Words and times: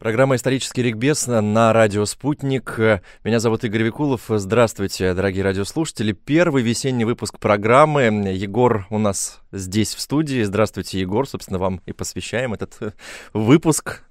Программа 0.00 0.36
«Исторический 0.36 0.82
регбес» 0.82 1.26
на 1.26 1.74
радио 1.74 2.06
«Спутник». 2.06 2.78
Меня 3.22 3.38
зовут 3.38 3.64
Игорь 3.64 3.82
Викулов. 3.82 4.22
Здравствуйте, 4.28 5.12
дорогие 5.12 5.44
радиослушатели. 5.44 6.12
Первый 6.12 6.62
весенний 6.62 7.04
выпуск 7.04 7.38
программы. 7.38 8.04
Егор 8.04 8.86
у 8.88 8.96
нас 8.96 9.42
здесь 9.52 9.94
в 9.94 10.00
студии. 10.00 10.42
Здравствуйте, 10.42 10.98
Егор. 11.00 11.28
Собственно, 11.28 11.58
вам 11.58 11.82
и 11.84 11.92
посвящаем 11.92 12.54
этот 12.54 12.78
э, 12.80 12.92
выпуск. 13.34 14.04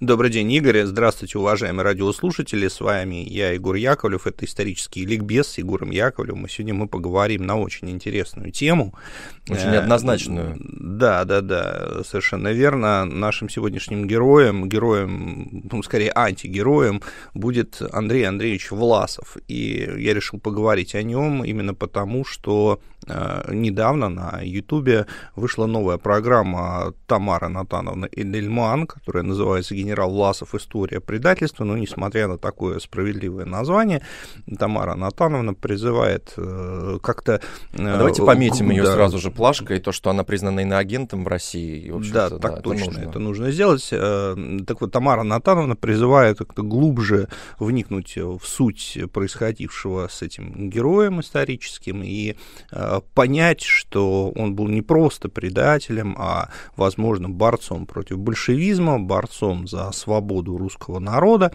Добрый 0.00 0.30
день, 0.30 0.52
Игорь. 0.52 0.84
Здравствуйте, 0.84 1.38
уважаемые 1.38 1.82
радиослушатели. 1.82 2.68
С 2.68 2.80
вами 2.80 3.16
я, 3.16 3.50
Егор 3.50 3.74
Яковлев. 3.74 4.28
Это 4.28 4.44
исторический 4.44 5.04
ликбез 5.04 5.48
с 5.48 5.58
Егором 5.58 5.90
Яковлевым. 5.90 6.46
И 6.46 6.48
сегодня 6.48 6.74
мы 6.74 6.86
поговорим 6.86 7.44
на 7.44 7.58
очень 7.58 7.90
интересную 7.90 8.52
тему. 8.52 8.94
Очень 9.50 9.72
неоднозначную. 9.72 10.56
Да, 10.60 11.24
да, 11.24 11.40
да, 11.40 12.04
совершенно 12.04 12.52
верно. 12.52 13.06
Нашим 13.06 13.48
сегодняшним 13.48 14.06
героем, 14.06 14.68
героем, 14.68 15.64
ну, 15.68 15.82
скорее 15.82 16.12
антигероем, 16.14 17.02
будет 17.34 17.82
Андрей 17.92 18.28
Андреевич 18.28 18.70
Власов. 18.70 19.36
И 19.48 19.90
я 19.98 20.14
решил 20.14 20.38
поговорить 20.38 20.94
о 20.94 21.02
нем 21.02 21.44
именно 21.44 21.74
потому, 21.74 22.24
что 22.24 22.80
э, 23.08 23.50
недавно 23.52 24.08
на 24.08 24.40
Ютубе 24.42 25.06
вышла 25.34 25.66
новая 25.66 25.98
программа 25.98 26.94
Тамары 27.08 27.48
Натановны 27.48 28.08
Эдельман, 28.12 28.86
которая 28.86 29.24
называется 29.24 29.47
«Генерал 29.74 30.10
Власов. 30.10 30.54
История 30.54 31.00
предательства». 31.00 31.64
Но, 31.64 31.76
несмотря 31.76 32.28
на 32.28 32.38
такое 32.38 32.78
справедливое 32.78 33.44
название, 33.44 34.02
Тамара 34.58 34.94
Натановна 34.94 35.54
призывает 35.54 36.32
э, 36.36 36.98
как-то... 37.02 37.40
Э, 37.72 37.94
а 37.94 37.98
давайте 37.98 38.24
пометим 38.24 38.70
ее 38.70 38.84
да, 38.84 38.94
сразу 38.94 39.18
же 39.18 39.30
плашкой, 39.30 39.80
то, 39.80 39.92
что 39.92 40.10
она 40.10 40.24
признана 40.24 40.60
иноагентом 40.60 41.24
в 41.24 41.28
России. 41.28 41.86
И, 41.86 42.10
да, 42.10 42.30
так 42.30 42.40
да, 42.40 42.60
точно, 42.60 42.82
это 42.82 42.90
нужно. 42.90 43.10
это 43.10 43.18
нужно 43.18 43.50
сделать. 43.50 43.88
Э, 43.92 44.36
так 44.66 44.80
вот, 44.80 44.92
Тамара 44.92 45.22
Натановна 45.22 45.76
призывает 45.76 46.38
как-то 46.38 46.62
глубже 46.62 47.28
вникнуть 47.58 48.16
в 48.16 48.40
суть 48.44 48.98
происходившего 49.12 50.08
с 50.08 50.22
этим 50.22 50.70
героем 50.70 51.20
историческим 51.20 52.02
и 52.02 52.36
понять, 53.14 53.62
что 53.62 54.30
он 54.34 54.54
был 54.54 54.68
не 54.68 54.82
просто 54.82 55.28
предателем, 55.28 56.16
а, 56.18 56.50
возможно, 56.76 57.28
борцом 57.28 57.86
против 57.86 58.18
большевизма, 58.18 58.98
борцом 58.98 59.37
за 59.66 59.92
свободу 59.92 60.56
русского 60.56 60.98
народа, 60.98 61.52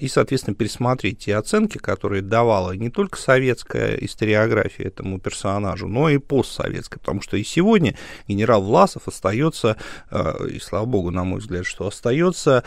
и, 0.00 0.08
соответственно, 0.08 0.54
пересмотреть 0.54 1.18
те 1.18 1.36
оценки, 1.36 1.78
которые 1.78 2.22
давала 2.22 2.72
не 2.72 2.90
только 2.90 3.18
советская 3.18 3.96
историография 3.96 4.86
этому 4.86 5.18
персонажу, 5.18 5.88
но 5.88 6.08
и 6.08 6.18
постсоветская, 6.18 6.98
потому 6.98 7.22
что 7.22 7.36
и 7.36 7.44
сегодня 7.44 7.96
генерал 8.28 8.62
Власов 8.62 9.08
остается, 9.08 9.76
и 10.48 10.58
слава 10.58 10.86
богу, 10.86 11.10
на 11.10 11.24
мой 11.24 11.40
взгляд, 11.40 11.66
что 11.66 11.86
остается 11.86 12.64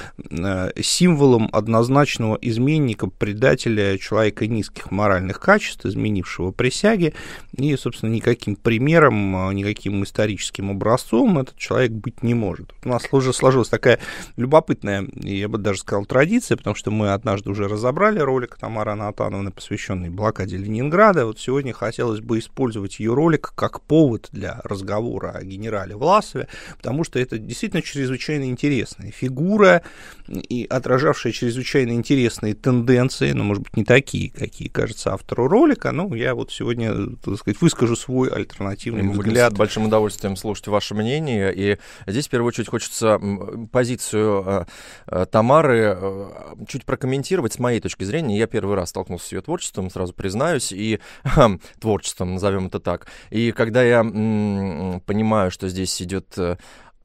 символом 0.81 1.49
однозначного 1.51 2.37
изменника, 2.41 3.07
предателя, 3.07 3.97
человека 3.97 4.47
низких 4.47 4.91
моральных 4.91 5.39
качеств, 5.39 5.85
изменившего 5.85 6.51
присяги, 6.51 7.13
и, 7.53 7.75
собственно, 7.77 8.11
никаким 8.11 8.55
примером, 8.55 9.55
никаким 9.55 10.03
историческим 10.03 10.71
образцом 10.71 11.39
этот 11.39 11.57
человек 11.57 11.91
быть 11.91 12.23
не 12.23 12.33
может. 12.33 12.73
У 12.83 12.89
нас 12.89 13.03
уже 13.11 13.33
сложилась 13.33 13.69
такая 13.69 13.99
любопытная, 14.37 15.07
я 15.15 15.47
бы 15.47 15.57
даже 15.57 15.79
сказал, 15.79 16.05
традиция, 16.05 16.57
потому 16.57 16.75
что 16.75 16.91
мы 16.91 17.13
однажды 17.13 17.49
уже 17.49 17.67
разобрали 17.67 18.19
ролик 18.19 18.57
Тамары 18.57 18.91
Анатановны, 18.91 19.51
посвященный 19.51 20.09
блокаде 20.09 20.57
Ленинграда. 20.57 21.25
Вот 21.25 21.39
сегодня 21.39 21.73
хотелось 21.73 22.19
бы 22.19 22.39
использовать 22.39 22.99
ее 22.99 23.13
ролик 23.13 23.53
как 23.55 23.81
повод 23.81 24.29
для 24.31 24.59
разговора 24.63 25.31
о 25.31 25.43
генерале 25.43 25.95
Власове, 25.95 26.47
потому 26.77 27.03
что 27.03 27.19
это 27.19 27.37
действительно 27.37 27.81
чрезвычайно 27.81 28.45
интересная 28.45 29.11
фигура 29.11 29.83
и 30.27 30.65
отражавшая 30.69 31.31
чрезвычайно 31.31 31.91
интересные 31.91 32.55
тенденции, 32.55 33.31
но, 33.31 33.43
может 33.43 33.63
быть, 33.63 33.77
не 33.77 33.85
такие, 33.85 34.31
какие 34.31 34.67
кажется 34.67 35.13
автору 35.13 35.47
ролика. 35.47 35.91
Ну, 35.91 36.13
я 36.13 36.35
вот 36.35 36.51
сегодня, 36.51 37.15
так 37.23 37.37
сказать, 37.37 37.61
выскажу 37.61 37.95
свой 37.95 38.29
альтернативный 38.29 39.03
Мы 39.03 39.13
взгляд. 39.13 39.53
С 39.53 39.55
большим 39.55 39.85
удовольствием 39.85 40.35
слушать 40.35 40.67
ваше 40.67 40.95
мнение. 40.95 41.53
И 41.55 41.77
здесь, 42.07 42.27
в 42.27 42.29
первую 42.29 42.49
очередь, 42.49 42.67
хочется 42.67 43.19
позицию 43.71 44.24
э, 44.25 44.65
э, 45.07 45.25
Тамары 45.25 45.97
э, 45.97 46.27
чуть 46.67 46.85
прокомментировать 46.85 47.53
с 47.53 47.59
моей 47.59 47.79
точки 47.79 48.03
зрения. 48.03 48.37
Я 48.37 48.47
первый 48.47 48.75
раз 48.75 48.89
столкнулся 48.89 49.27
с 49.27 49.31
ее 49.31 49.41
творчеством, 49.41 49.89
сразу 49.89 50.13
признаюсь, 50.13 50.71
и 50.71 50.99
творчеством, 51.79 52.33
назовем 52.33 52.67
это 52.67 52.79
так. 52.79 53.07
И 53.29 53.51
когда 53.51 53.83
я 53.83 54.03
понимаю, 54.03 55.51
что 55.51 55.69
здесь 55.69 56.01
идет 56.01 56.37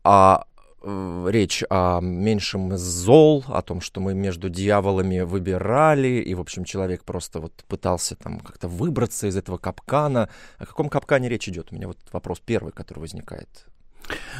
о 0.02 0.44
речь 0.82 1.62
о 1.68 2.00
меньшем 2.00 2.76
зол, 2.78 3.44
о 3.48 3.60
том, 3.60 3.80
что 3.80 4.00
мы 4.00 4.14
между 4.14 4.48
дьяволами 4.48 5.20
выбирали, 5.20 6.22
и, 6.22 6.34
в 6.34 6.40
общем, 6.40 6.64
человек 6.64 7.04
просто 7.04 7.40
вот 7.40 7.52
пытался 7.68 8.16
там 8.16 8.40
как-то 8.40 8.66
выбраться 8.66 9.26
из 9.26 9.36
этого 9.36 9.58
капкана. 9.58 10.30
О 10.58 10.64
каком 10.64 10.88
капкане 10.88 11.28
речь 11.28 11.48
идет? 11.48 11.68
У 11.70 11.74
меня 11.74 11.86
вот 11.86 11.98
вопрос 12.12 12.40
первый, 12.40 12.72
который 12.72 13.00
возникает. 13.00 13.66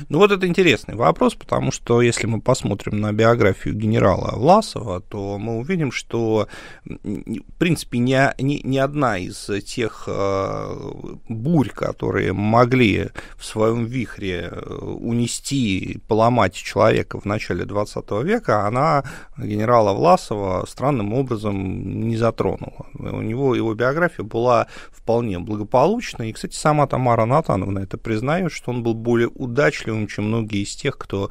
Ну 0.09 0.19
вот 0.19 0.33
это 0.33 0.47
интересный 0.47 0.95
вопрос, 0.95 1.35
потому 1.35 1.73
что 1.73 2.03
если 2.03 2.27
мы 2.27 2.41
посмотрим 2.41 3.01
на 3.01 3.13
биографию 3.13 3.75
генерала 3.75 4.33
Власова, 4.37 5.01
то 5.01 5.39
мы 5.39 5.59
увидим, 5.59 5.93
что, 5.93 6.49
в 6.85 7.59
принципе, 7.59 7.99
ни, 7.99 8.17
ни, 8.43 8.61
ни 8.65 8.79
одна 8.79 9.19
из 9.19 9.51
тех 9.65 10.05
э, 10.07 10.91
бурь, 11.29 11.71
которые 11.71 12.33
могли 12.33 13.09
в 13.37 13.45
своем 13.45 13.85
вихре 13.85 14.51
э, 14.51 14.75
унести, 15.01 16.01
поломать 16.09 16.55
человека 16.55 17.21
в 17.21 17.25
начале 17.25 17.65
20 17.65 18.11
века, 18.23 18.67
она 18.67 19.05
генерала 19.37 19.93
Власова 19.93 20.65
странным 20.67 21.13
образом 21.13 22.09
не 22.09 22.17
затронула. 22.17 22.87
У 22.95 23.23
него 23.23 23.55
его 23.55 23.75
биография 23.75 24.25
была 24.25 24.67
вполне 24.91 25.39
благополучной, 25.39 26.31
и, 26.31 26.33
кстати, 26.33 26.55
сама 26.55 26.87
Тамара 26.87 27.25
Натановна 27.25 27.81
это 27.81 27.99
признает, 27.99 28.53
что 28.53 28.71
он 28.71 28.83
был 28.83 28.95
более 28.95 29.29
удачливым, 29.61 30.07
чем 30.07 30.27
многие 30.27 30.63
из 30.63 30.75
тех, 30.75 30.97
кто, 30.97 31.31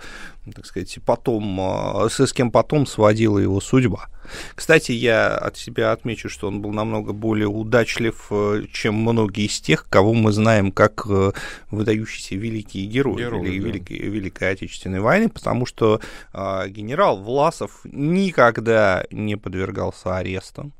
так 0.53 0.65
сказать, 0.65 0.99
потом, 1.05 1.59
а, 1.59 2.07
с 2.09 2.33
кем 2.33 2.51
потом 2.51 2.85
сводила 2.85 3.39
его 3.39 3.59
судьба. 3.59 4.07
Кстати, 4.53 4.91
я 4.91 5.35
от 5.35 5.57
себя 5.57 5.91
отмечу, 5.91 6.29
что 6.29 6.47
он 6.47 6.61
был 6.61 6.71
намного 6.71 7.13
более 7.13 7.47
удачлив, 7.47 8.27
э, 8.29 8.65
чем 8.71 8.93
многие 8.93 9.47
из 9.47 9.59
тех, 9.59 9.87
кого 9.89 10.13
мы 10.13 10.31
знаем 10.31 10.71
как 10.71 11.07
э, 11.09 11.31
выдающиеся 11.71 12.35
великие 12.35 12.85
герои, 12.85 13.17
герои 13.17 13.45
Вели, 13.45 13.59
да. 13.59 13.67
Великой, 13.67 13.97
Великой 13.97 14.51
Отечественной 14.51 14.99
войны, 14.99 15.29
потому 15.29 15.65
что 15.65 15.99
э, 16.33 16.69
генерал 16.69 17.17
Власов 17.17 17.81
никогда 17.85 19.03
не 19.09 19.35
подвергался 19.35 20.17
арестам 20.17 20.73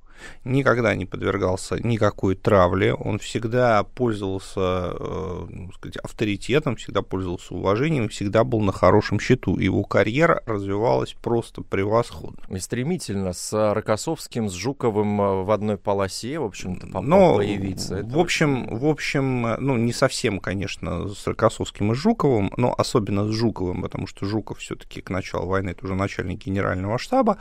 никогда 0.43 0.95
не 0.95 1.05
подвергался 1.05 1.85
никакой 1.85 2.35
травле, 2.35 2.93
он 2.93 3.19
всегда 3.19 3.83
пользовался 3.83 4.59
э, 4.59 5.45
ну, 5.49 5.71
сказать, 5.73 5.97
авторитетом, 5.97 6.75
всегда 6.75 7.01
пользовался 7.01 7.53
уважением, 7.53 8.09
всегда 8.09 8.43
был 8.43 8.61
на 8.61 8.71
хорошем 8.71 9.19
счету. 9.19 9.57
Его 9.57 9.83
карьера 9.83 10.43
развивалась 10.45 11.13
просто 11.13 11.61
превосходно. 11.61 12.39
И 12.49 12.59
стремительно 12.59 13.33
с 13.33 13.73
Рокоссовским, 13.73 14.49
с 14.49 14.53
Жуковым 14.53 15.21
э, 15.21 15.43
в 15.43 15.51
одной 15.51 15.77
полосе, 15.77 16.39
в 16.39 16.45
общем-то, 16.45 16.87
Но, 17.01 17.37
появиться. 17.37 17.97
Это 17.97 18.09
в 18.09 18.19
общем, 18.19 18.63
очень... 18.63 18.77
в 18.77 18.85
общем, 18.85 19.41
ну, 19.59 19.77
не 19.77 19.93
совсем, 19.93 20.39
конечно, 20.39 21.07
с 21.07 21.27
Рокоссовским 21.27 21.91
и 21.91 21.95
Жуковым, 21.95 22.51
но 22.57 22.73
особенно 22.77 23.27
с 23.27 23.31
Жуковым, 23.31 23.81
потому 23.81 24.07
что 24.07 24.25
Жуков 24.25 24.59
все-таки 24.59 25.01
к 25.01 25.09
началу 25.09 25.47
войны 25.47 25.71
это 25.71 25.85
уже 25.85 25.95
начальник 25.95 26.45
генерального 26.45 26.97
штаба, 26.97 27.37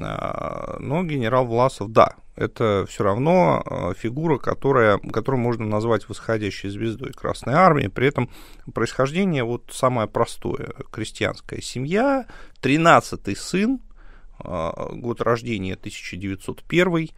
а, 0.00 0.76
но 0.80 1.02
генерал 1.04 1.46
Власов, 1.46 1.90
да, 1.92 2.13
это 2.36 2.84
все 2.88 3.04
равно 3.04 3.62
э, 3.64 3.94
фигура, 3.96 4.38
которая, 4.38 4.98
которую 4.98 5.40
можно 5.40 5.66
назвать 5.66 6.08
восходящей 6.08 6.68
звездой 6.68 7.12
Красной 7.12 7.54
Армии. 7.54 7.86
При 7.86 8.08
этом 8.08 8.28
происхождение 8.74 9.44
вот 9.44 9.70
самое 9.72 10.08
простое. 10.08 10.72
Крестьянская 10.90 11.60
семья, 11.60 12.26
13-й 12.60 13.36
сын, 13.36 13.80
э, 14.44 14.70
год 14.94 15.20
рождения 15.20 15.74
1901 15.74 17.10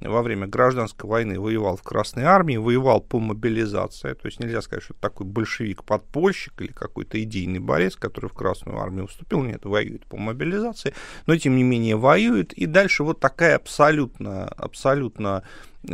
во 0.00 0.22
время 0.22 0.46
гражданской 0.46 1.08
войны 1.08 1.40
воевал 1.40 1.76
в 1.76 1.82
Красной 1.82 2.24
армии, 2.24 2.56
воевал 2.56 3.00
по 3.00 3.18
мобилизации, 3.18 4.14
то 4.14 4.26
есть 4.26 4.40
нельзя 4.40 4.62
сказать, 4.62 4.84
что 4.84 4.94
это 4.94 5.00
такой 5.02 5.26
большевик-подпольщик 5.26 6.60
или 6.60 6.72
какой-то 6.72 7.22
идейный 7.22 7.60
борец, 7.60 7.96
который 7.96 8.28
в 8.30 8.34
Красную 8.34 8.78
армию 8.78 9.06
вступил, 9.06 9.42
нет, 9.42 9.64
воюет 9.64 10.06
по 10.06 10.16
мобилизации, 10.16 10.94
но 11.26 11.36
тем 11.36 11.56
не 11.56 11.62
менее 11.62 11.96
воюет, 11.96 12.52
и 12.52 12.66
дальше 12.66 13.04
вот 13.04 13.20
такая 13.20 13.56
абсолютно, 13.56 14.46
абсолютно 14.48 15.42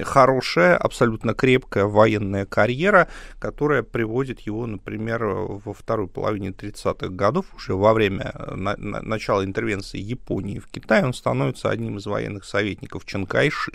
хорошая, 0.02 0.76
абсолютно 0.76 1.34
крепкая 1.34 1.84
военная 1.84 2.46
карьера, 2.46 3.08
которая 3.38 3.82
приводит 3.82 4.40
его, 4.40 4.66
например, 4.66 5.24
во 5.24 5.72
второй 5.72 6.08
половине 6.08 6.48
30-х 6.48 7.08
годов, 7.08 7.46
уже 7.54 7.74
во 7.74 7.92
время 7.92 8.32
на, 8.54 8.76
начала 8.76 9.44
интервенции 9.44 9.98
Японии 9.98 10.58
в 10.58 10.68
Китай, 10.68 11.04
он 11.04 11.14
становится 11.14 11.70
одним 11.70 11.98
из 11.98 12.06
военных 12.06 12.44
советников 12.44 13.04
Чанкайши. 13.04 13.72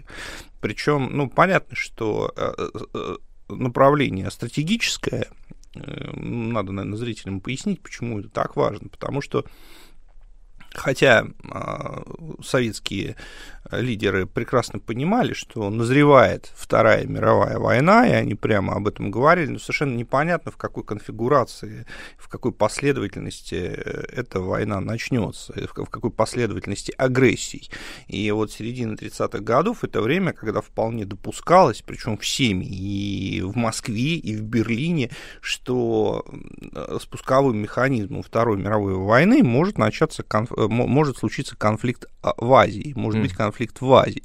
Причем, 0.61 1.09
ну, 1.11 1.29
понятно, 1.29 1.75
что 1.75 2.33
э, 2.35 2.53
э, 2.93 3.15
направление 3.49 4.31
стратегическое, 4.31 5.27
э, 5.75 6.11
надо, 6.15 6.71
наверное, 6.71 6.97
зрителям 6.97 7.41
пояснить, 7.41 7.81
почему 7.81 8.19
это 8.19 8.29
так 8.29 8.55
важно, 8.55 8.89
потому 8.89 9.21
что 9.21 9.45
Хотя 10.77 11.25
э, 11.25 12.03
советские 12.43 13.15
лидеры 13.71 14.25
прекрасно 14.25 14.79
понимали, 14.79 15.33
что 15.33 15.69
назревает 15.69 16.51
Вторая 16.55 17.05
мировая 17.05 17.59
война, 17.59 18.07
и 18.07 18.11
они 18.11 18.35
прямо 18.35 18.75
об 18.75 18.87
этом 18.87 19.11
говорили, 19.11 19.47
но 19.47 19.59
совершенно 19.59 19.95
непонятно, 19.95 20.51
в 20.51 20.57
какой 20.57 20.83
конфигурации, 20.83 21.85
в 22.17 22.29
какой 22.29 22.51
последовательности 22.51 23.55
э, 23.55 24.05
эта 24.13 24.39
война 24.39 24.79
начнется, 24.79 25.53
в 25.67 25.89
какой 25.89 26.11
последовательности 26.11 26.93
агрессий. 26.97 27.69
И 28.07 28.29
вот 28.31 28.51
середина 28.51 28.93
30-х 28.93 29.39
годов 29.39 29.83
это 29.83 30.01
время, 30.01 30.33
когда 30.33 30.61
вполне 30.61 31.05
допускалось, 31.05 31.83
причем 31.85 32.17
всеми, 32.17 32.65
и 32.65 33.41
в 33.41 33.55
Москве, 33.55 34.15
и 34.15 34.35
в 34.35 34.43
Берлине, 34.43 35.11
что 35.41 36.25
спусковым 37.01 37.57
механизмом 37.57 38.23
Второй 38.23 38.57
мировой 38.57 38.95
войны 38.95 39.43
может 39.43 39.77
начаться, 39.77 40.23
конф... 40.23 40.51
Э, 40.53 40.67
может 40.67 41.17
случиться 41.17 41.55
конфликт 41.55 42.05
в 42.21 42.53
Азии, 42.53 42.93
может 42.95 43.21
быть 43.21 43.33
конфликт 43.33 43.56
конфликт 43.57 43.81
в 43.81 43.93
Азии. 43.93 44.23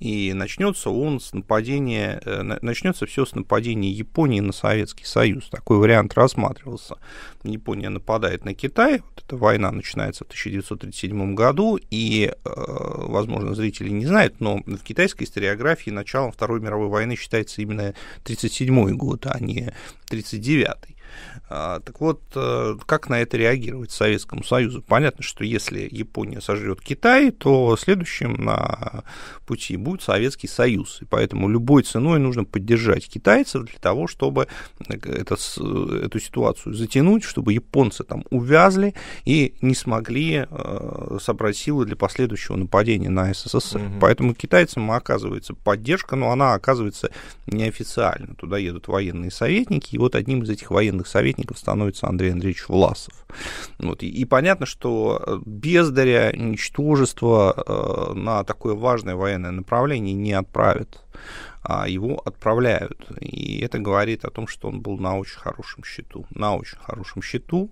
И 0.00 0.32
начнется 0.32 0.90
он 0.90 1.20
с 1.20 1.32
нападения, 1.32 2.20
э, 2.24 2.42
начнется 2.42 3.06
все 3.06 3.24
с 3.24 3.34
нападения 3.34 3.90
Японии 3.90 4.40
на 4.40 4.52
Советский 4.52 5.04
Союз. 5.04 5.48
Такой 5.50 5.78
вариант 5.78 6.14
рассматривался. 6.14 6.96
Япония 7.44 7.88
нападает 7.88 8.44
на 8.44 8.54
Китай, 8.54 9.00
вот 9.00 9.24
эта 9.24 9.36
война 9.36 9.70
начинается 9.70 10.24
в 10.24 10.28
1937 10.28 11.34
году, 11.34 11.78
и, 11.90 12.32
э, 12.32 12.34
возможно, 12.44 13.54
зрители 13.54 13.90
не 13.90 14.06
знают, 14.06 14.40
но 14.40 14.62
в 14.66 14.82
китайской 14.82 15.24
историографии 15.24 15.90
началом 15.90 16.32
Второй 16.32 16.60
мировой 16.60 16.88
войны 16.88 17.16
считается 17.16 17.62
именно 17.62 17.94
1937 18.24 18.96
год, 18.96 19.26
а 19.26 19.38
не 19.38 19.72
1939. 20.08 20.91
А, 21.48 21.80
так 21.80 22.00
вот, 22.00 22.20
э, 22.34 22.76
как 22.86 23.08
на 23.08 23.20
это 23.20 23.36
реагировать 23.36 23.90
Советскому 23.90 24.42
Союзу? 24.42 24.82
Понятно, 24.82 25.22
что 25.22 25.44
если 25.44 25.88
Япония 25.90 26.40
сожрет 26.40 26.80
Китай, 26.80 27.30
то 27.30 27.76
следующим 27.76 28.34
на 28.34 29.04
пути 29.46 29.76
будет 29.76 30.02
Советский 30.02 30.48
Союз. 30.48 31.02
И 31.02 31.04
поэтому 31.04 31.48
любой 31.48 31.82
ценой 31.82 32.18
нужно 32.18 32.44
поддержать 32.44 33.08
китайцев 33.08 33.64
для 33.64 33.78
того, 33.78 34.06
чтобы 34.06 34.48
это, 34.88 35.36
эту 36.04 36.20
ситуацию 36.20 36.74
затянуть, 36.74 37.24
чтобы 37.24 37.52
японцы 37.52 38.04
там 38.04 38.24
увязли 38.30 38.94
и 39.24 39.54
не 39.60 39.74
смогли 39.74 40.46
э, 40.48 41.18
собрать 41.20 41.56
силы 41.56 41.84
для 41.84 41.96
последующего 41.96 42.56
нападения 42.56 43.10
на 43.10 43.32
СССР. 43.32 43.80
Угу. 43.80 43.98
Поэтому 44.00 44.34
китайцам 44.34 44.90
оказывается 44.90 45.54
поддержка, 45.54 46.16
но 46.16 46.30
она 46.30 46.54
оказывается 46.54 47.10
неофициально. 47.46 48.34
Туда 48.34 48.58
едут 48.58 48.88
военные 48.88 49.30
советники, 49.30 49.94
и 49.94 49.98
вот 49.98 50.14
одним 50.14 50.42
из 50.42 50.50
этих 50.50 50.70
военных 50.70 51.01
советников 51.06 51.58
становится 51.58 52.08
Андрей 52.08 52.32
Андреевич 52.32 52.68
Власов. 52.68 53.26
Вот, 53.78 54.02
и, 54.02 54.08
и 54.08 54.24
понятно, 54.24 54.66
что 54.66 55.40
бездаря, 55.44 56.32
ничтожество 56.36 57.54
э, 57.54 58.14
на 58.14 58.44
такое 58.44 58.74
важное 58.74 59.14
военное 59.14 59.50
направление 59.50 60.14
не 60.14 60.32
отправят 60.32 61.02
а 61.62 61.88
его 61.88 62.20
отправляют. 62.24 63.06
И 63.20 63.60
это 63.60 63.78
говорит 63.78 64.24
о 64.24 64.30
том, 64.30 64.48
что 64.48 64.68
он 64.68 64.80
был 64.80 64.98
на 64.98 65.16
очень 65.16 65.38
хорошем 65.38 65.84
счету. 65.84 66.26
На 66.30 66.56
очень 66.56 66.78
хорошем 66.78 67.22
счету. 67.22 67.70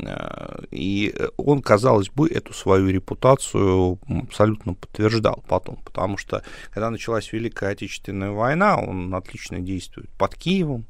Э, 0.00 0.62
и 0.70 1.14
он, 1.36 1.60
казалось 1.60 2.08
бы, 2.08 2.28
эту 2.28 2.54
свою 2.54 2.88
репутацию 2.88 3.98
абсолютно 4.08 4.74
подтверждал 4.74 5.44
потом. 5.46 5.76
Потому 5.84 6.16
что, 6.16 6.42
когда 6.70 6.90
началась 6.90 7.32
Великая 7.32 7.70
Отечественная 7.70 8.30
война, 8.30 8.78
он 8.78 9.14
отлично 9.14 9.60
действует 9.60 10.08
под 10.18 10.34
Киевом, 10.34 10.86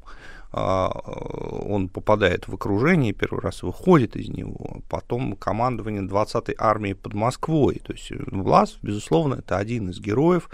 он 0.51 1.89
попадает 1.89 2.47
в 2.47 2.53
окружение, 2.55 3.13
первый 3.13 3.41
раз 3.41 3.61
выходит 3.61 4.15
из 4.15 4.29
него, 4.29 4.81
потом 4.89 5.35
командование 5.35 6.01
20-й 6.01 6.55
армии 6.57 6.93
под 6.93 7.13
Москвой. 7.13 7.81
То 7.85 7.93
есть 7.93 8.11
Влас, 8.31 8.79
безусловно, 8.81 9.35
это 9.35 9.57
один 9.57 9.89
из 9.89 9.99
героев, 9.99 10.49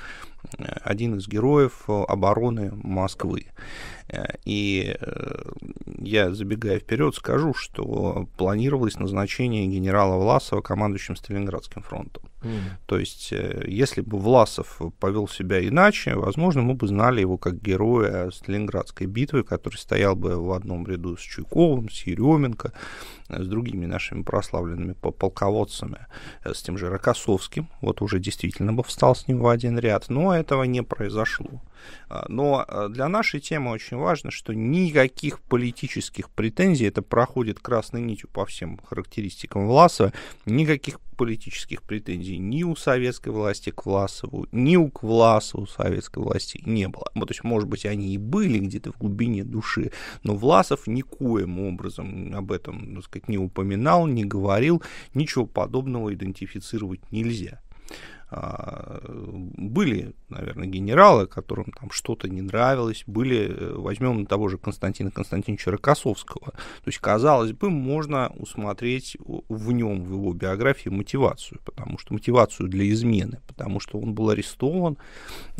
один 0.83 1.15
из 1.15 1.27
героев 1.27 1.83
обороны 1.87 2.71
Москвы. 2.75 3.47
И 4.45 4.95
э, 4.99 5.51
я, 5.97 6.31
забегая 6.33 6.79
вперед, 6.79 7.15
скажу, 7.15 7.55
что 7.55 8.29
планировалось 8.37 8.99
назначение 8.99 9.65
генерала 9.65 10.21
Власова 10.21 10.61
командующим 10.61 11.15
Сталинградским 11.15 11.81
фронтом. 11.81 12.23
Mm. 12.43 12.59
То 12.85 12.99
есть, 12.99 13.33
э, 13.33 13.65
если 13.67 14.01
бы 14.01 14.19
Власов 14.19 14.79
повел 14.99 15.27
себя 15.27 15.67
иначе, 15.67 16.13
возможно, 16.15 16.61
мы 16.61 16.75
бы 16.75 16.87
знали 16.87 17.21
его 17.21 17.39
как 17.39 17.59
героя 17.59 18.29
Сталинградской 18.29 19.07
битвы, 19.07 19.43
который 19.43 19.77
стоял 19.77 20.15
бы 20.15 20.39
в 20.39 20.51
одном 20.51 20.85
ряду 20.85 21.17
с 21.17 21.21
Чуйковым, 21.21 21.89
с 21.89 22.03
Еременко, 22.03 22.73
с 23.29 23.47
другими 23.47 23.85
нашими 23.85 24.23
прославленными 24.23 24.93
полководцами, 24.93 26.05
э, 26.43 26.53
с 26.53 26.61
тем 26.61 26.77
же 26.77 26.89
Рокоссовским, 26.89 27.69
вот 27.81 28.01
уже 28.01 28.19
действительно 28.19 28.73
бы 28.73 28.83
встал 28.83 29.15
с 29.15 29.27
ним 29.27 29.39
в 29.39 29.47
один 29.47 29.79
ряд, 29.79 30.09
но 30.09 30.35
этого 30.35 30.63
не 30.63 30.83
произошло. 30.83 31.61
А, 32.09 32.25
но 32.27 32.65
э, 32.67 32.87
для 32.89 33.07
нашей 33.07 33.39
темы 33.39 33.71
очень 33.71 33.97
важно, 33.97 34.31
что 34.31 34.53
никаких 34.53 35.41
политических 35.41 36.29
претензий, 36.29 36.85
это 36.85 37.01
проходит 37.01 37.59
красной 37.59 38.01
нитью 38.01 38.29
по 38.29 38.45
всем 38.45 38.79
характеристикам 38.79 39.67
Власова, 39.67 40.13
никаких 40.45 40.99
политических 41.15 41.81
претензий 41.81 42.37
ни 42.37 42.63
у 42.63 42.75
советской 42.75 43.29
власти 43.29 43.71
к 43.71 43.85
Власову, 43.85 44.47
ни 44.51 44.75
у 44.75 44.89
к 44.89 45.03
Власову 45.03 45.65
советской 45.65 46.19
власти 46.19 46.61
не 46.65 46.87
было. 46.87 47.09
Вот, 47.15 47.27
то 47.27 47.31
есть, 47.31 47.43
может 47.43 47.67
быть, 47.67 47.85
они 47.85 48.13
и 48.13 48.17
были 48.17 48.59
где-то 48.59 48.91
в 48.91 48.97
глубине 48.97 49.43
души, 49.43 49.91
но 50.23 50.35
Власов 50.35 50.87
никоим 50.87 51.59
образом 51.59 52.35
об 52.35 52.51
этом, 52.51 52.95
так 52.95 53.05
сказать, 53.05 53.29
не 53.29 53.37
упоминал, 53.37 54.07
не 54.07 54.25
говорил, 54.25 54.83
ничего 55.13 55.45
подобного 55.45 56.13
идентифицировать 56.13 57.11
нельзя. 57.11 57.61
А, 58.31 59.01
были, 59.05 60.15
наверное, 60.29 60.67
генералы, 60.67 61.27
которым 61.27 61.71
там 61.79 61.91
что-то 61.91 62.27
не 62.27 62.41
нравилось, 62.41 63.03
были, 63.05 63.49
э, 63.49 63.73
возьмем 63.75 64.25
того 64.25 64.49
же 64.49 64.57
Константина 64.57 65.11
Константиновича 65.11 65.71
Рокоссовского. 65.71 66.47
То 66.47 66.87
есть, 66.87 66.97
казалось 66.97 67.51
бы, 67.51 67.69
можно 67.69 68.31
усмотреть 68.37 69.15
в 69.19 69.71
нем, 69.71 70.03
в 70.03 70.11
его 70.13 70.33
биографии 70.33 70.89
мотивацию, 70.89 71.59
потому 71.63 71.99
что 71.99 72.13
мотивацию 72.13 72.67
для 72.67 72.89
измены, 72.89 73.41
потому 73.47 73.79
что 73.79 73.99
он 73.99 74.15
был 74.15 74.31
арестован, 74.31 74.97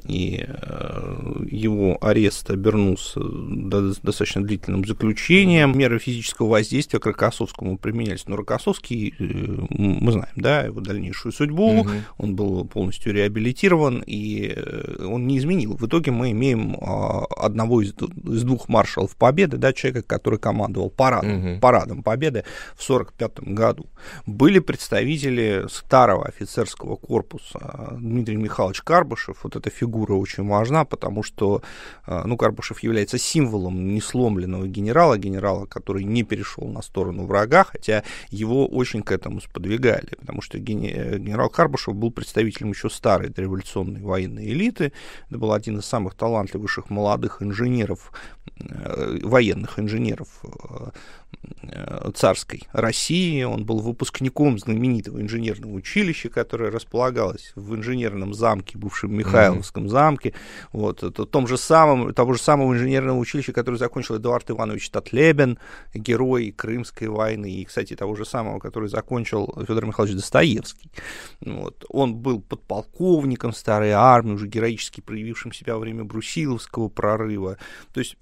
и 0.03 0.43
э, 0.47 1.45
его 1.49 1.99
арест 2.01 2.49
обернулся 2.49 3.19
достаточно 3.21 4.43
длительным 4.43 4.85
заключением. 4.85 5.77
Меры 5.77 5.99
физического 5.99 6.49
воздействия 6.49 6.99
к 6.99 7.05
Рокоссовскому 7.05 7.77
применялись. 7.77 8.27
Но 8.27 8.35
Рокоссовский, 8.35 9.13
э, 9.19 9.65
мы 9.69 10.11
знаем, 10.11 10.33
да, 10.35 10.63
его 10.63 10.81
дальнейшую 10.81 11.31
судьбу, 11.31 11.81
угу. 11.81 11.89
он 12.17 12.35
был 12.35 12.54
полностью 12.63 13.13
реабилитирован, 13.13 14.03
и 14.05 14.53
э, 14.55 15.05
он 15.05 15.27
не 15.27 15.37
изменил. 15.37 15.75
В 15.75 15.85
итоге 15.85 16.11
мы 16.11 16.31
имеем 16.31 16.77
а, 16.81 17.25
одного 17.37 17.81
из, 17.81 17.93
из 17.93 18.43
двух 18.43 18.69
маршалов 18.69 19.15
Победы, 19.15 19.57
да, 19.57 19.73
человека, 19.73 20.07
который 20.07 20.39
командовал 20.39 20.89
парадом, 20.89 21.53
угу. 21.53 21.59
парадом 21.59 22.03
Победы 22.03 22.43
в 22.75 22.83
1945 22.89 23.53
году. 23.53 23.85
Были 24.25 24.59
представители 24.59 25.65
старого 25.69 26.25
офицерского 26.25 26.95
корпуса. 26.95 27.95
Дмитрий 27.99 28.37
Михайлович 28.37 28.81
Карбышев, 28.81 29.43
вот 29.43 29.55
эта 29.55 29.69
фигура 29.69 30.13
очень 30.13 30.47
важна, 30.47 30.85
потому 30.85 31.23
что 31.23 31.61
а, 32.05 32.23
ну, 32.25 32.37
Карбышев 32.37 32.79
является 32.83 33.17
символом 33.17 33.93
несломленного 33.93 34.67
генерала, 34.67 35.17
генерала, 35.17 35.65
который 35.65 36.03
не 36.03 36.23
перешел 36.23 36.67
на 36.67 36.81
сторону 36.81 37.25
врага, 37.25 37.63
хотя 37.63 38.03
его 38.29 38.67
очень 38.67 39.01
к 39.01 39.11
этому 39.11 39.41
сподвигали, 39.41 40.09
потому 40.19 40.41
что 40.41 40.59
генерал 40.59 41.49
Карбышев 41.49 41.95
был 41.95 42.11
представителем 42.11 42.44
представителем 42.45 42.71
еще 42.71 42.89
старой 42.89 43.33
революционной 43.35 44.01
военной 44.01 44.45
элиты. 44.45 44.93
Это 45.29 45.37
был 45.37 45.51
один 45.51 45.79
из 45.79 45.85
самых 45.85 46.15
талантливейших 46.15 46.89
молодых 46.89 47.41
инженеров, 47.41 48.11
э, 48.59 49.19
военных 49.23 49.79
инженеров 49.79 50.27
Э, 51.61 52.11
царской 52.15 52.63
России. 52.71 53.43
Он 53.43 53.65
был 53.65 53.79
выпускником 53.79 54.57
знаменитого 54.59 55.21
инженерного 55.21 55.73
училища, 55.73 56.29
которое 56.29 56.71
располагалось 56.71 57.51
в 57.55 57.75
инженерном 57.75 58.33
замке, 58.33 58.77
бывшем 58.77 59.15
Михайловском 59.15 59.85
mm-hmm. 59.85 59.89
замке. 59.89 60.33
Вот, 60.71 61.03
это 61.03 61.25
том 61.25 61.47
же 61.47 61.57
самом, 61.57 62.13
того 62.13 62.33
же 62.33 62.41
самого 62.41 62.73
инженерного 62.73 63.17
училища, 63.17 63.51
которое 63.51 63.77
закончил 63.77 64.17
Эдуард 64.17 64.49
Иванович 64.49 64.89
Татлебен, 64.89 65.57
герой 65.93 66.51
Крымской 66.51 67.07
войны, 67.07 67.51
и, 67.51 67.65
кстати, 67.65 67.95
того 67.95 68.15
же 68.15 68.25
самого, 68.25 68.59
который 68.59 68.89
закончил 68.89 69.53
Федор 69.67 69.85
Михайлович 69.85 70.15
Достоевский. 70.15 70.89
Вот. 71.41 71.83
Он 71.89 72.15
был 72.15 72.34
подполковником 72.39 73.53
старой 73.53 73.91
армии, 73.91 74.33
уже 74.33 74.47
героически 74.47 75.01
проявившим 75.01 75.51
себя 75.51 75.75
во 75.75 75.79
время 75.79 76.03
Брусиловского 76.03 76.89
прорыва. 76.89 77.57
То 77.93 77.99
есть 77.99 78.17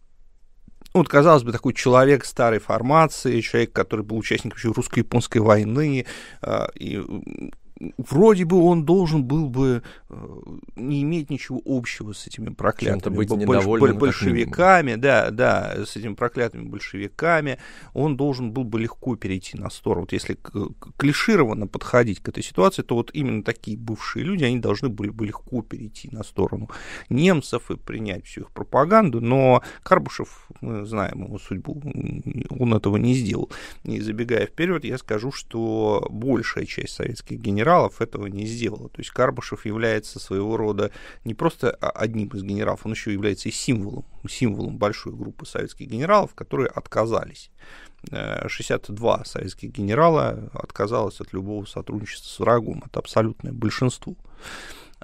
ну, 0.93 0.99
вот, 0.99 1.09
казалось 1.09 1.43
бы, 1.43 1.51
такой 1.51 1.73
человек 1.73 2.23
старой 2.23 2.59
формации, 2.59 3.41
человек, 3.41 3.71
который 3.71 4.05
был 4.05 4.17
участником 4.17 4.57
еще 4.57 4.71
русско-японской 4.71 5.39
войны, 5.39 6.05
а, 6.41 6.69
и 6.75 7.01
вроде 7.97 8.45
бы 8.45 8.57
он 8.63 8.85
должен 8.85 9.23
был 9.23 9.49
бы 9.49 9.83
э, 10.09 10.15
не 10.75 11.01
иметь 11.03 11.29
ничего 11.29 11.61
общего 11.65 12.13
с 12.13 12.27
этими 12.27 12.49
проклятыми 12.49 13.15
быть 13.15 13.29
больш, 13.29 13.65
большевиками, 13.95 14.95
да, 14.95 15.31
да, 15.31 15.85
с 15.85 15.95
этими 15.95 16.13
проклятыми 16.13 16.63
большевиками, 16.63 17.57
он 17.93 18.17
должен 18.17 18.51
был 18.51 18.63
бы 18.63 18.79
легко 18.79 19.15
перейти 19.15 19.57
на 19.57 19.69
сторону. 19.69 20.01
Вот 20.01 20.13
если 20.13 20.37
клишированно 20.97 21.67
подходить 21.67 22.19
к 22.19 22.29
этой 22.29 22.43
ситуации, 22.43 22.81
то 22.81 22.95
вот 22.95 23.11
именно 23.13 23.43
такие 23.43 23.77
бывшие 23.77 24.25
люди, 24.25 24.43
они 24.43 24.59
должны 24.59 24.89
были 24.89 25.09
бы 25.09 25.25
легко 25.25 25.61
перейти 25.61 26.09
на 26.11 26.23
сторону 26.23 26.69
немцев 27.09 27.71
и 27.71 27.75
принять 27.75 28.25
всю 28.25 28.41
их 28.41 28.51
пропаганду, 28.51 29.21
но 29.21 29.61
Карбушев, 29.83 30.47
мы 30.61 30.85
знаем 30.85 31.25
его 31.25 31.39
судьбу, 31.39 31.81
он 32.49 32.73
этого 32.73 32.97
не 32.97 33.13
сделал. 33.13 33.51
И 33.83 33.99
забегая 33.99 34.45
вперед, 34.45 34.85
я 34.85 34.97
скажу, 34.97 35.31
что 35.31 36.07
большая 36.09 36.65
часть 36.65 36.93
советских 36.93 37.39
генералов 37.39 37.72
этого 38.01 38.27
не 38.27 38.45
сделала. 38.45 38.89
То 38.89 38.99
есть 38.99 39.11
Карбышев 39.11 39.65
является 39.65 40.19
своего 40.19 40.57
рода 40.57 40.91
не 41.23 41.33
просто 41.33 41.71
одним 41.71 42.29
из 42.29 42.43
генералов, 42.43 42.85
он 42.85 42.91
еще 42.91 43.11
является 43.11 43.49
и 43.49 43.51
символом, 43.51 44.05
символом 44.29 44.77
большой 44.77 45.13
группы 45.13 45.45
советских 45.45 45.87
генералов, 45.87 46.35
которые 46.35 46.67
отказались. 46.69 47.49
62 48.47 49.21
э, 49.21 49.25
советских 49.25 49.71
генерала 49.71 50.49
отказалось 50.53 51.21
от 51.21 51.33
любого 51.33 51.65
сотрудничества 51.65 52.27
с 52.27 52.39
врагом. 52.39 52.83
Это 52.85 52.99
абсолютное 52.99 53.53
большинство. 53.53 54.15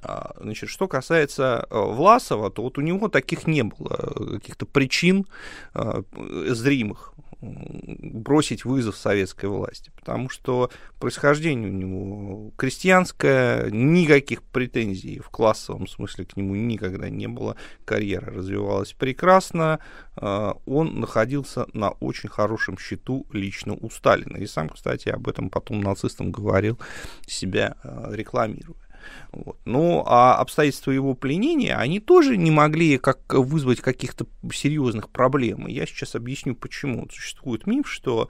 А, 0.01 0.33
значит, 0.39 0.69
что 0.69 0.87
касается 0.87 1.67
э, 1.69 1.79
Власова, 1.79 2.49
то 2.49 2.63
вот 2.63 2.77
у 2.77 2.81
него 2.81 3.09
таких 3.09 3.47
не 3.47 3.63
было 3.63 3.97
э, 3.99 4.39
каких-то 4.39 4.65
причин 4.65 5.25
зримых 5.73 7.13
бросить 7.41 8.65
вызов 8.65 8.97
советской 8.97 9.45
власти, 9.45 9.91
потому 9.95 10.27
что 10.27 10.69
происхождение 10.99 11.69
у 11.69 11.73
него 11.73 12.51
крестьянское, 12.57 13.69
никаких 13.71 14.43
претензий 14.43 15.19
в 15.19 15.29
классовом 15.29 15.87
смысле 15.87 16.25
к 16.25 16.35
нему 16.35 16.55
никогда 16.55 17.09
не 17.09 17.27
было, 17.27 17.55
карьера 17.85 18.33
развивалась 18.33 18.91
прекрасно, 18.91 19.79
он 20.17 20.99
находился 20.99 21.65
на 21.71 21.91
очень 21.91 22.27
хорошем 22.27 22.77
счету 22.77 23.25
лично 23.31 23.73
у 23.73 23.89
Сталина, 23.89 24.35
и 24.35 24.45
сам, 24.45 24.67
кстати, 24.67 25.07
об 25.07 25.29
этом 25.29 25.49
потом 25.49 25.79
нацистам 25.79 26.31
говорил, 26.33 26.77
себя 27.25 27.77
рекламируя. 28.09 28.88
Вот. 29.31 29.57
Ну, 29.65 30.03
а 30.05 30.35
обстоятельства 30.35 30.91
его 30.91 31.13
пленения, 31.13 31.77
они 31.77 31.99
тоже 31.99 32.37
не 32.37 32.51
могли 32.51 32.97
как 32.97 33.33
вызвать 33.33 33.81
каких-то 33.81 34.25
серьезных 34.53 35.09
проблем. 35.09 35.67
я 35.67 35.85
сейчас 35.85 36.15
объясню, 36.15 36.55
почему. 36.55 37.07
Существует 37.09 37.67
миф, 37.67 37.89
что 37.89 38.29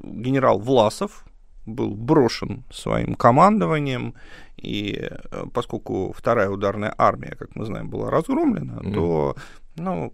генерал 0.00 0.58
Власов 0.58 1.24
был 1.66 1.94
брошен 1.94 2.64
своим 2.70 3.14
командованием, 3.14 4.14
и 4.56 4.98
э, 5.00 5.44
поскольку 5.52 6.14
вторая 6.16 6.48
ударная 6.48 6.94
армия, 6.96 7.36
как 7.38 7.54
мы 7.54 7.66
знаем, 7.66 7.90
была 7.90 8.10
разгромлена, 8.10 8.80
mm. 8.80 8.94
то 8.94 9.36
ну, 9.78 10.12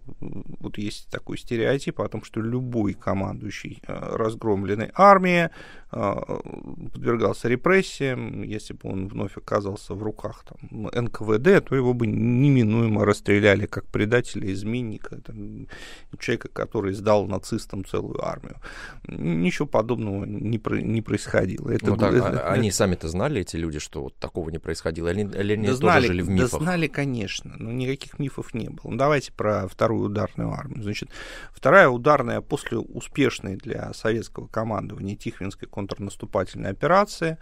вот 0.59 0.77
есть 0.77 1.09
такой 1.09 1.37
стереотип 1.37 1.99
о 2.01 2.07
том, 2.07 2.23
что 2.23 2.41
любой 2.41 2.93
командующий 2.93 3.81
э, 3.87 4.15
разгромленной 4.15 4.91
армии 4.93 5.49
э, 5.91 6.15
подвергался 6.93 7.47
репрессиям. 7.47 8.43
Если 8.43 8.73
бы 8.73 8.89
он 8.89 9.07
вновь 9.07 9.37
оказался 9.37 9.93
в 9.93 10.03
руках 10.03 10.45
там, 10.47 10.89
НКВД, 10.93 11.65
то 11.65 11.75
его 11.75 11.93
бы 11.93 12.07
неминуемо 12.07 13.05
расстреляли 13.05 13.65
как 13.65 13.85
предателя, 13.85 14.51
изменника, 14.51 15.21
там, 15.21 15.67
человека, 16.19 16.49
который 16.49 16.93
сдал 16.93 17.27
нацистам 17.27 17.85
целую 17.85 18.25
армию. 18.25 18.55
Ничего 19.07 19.67
подобного 19.67 20.25
не, 20.25 20.59
про, 20.59 20.81
не 20.81 21.01
происходило. 21.01 21.69
Это, 21.69 21.87
ну, 21.87 21.97
так, 21.97 22.13
это, 22.13 22.49
они 22.49 22.69
это... 22.69 22.77
сами-то 22.77 23.07
знали, 23.07 23.41
эти 23.41 23.55
люди, 23.57 23.79
что 23.79 24.03
вот 24.03 24.15
такого 24.15 24.49
не 24.49 24.59
происходило? 24.59 25.09
Или, 25.09 25.21
или 25.21 25.53
они 25.53 25.67
да 25.67 25.73
тоже 25.73 25.77
знали, 25.77 26.07
жили 26.07 26.21
в 26.21 26.29
мифах? 26.29 26.51
Да 26.51 26.57
знали, 26.59 26.87
конечно, 26.87 27.53
но 27.57 27.71
никаких 27.71 28.19
мифов 28.19 28.53
не 28.53 28.69
было. 28.69 28.91
Ну, 28.91 28.97
давайте 28.97 29.31
про 29.31 29.54
вторую 29.69 30.09
ударную 30.09 30.51
армию. 30.51 30.83
Значит, 30.83 31.09
вторая 31.51 31.89
ударная 31.89 32.41
после 32.41 32.77
успешной 32.77 33.55
для 33.55 33.93
советского 33.93 34.47
командования 34.47 35.15
Тихвинской 35.15 35.67
контрнаступательной 35.67 36.69
операции, 36.69 37.37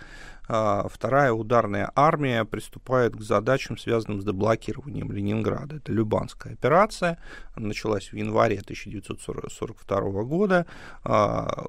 а, 0.48 0.88
вторая 0.89 1.32
ударная 1.32 1.91
армия 1.96 2.43
приступает 2.43 3.15
к 3.15 3.22
задачам, 3.22 3.77
связанным 3.77 4.22
с 4.22 4.25
деблокированием 4.25 5.12
Ленинграда. 5.12 5.77
Это 5.77 5.91
Любанская 5.91 6.53
операция, 6.53 7.17
началась 7.55 8.12
в 8.12 8.15
январе 8.15 8.60
1942 8.60 10.24
года 10.24 10.65
а, 11.03 11.65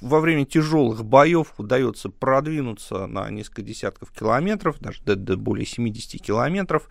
во 0.00 0.20
время 0.20 0.44
тяжелых 0.44 1.04
боев 1.04 1.54
удается 1.58 2.10
продвинуться 2.10 3.06
на 3.06 3.30
несколько 3.30 3.62
десятков 3.62 4.10
километров, 4.10 4.78
даже 4.80 5.02
до, 5.02 5.16
до 5.16 5.36
более 5.36 5.66
70 5.66 6.20
километров. 6.20 6.88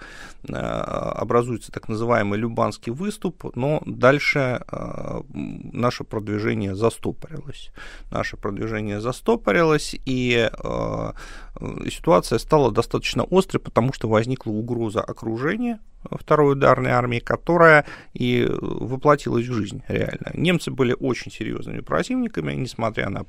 Э, 0.47 0.53
образуется 0.53 1.71
так 1.71 1.87
называемый 1.87 2.39
Любанский 2.39 2.91
выступ, 2.91 3.55
но 3.55 3.81
дальше 3.85 4.63
э, 4.71 5.21
наше 5.29 6.03
продвижение 6.03 6.75
застопорилось. 6.75 7.71
Наше 8.09 8.37
продвижение 8.37 8.99
застопорилось, 8.99 9.95
и 10.05 10.49
э, 10.51 11.13
ситуация 11.89 12.39
стала 12.39 12.71
достаточно 12.71 13.25
острой, 13.29 13.61
потому 13.61 13.93
что 13.93 14.09
возникла 14.09 14.51
угроза 14.51 15.01
окружения 15.01 15.79
второй 16.09 16.53
ударной 16.53 16.91
армии, 16.91 17.19
которая 17.19 17.85
и 18.13 18.47
воплотилась 18.49 19.47
в 19.47 19.53
жизнь 19.53 19.83
реально. 19.87 20.31
Немцы 20.33 20.71
были 20.71 20.95
очень 20.99 21.31
серьезными 21.31 21.81
противниками, 21.81 22.53
несмотря 22.53 23.09
на 23.09 23.25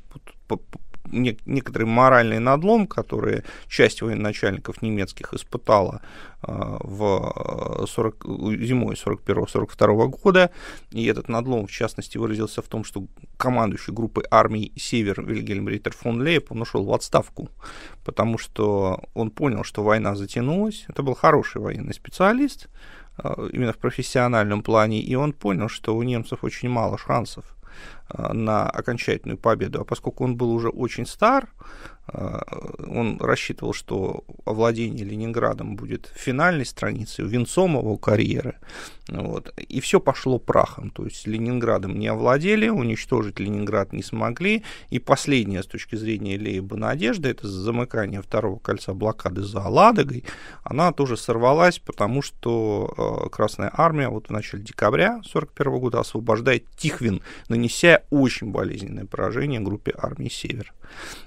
некоторый 1.10 1.84
моральный 1.84 2.38
надлом, 2.38 2.86
который 2.86 3.42
часть 3.68 4.02
военачальников 4.02 4.82
немецких 4.82 5.34
испытала 5.34 6.00
а, 6.42 6.78
в 6.80 7.86
40, 7.86 8.24
зимой 8.60 8.94
41-42 8.94 10.08
года. 10.08 10.50
И 10.90 11.04
этот 11.06 11.28
надлом, 11.28 11.66
в 11.66 11.70
частности, 11.70 12.18
выразился 12.18 12.62
в 12.62 12.68
том, 12.68 12.84
что 12.84 13.06
командующий 13.36 13.92
группой 13.92 14.24
армий 14.30 14.72
«Север» 14.76 15.22
Вильгельм 15.24 15.68
Риттер 15.68 15.92
фон 15.94 16.20
Лейб, 16.20 16.52
он 16.52 16.62
ушел 16.62 16.84
в 16.84 16.92
отставку, 16.92 17.48
потому 18.04 18.38
что 18.38 19.00
он 19.14 19.30
понял, 19.30 19.64
что 19.64 19.82
война 19.82 20.14
затянулась. 20.14 20.84
Это 20.88 21.02
был 21.02 21.14
хороший 21.14 21.60
военный 21.60 21.94
специалист, 21.94 22.68
а, 23.16 23.48
именно 23.52 23.72
в 23.72 23.78
профессиональном 23.78 24.62
плане, 24.62 25.00
и 25.00 25.14
он 25.14 25.32
понял, 25.32 25.68
что 25.68 25.96
у 25.96 26.02
немцев 26.02 26.44
очень 26.44 26.68
мало 26.68 26.98
шансов 26.98 27.44
на 28.12 28.68
окончательную 28.68 29.38
победу. 29.38 29.80
А 29.80 29.84
поскольку 29.84 30.24
он 30.24 30.36
был 30.36 30.52
уже 30.52 30.68
очень 30.68 31.06
стар, 31.06 31.48
а, 32.08 32.42
он 32.86 33.18
рассчитывал, 33.20 33.72
что 33.72 34.24
овладение 34.44 35.04
Ленинградом 35.04 35.76
будет 35.76 36.10
финальной 36.14 36.66
страницей, 36.66 37.26
венцом 37.26 37.78
его 37.78 37.96
карьеры. 37.96 38.56
Вот. 39.08 39.52
И 39.56 39.80
все 39.80 40.00
пошло 40.00 40.38
прахом. 40.38 40.90
То 40.90 41.04
есть 41.04 41.26
Ленинградом 41.26 41.98
не 41.98 42.08
овладели, 42.08 42.68
уничтожить 42.68 43.38
Ленинград 43.38 43.92
не 43.92 44.02
смогли. 44.02 44.64
И 44.90 44.98
последняя 44.98 45.62
с 45.62 45.66
точки 45.66 45.94
зрения 45.94 46.36
Лейба 46.36 46.76
надежда, 46.76 47.28
это 47.28 47.46
замыкание 47.46 48.20
второго 48.20 48.58
кольца 48.58 48.94
блокады 48.94 49.42
за 49.42 49.60
Ладогой, 49.60 50.24
она 50.64 50.92
тоже 50.92 51.16
сорвалась, 51.16 51.78
потому 51.78 52.20
что 52.20 52.92
а, 52.96 53.28
Красная 53.28 53.70
Армия 53.72 54.08
вот 54.08 54.26
в 54.26 54.30
начале 54.30 54.62
декабря 54.62 55.18
1941 55.18 55.80
года 55.80 56.00
освобождает 56.00 56.68
Тихвин, 56.76 57.22
нанеся 57.48 58.01
очень 58.10 58.50
болезненное 58.50 59.04
поражение 59.06 59.60
группе 59.60 59.94
армии 59.96 60.28
«Север». 60.28 60.72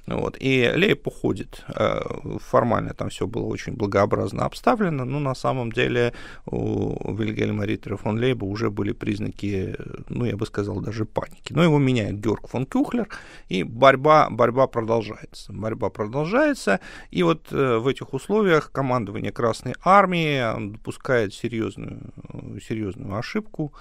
Вот. 0.08 0.38
И 0.40 0.72
Лейб 0.76 1.08
уходит. 1.08 1.64
Э, 1.68 2.00
формально 2.40 2.94
там 2.94 3.10
все 3.10 3.26
было 3.26 3.46
очень 3.46 3.74
благообразно 3.74 4.46
обставлено, 4.46 5.06
но 5.06 5.20
на 5.20 5.36
самом 5.36 5.72
деле 5.72 6.14
у 6.46 7.14
Вильгельма 7.14 7.66
Риттера 7.66 7.98
фон 7.98 8.20
Лейба 8.20 8.46
уже 8.46 8.70
были 8.70 8.92
признаки, 8.92 9.76
ну, 10.10 10.26
я 10.26 10.38
бы 10.38 10.46
сказал, 10.46 10.80
даже 10.82 11.06
паники. 11.06 11.54
Но 11.54 11.64
его 11.64 11.80
меняет 11.80 12.20
Георг 12.20 12.48
фон 12.48 12.66
Кюхлер, 12.66 13.08
и 13.50 13.64
борьба, 13.64 14.30
борьба 14.30 14.68
продолжается. 14.68 15.52
Борьба 15.54 15.90
продолжается, 15.90 16.80
и 17.12 17.24
вот 17.24 17.48
э, 17.52 17.78
в 17.78 17.88
этих 17.88 18.14
условиях 18.14 18.72
командование 18.72 19.32
Красной 19.32 19.76
Армии 19.84 20.72
допускает 20.72 21.34
серьезную, 21.34 22.14
серьезную 22.62 23.16
ошибку, 23.18 23.74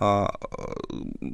а, 0.00 0.32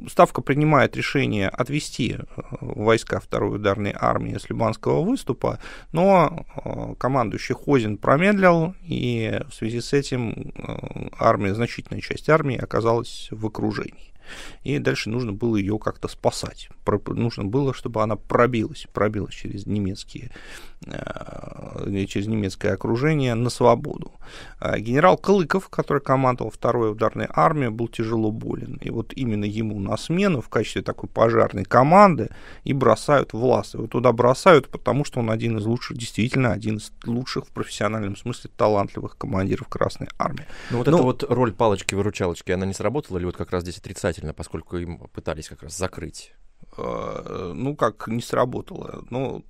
Ставка 0.09 0.41
принимает 0.41 0.97
решение 0.97 1.49
отвести 1.49 2.17
э, 2.17 2.41
войска 2.61 3.19
второй 3.19 3.57
ударной 3.57 3.91
армии 3.99 4.37
с 4.37 4.49
Лиманского 4.49 5.01
выступа, 5.01 5.59
но 5.91 6.45
э, 6.63 6.95
командующий 6.97 7.55
Хозин 7.55 7.97
промедлил, 7.97 8.75
и 8.83 9.41
в 9.49 9.53
связи 9.53 9.81
с 9.81 9.93
этим 9.93 10.53
э, 10.55 11.09
армия, 11.19 11.53
значительная 11.53 12.01
часть 12.01 12.29
армии 12.29 12.57
оказалась 12.57 13.27
в 13.31 13.45
окружении. 13.45 14.14
И 14.63 14.79
дальше 14.79 15.09
нужно 15.09 15.33
было 15.33 15.55
ее 15.57 15.79
как-то 15.79 16.07
спасать. 16.07 16.69
Нужно 17.07 17.45
было, 17.45 17.73
чтобы 17.73 18.01
она 18.01 18.15
пробилась, 18.15 18.87
пробилась 18.93 19.33
через 19.33 19.65
немецкие 19.65 20.31
Э, 20.87 22.05
через 22.07 22.27
немецкое 22.27 22.73
окружение 22.73 23.33
на 23.33 23.49
свободу. 23.49 24.11
А 24.59 24.77
генерал 24.77 25.17
Клыков, 25.17 25.69
который 25.69 26.01
командовал 26.01 26.51
второй 26.51 26.91
ударной 26.91 27.27
армией, 27.29 27.69
был 27.69 27.87
тяжело 27.87 28.31
болен. 28.31 28.77
И 28.81 28.89
вот 28.91 29.13
именно 29.15 29.45
ему 29.45 29.79
на 29.79 29.97
смену 29.97 30.41
в 30.41 30.49
качестве 30.49 30.81
такой 30.83 31.09
пожарной 31.09 31.63
команды 31.63 32.29
и 32.63 32.73
бросают 32.73 33.33
власть. 33.33 33.73
Его 33.73 33.87
туда 33.87 34.11
бросают, 34.11 34.67
потому 34.67 35.05
что 35.05 35.19
он 35.19 35.31
один 35.31 35.57
из 35.57 35.65
лучших, 35.65 35.97
действительно 35.97 36.51
один 36.51 36.77
из 36.77 36.91
лучших 37.05 37.45
в 37.45 37.49
профессиональном 37.49 38.15
смысле 38.15 38.51
талантливых 38.55 39.17
командиров 39.17 39.67
Красной 39.67 40.07
Армии. 40.19 40.45
Ну 40.71 40.79
вот 40.79 40.87
ну, 40.87 40.93
эта 40.93 41.03
вот 41.03 41.23
роль 41.27 41.53
палочки-выручалочки, 41.53 42.51
она 42.51 42.65
не 42.65 42.73
сработала 42.73 43.17
или 43.17 43.25
вот 43.25 43.37
как 43.37 43.51
раз 43.51 43.63
здесь 43.63 43.77
отрицательно, 43.77 44.14
поскольку 44.35 44.77
им 44.77 44.99
пытались 45.09 45.47
как 45.49 45.63
раз 45.63 45.77
закрыть 45.77 46.33
Э, 46.77 47.53
ну, 47.55 47.75
как 47.75 48.07
не 48.07 48.21
сработало. 48.21 49.05
Но 49.09 49.43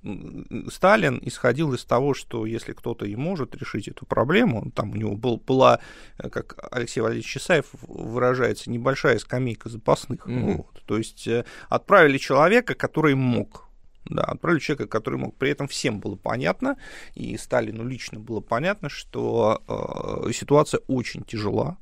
Сталин 0.68 1.18
исходил 1.22 1.72
из 1.74 1.84
того, 1.84 2.14
что 2.14 2.46
если 2.46 2.72
кто-то 2.72 3.04
и 3.04 3.16
может 3.16 3.56
решить 3.56 3.88
эту 3.88 4.06
проблему, 4.06 4.70
там 4.70 4.92
у 4.92 4.94
него 4.94 5.16
был, 5.16 5.38
была, 5.38 5.80
э, 6.18 6.28
как 6.28 6.56
Алексей 6.70 7.00
Валерьевич 7.00 7.26
Чесаев 7.26 7.66
выражается, 7.82 8.70
небольшая 8.70 9.18
скамейка 9.18 9.68
запасных. 9.68 10.26
Mm-hmm. 10.26 10.56
Вот. 10.56 10.82
То 10.86 10.98
есть 10.98 11.26
э, 11.26 11.44
отправили 11.68 12.18
человека, 12.18 12.74
который 12.74 13.14
мог. 13.14 13.64
Да, 14.04 14.22
отправили 14.22 14.60
человека, 14.60 14.86
который 14.86 15.18
мог. 15.18 15.34
При 15.34 15.50
этом 15.50 15.66
всем 15.66 15.98
было 15.98 16.14
понятно, 16.14 16.76
и 17.14 17.36
Сталину 17.36 17.84
лично 17.84 18.20
было 18.20 18.40
понятно, 18.40 18.88
что 18.88 19.62
э, 19.66 20.32
ситуация 20.32 20.80
очень 20.86 21.24
тяжела 21.24 21.76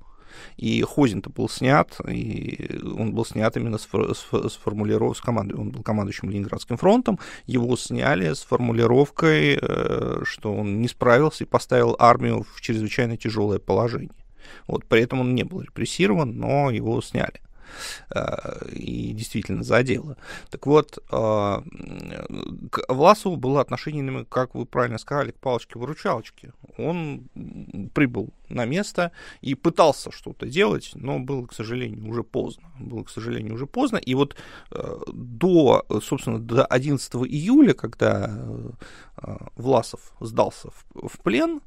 и 0.57 0.83
Хозин-то 0.83 1.31
был 1.31 1.49
снят, 1.49 1.89
и 2.09 2.79
он 2.97 3.13
был 3.13 3.25
снят 3.25 3.57
именно 3.57 3.79
с, 3.79 3.87
с, 3.87 4.49
с 4.49 4.57
формулировкой, 4.57 5.17
с 5.17 5.21
командой, 5.21 5.55
он 5.55 5.71
был 5.71 5.83
командующим 5.83 6.31
Ленинградским 6.31 6.77
фронтом, 6.77 7.19
его 7.47 7.77
сняли 7.77 8.33
с 8.33 8.43
формулировкой, 8.43 9.59
э, 9.61 10.23
что 10.25 10.55
он 10.55 10.81
не 10.81 10.89
справился 10.89 11.45
и 11.45 11.47
поставил 11.47 11.97
армию 11.99 12.45
в 12.55 12.61
чрезвычайно 12.61 13.17
тяжелое 13.17 13.59
положение. 13.59 14.11
Вот, 14.67 14.85
при 14.87 15.03
этом 15.03 15.21
он 15.21 15.35
не 15.35 15.45
был 15.45 15.63
репрессирован, 15.63 16.37
но 16.37 16.71
его 16.71 17.01
сняли. 17.01 17.41
Э, 18.11 18.69
и 18.71 19.13
действительно 19.13 19.63
задело. 19.63 20.17
Так 20.51 20.67
вот, 20.67 20.99
э, 20.99 21.63
к 22.71 22.85
Власову 22.89 23.37
было 23.37 23.61
отношение, 23.61 24.25
как 24.25 24.55
вы 24.55 24.67
правильно 24.67 24.99
сказали, 24.99 25.33
к 25.33 25.39
палочке-выручалочке. 25.39 26.53
Он 26.79 27.29
прибыл 27.95 28.31
на 28.49 28.65
место 28.65 29.13
и 29.41 29.55
пытался 29.55 30.11
что-то 30.11 30.47
делать, 30.47 30.93
но 30.95 31.19
было, 31.19 31.47
к 31.47 31.53
сожалению, 31.53 32.09
уже 32.09 32.23
поздно. 32.23 32.71
Было, 32.79 33.05
к 33.05 33.11
сожалению, 33.11 33.55
уже 33.55 33.67
поздно. 33.67 33.97
И 33.97 34.15
вот 34.15 34.37
э, 34.71 34.99
до, 35.13 35.85
собственно, 36.03 36.39
до 36.39 36.65
11 36.65 37.15
июля, 37.15 37.75
когда 37.75 38.31
Власов 39.57 40.13
сдался 40.21 40.69
в 40.95 41.19
плен, 41.23 41.61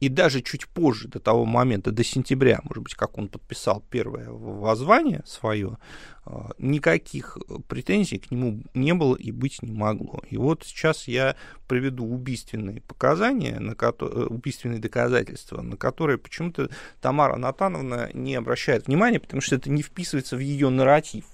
и 0.00 0.08
даже 0.08 0.42
чуть 0.42 0.68
позже, 0.68 1.08
до 1.08 1.18
того 1.18 1.44
момента, 1.44 1.90
до 1.90 2.04
сентября, 2.04 2.60
может 2.62 2.82
быть, 2.82 2.94
как 2.94 3.18
он 3.18 3.28
подписал 3.28 3.82
первое 3.90 4.30
воззвание 4.30 5.22
свое, 5.26 5.78
а, 6.24 6.50
никаких 6.58 7.36
претензий 7.66 8.18
к 8.18 8.30
нему 8.30 8.62
не 8.74 8.94
было 8.94 9.16
и 9.16 9.32
быть 9.32 9.62
не 9.62 9.72
могло. 9.72 10.22
И 10.30 10.36
вот 10.36 10.62
сейчас 10.64 11.08
я 11.08 11.36
приведу 11.66 12.06
убийственные 12.06 12.80
показания, 12.80 13.58
на 13.58 13.74
которые, 13.74 14.26
убийственные 14.26 14.78
доказательства, 14.78 15.62
на 15.62 15.76
которые 15.76 16.18
почему-то 16.18 16.70
Тамара 17.00 17.36
Натановна 17.36 18.10
не 18.12 18.36
обращает 18.36 18.86
внимания, 18.86 19.18
потому 19.18 19.40
что 19.40 19.56
это 19.56 19.70
не 19.70 19.82
вписывается 19.82 20.36
в 20.36 20.40
ее 20.40 20.68
нарратив. 20.68 21.24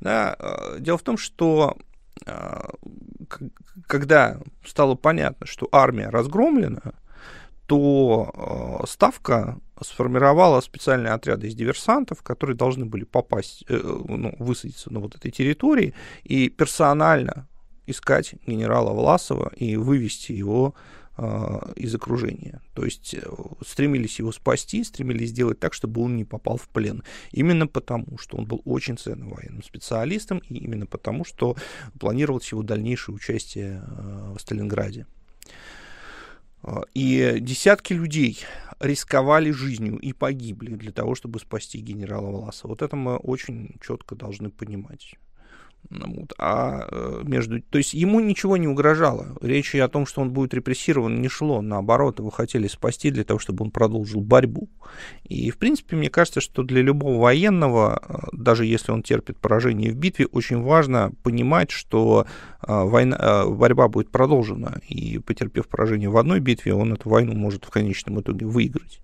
Да? 0.00 0.34
А, 0.38 0.78
дело 0.78 0.96
в 0.96 1.02
том, 1.02 1.18
что 1.18 1.76
а, 2.24 2.70
когда 3.86 4.38
стало 4.64 4.94
понятно, 4.94 5.46
что 5.46 5.68
армия 5.70 6.08
разгромлена, 6.08 6.94
то 7.66 8.80
э, 8.82 8.86
Ставка 8.86 9.58
сформировала 9.80 10.60
специальные 10.60 11.12
отряды 11.12 11.48
из 11.48 11.54
диверсантов, 11.54 12.22
которые 12.22 12.56
должны 12.56 12.86
были 12.86 13.04
попасть, 13.04 13.64
э, 13.68 13.76
ну, 14.08 14.34
высадиться 14.38 14.92
на 14.92 15.00
вот 15.00 15.16
этой 15.16 15.30
территории 15.30 15.94
и 16.24 16.48
персонально 16.48 17.48
искать 17.86 18.34
генерала 18.46 18.92
Власова 18.92 19.52
и 19.56 19.76
вывести 19.76 20.32
его 20.32 20.74
э, 21.18 21.72
из 21.76 21.94
окружения. 21.94 22.60
То 22.74 22.84
есть 22.84 23.16
стремились 23.66 24.20
его 24.20 24.32
спасти, 24.32 24.84
стремились 24.84 25.30
сделать 25.30 25.58
так, 25.58 25.74
чтобы 25.74 26.02
он 26.02 26.16
не 26.16 26.24
попал 26.24 26.56
в 26.56 26.68
плен. 26.68 27.02
Именно 27.32 27.66
потому, 27.66 28.16
что 28.18 28.36
он 28.36 28.46
был 28.46 28.62
очень 28.64 28.96
ценным 28.96 29.30
военным 29.30 29.64
специалистом, 29.64 30.38
и 30.48 30.54
именно 30.54 30.86
потому, 30.86 31.24
что 31.24 31.56
планировалось 31.98 32.52
его 32.52 32.62
дальнейшее 32.62 33.14
участие 33.14 33.82
в 34.34 34.38
Сталинграде. 34.38 35.06
А, 36.62 36.82
и 36.94 37.38
десятки 37.40 37.92
людей 37.92 38.44
рисковали 38.80 39.50
жизнью 39.50 39.98
и 39.98 40.12
погибли 40.12 40.74
для 40.74 40.92
того, 40.92 41.14
чтобы 41.14 41.40
спасти 41.40 41.78
генерала 41.78 42.30
Власа. 42.30 42.68
Вот 42.68 42.82
это 42.82 42.96
мы 42.96 43.16
очень 43.16 43.76
четко 43.80 44.14
должны 44.14 44.50
понимать. 44.50 45.14
Вот. 45.90 46.32
А 46.38 46.86
э, 46.90 47.22
между... 47.24 47.60
То 47.62 47.78
есть 47.78 47.94
ему 47.94 48.20
ничего 48.20 48.56
не 48.56 48.66
угрожало. 48.66 49.36
Речи 49.40 49.76
о 49.76 49.88
том, 49.88 50.06
что 50.06 50.20
он 50.20 50.30
будет 50.30 50.54
репрессирован, 50.54 51.20
не 51.20 51.28
шло. 51.28 51.62
Наоборот, 51.62 52.18
его 52.18 52.30
хотели 52.30 52.66
спасти 52.66 53.10
для 53.10 53.24
того, 53.24 53.38
чтобы 53.38 53.64
он 53.64 53.70
продолжил 53.70 54.20
борьбу. 54.20 54.68
И, 55.24 55.50
в 55.50 55.58
принципе, 55.58 55.96
мне 55.96 56.10
кажется, 56.10 56.40
что 56.40 56.62
для 56.62 56.82
любого 56.82 57.20
военного, 57.20 58.02
э, 58.08 58.14
даже 58.32 58.66
если 58.66 58.92
он 58.92 59.02
терпит 59.02 59.38
поражение 59.38 59.92
в 59.92 59.96
битве, 59.96 60.26
очень 60.26 60.62
важно 60.62 61.12
понимать, 61.22 61.70
что 61.70 62.26
э, 62.62 62.66
война, 62.66 63.46
борьба 63.46 63.88
будет 63.88 64.10
продолжена. 64.10 64.78
И, 64.88 65.18
потерпев 65.18 65.68
поражение 65.68 66.08
в 66.08 66.16
одной 66.16 66.40
битве, 66.40 66.74
он 66.74 66.92
эту 66.92 67.08
войну 67.08 67.34
может 67.34 67.64
в 67.64 67.70
конечном 67.70 68.20
итоге 68.20 68.46
выиграть. 68.46 69.00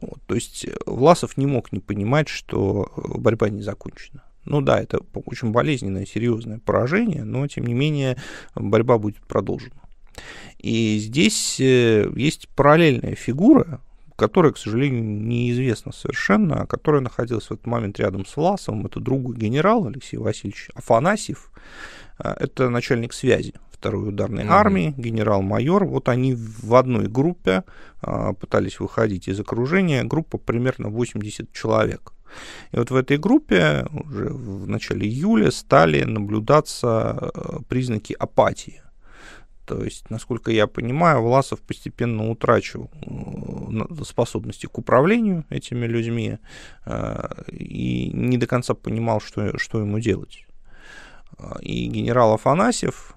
Вот. 0.00 0.20
То 0.26 0.34
есть 0.34 0.66
Власов 0.86 1.36
не 1.36 1.46
мог 1.46 1.72
не 1.72 1.80
понимать, 1.80 2.28
что 2.28 2.92
борьба 2.96 3.48
не 3.48 3.62
закончена. 3.62 4.22
Ну 4.44 4.60
да, 4.60 4.80
это 4.80 5.00
очень 5.12 5.52
болезненное, 5.52 6.06
серьезное 6.06 6.58
поражение, 6.58 7.24
но 7.24 7.46
тем 7.46 7.66
не 7.66 7.74
менее 7.74 8.16
борьба 8.54 8.98
будет 8.98 9.22
продолжена. 9.26 9.80
И 10.58 10.98
здесь 10.98 11.58
э, 11.60 12.10
есть 12.16 12.48
параллельная 12.50 13.14
фигура, 13.14 13.80
которая, 14.16 14.52
к 14.52 14.58
сожалению, 14.58 15.02
неизвестна 15.02 15.92
совершенно, 15.92 16.62
а 16.62 16.66
которая 16.66 17.00
находилась 17.00 17.46
в 17.46 17.52
этот 17.52 17.66
момент 17.66 17.98
рядом 17.98 18.26
с 18.26 18.36
Власовым. 18.36 18.86
Это 18.86 19.00
другой 19.00 19.36
генерал 19.36 19.86
Алексей 19.86 20.18
Васильевич 20.18 20.68
Афанасьев. 20.74 21.50
А, 22.18 22.36
это 22.38 22.68
начальник 22.68 23.14
связи 23.14 23.54
второй 23.70 24.10
ударной 24.10 24.44
mm-hmm. 24.44 24.50
армии, 24.50 24.94
генерал-майор. 24.98 25.86
Вот 25.86 26.10
они 26.10 26.34
в 26.34 26.74
одной 26.74 27.08
группе 27.08 27.64
а, 28.02 28.34
пытались 28.34 28.78
выходить 28.78 29.26
из 29.26 29.40
окружения. 29.40 30.04
Группа 30.04 30.36
примерно 30.36 30.90
80 30.90 31.50
человек. 31.52 32.12
И 32.72 32.76
вот 32.76 32.90
в 32.90 32.96
этой 32.96 33.18
группе 33.18 33.86
уже 33.90 34.28
в 34.28 34.68
начале 34.68 35.06
июля 35.06 35.50
стали 35.50 36.02
наблюдаться 36.04 37.30
э, 37.34 37.58
признаки 37.68 38.12
апатии. 38.12 38.82
То 39.66 39.84
есть, 39.84 40.10
насколько 40.10 40.50
я 40.50 40.66
понимаю, 40.66 41.22
Власов 41.22 41.60
постепенно 41.60 42.28
утрачивал 42.28 42.90
э, 43.02 44.04
способности 44.04 44.66
к 44.66 44.78
управлению 44.78 45.44
этими 45.50 45.86
людьми 45.86 46.38
э, 46.86 47.28
и 47.52 48.10
не 48.12 48.36
до 48.36 48.46
конца 48.46 48.74
понимал, 48.74 49.20
что, 49.20 49.58
что 49.58 49.80
ему 49.80 50.00
делать 50.00 50.44
и 51.60 51.86
генерал 51.86 52.34
Афанасьев, 52.34 53.14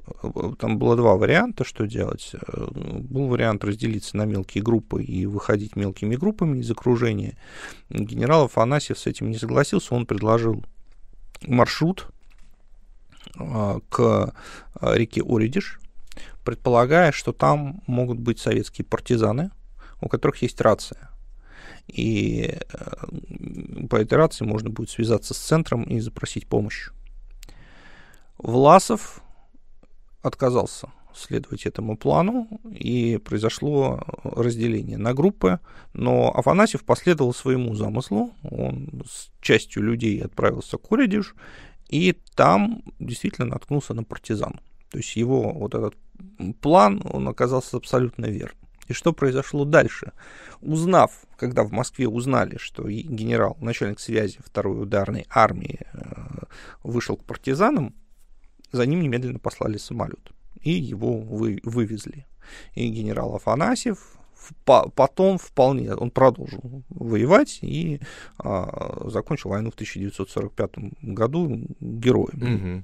там 0.59 0.77
было 0.77 0.95
два 0.95 1.15
варианта, 1.15 1.63
что 1.63 1.85
делать. 1.85 2.31
Был 2.47 3.27
вариант 3.27 3.63
разделиться 3.63 4.17
на 4.17 4.25
мелкие 4.25 4.63
группы 4.63 5.03
и 5.03 5.25
выходить 5.25 5.75
мелкими 5.75 6.15
группами 6.15 6.59
из 6.59 6.69
окружения. 6.71 7.37
Генерал 7.89 8.45
Афанасьев 8.45 8.97
с 8.97 9.07
этим 9.07 9.29
не 9.29 9.37
согласился, 9.37 9.95
он 9.95 10.05
предложил 10.05 10.63
маршрут 11.47 12.07
а, 13.37 13.79
к 13.89 14.33
реке 14.81 15.21
Оридиш, 15.21 15.79
предполагая, 16.43 17.11
что 17.11 17.31
там 17.31 17.81
могут 17.87 18.19
быть 18.19 18.39
советские 18.39 18.85
партизаны, 18.85 19.51
у 20.01 20.07
которых 20.07 20.41
есть 20.41 20.59
рация. 20.61 21.09
И 21.87 22.57
э, 22.57 23.87
по 23.89 23.97
этой 23.97 24.13
рации 24.13 24.45
можно 24.45 24.69
будет 24.69 24.89
связаться 24.89 25.33
с 25.33 25.37
центром 25.37 25.83
и 25.83 25.99
запросить 25.99 26.47
помощь. 26.47 26.89
Власов 28.37 29.21
отказался 30.21 30.89
следовать 31.15 31.65
этому 31.65 31.97
плану, 31.97 32.47
и 32.71 33.17
произошло 33.17 34.01
разделение 34.23 34.97
на 34.97 35.13
группы, 35.13 35.59
но 35.93 36.31
Афанасьев 36.35 36.83
последовал 36.83 37.33
своему 37.33 37.75
замыслу, 37.75 38.33
он 38.43 39.03
с 39.07 39.29
частью 39.41 39.83
людей 39.83 40.21
отправился 40.23 40.77
к 40.77 40.91
Урядиш, 40.91 41.35
и 41.89 42.13
там 42.35 42.83
действительно 42.99 43.47
наткнулся 43.47 43.93
на 43.93 44.03
партизан. 44.03 44.59
То 44.89 44.97
есть 44.97 45.15
его 45.15 45.53
вот 45.53 45.75
этот 45.75 45.95
план, 46.61 47.01
он 47.03 47.27
оказался 47.27 47.77
абсолютно 47.77 48.25
верным. 48.25 48.57
И 48.87 48.93
что 48.93 49.13
произошло 49.13 49.65
дальше? 49.65 50.11
Узнав, 50.61 51.11
когда 51.37 51.63
в 51.63 51.71
Москве 51.71 52.07
узнали, 52.07 52.57
что 52.57 52.89
генерал, 52.89 53.57
начальник 53.61 53.99
связи 53.99 54.39
второй 54.43 54.81
ударной 54.81 55.25
армии 55.29 55.79
э, 55.93 56.01
вышел 56.83 57.15
к 57.15 57.23
партизанам, 57.23 57.93
за 58.73 58.85
ним 58.85 59.01
немедленно 59.01 59.39
послали 59.39 59.77
самолет. 59.77 60.31
И 60.61 60.71
его 60.71 61.19
вы, 61.19 61.59
вывезли. 61.63 62.25
И 62.73 62.89
генерал 62.89 63.35
Афанасьев 63.35 64.17
потом 64.65 65.37
вполне 65.37 65.93
он 65.93 66.11
продолжил 66.11 66.83
воевать 66.89 67.59
и 67.61 67.99
а, 68.37 69.09
закончил 69.09 69.51
войну 69.51 69.71
в 69.71 69.75
1945 69.75 70.71
году 71.01 71.67
героем. 71.79 72.83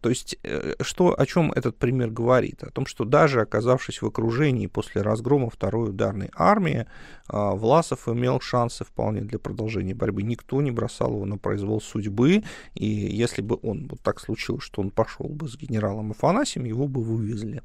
То 0.00 0.08
есть, 0.08 0.36
э, 0.42 0.74
что, 0.80 1.14
о 1.18 1.26
чем 1.26 1.52
этот 1.52 1.76
пример 1.76 2.10
говорит? 2.10 2.62
О 2.62 2.70
том, 2.70 2.86
что 2.86 3.04
даже 3.04 3.40
оказавшись 3.40 4.00
в 4.00 4.06
окружении 4.06 4.66
после 4.66 5.02
разгрома 5.02 5.50
второй 5.50 5.90
ударной 5.90 6.30
армии, 6.34 6.86
а, 7.28 7.54
Власов 7.54 8.08
имел 8.08 8.40
шансы 8.40 8.84
вполне 8.84 9.20
для 9.20 9.38
продолжения 9.38 9.94
борьбы. 9.94 10.22
Никто 10.22 10.62
не 10.62 10.70
бросал 10.70 11.14
его 11.14 11.26
на 11.26 11.38
произвол 11.38 11.80
судьбы, 11.80 12.44
и 12.74 12.86
если 12.86 13.42
бы 13.42 13.58
он 13.62 13.88
вот 13.88 14.00
так 14.00 14.20
случилось, 14.20 14.64
что 14.64 14.80
он 14.80 14.90
пошел 14.90 15.28
бы 15.28 15.48
с 15.48 15.56
генералом 15.56 16.12
Афанасием, 16.12 16.64
его 16.64 16.88
бы 16.88 17.02
вывезли. 17.02 17.62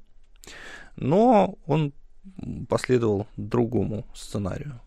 Но 0.96 1.58
он 1.66 1.94
последовал 2.68 3.28
другому 3.36 4.06
сценарию. 4.14 4.82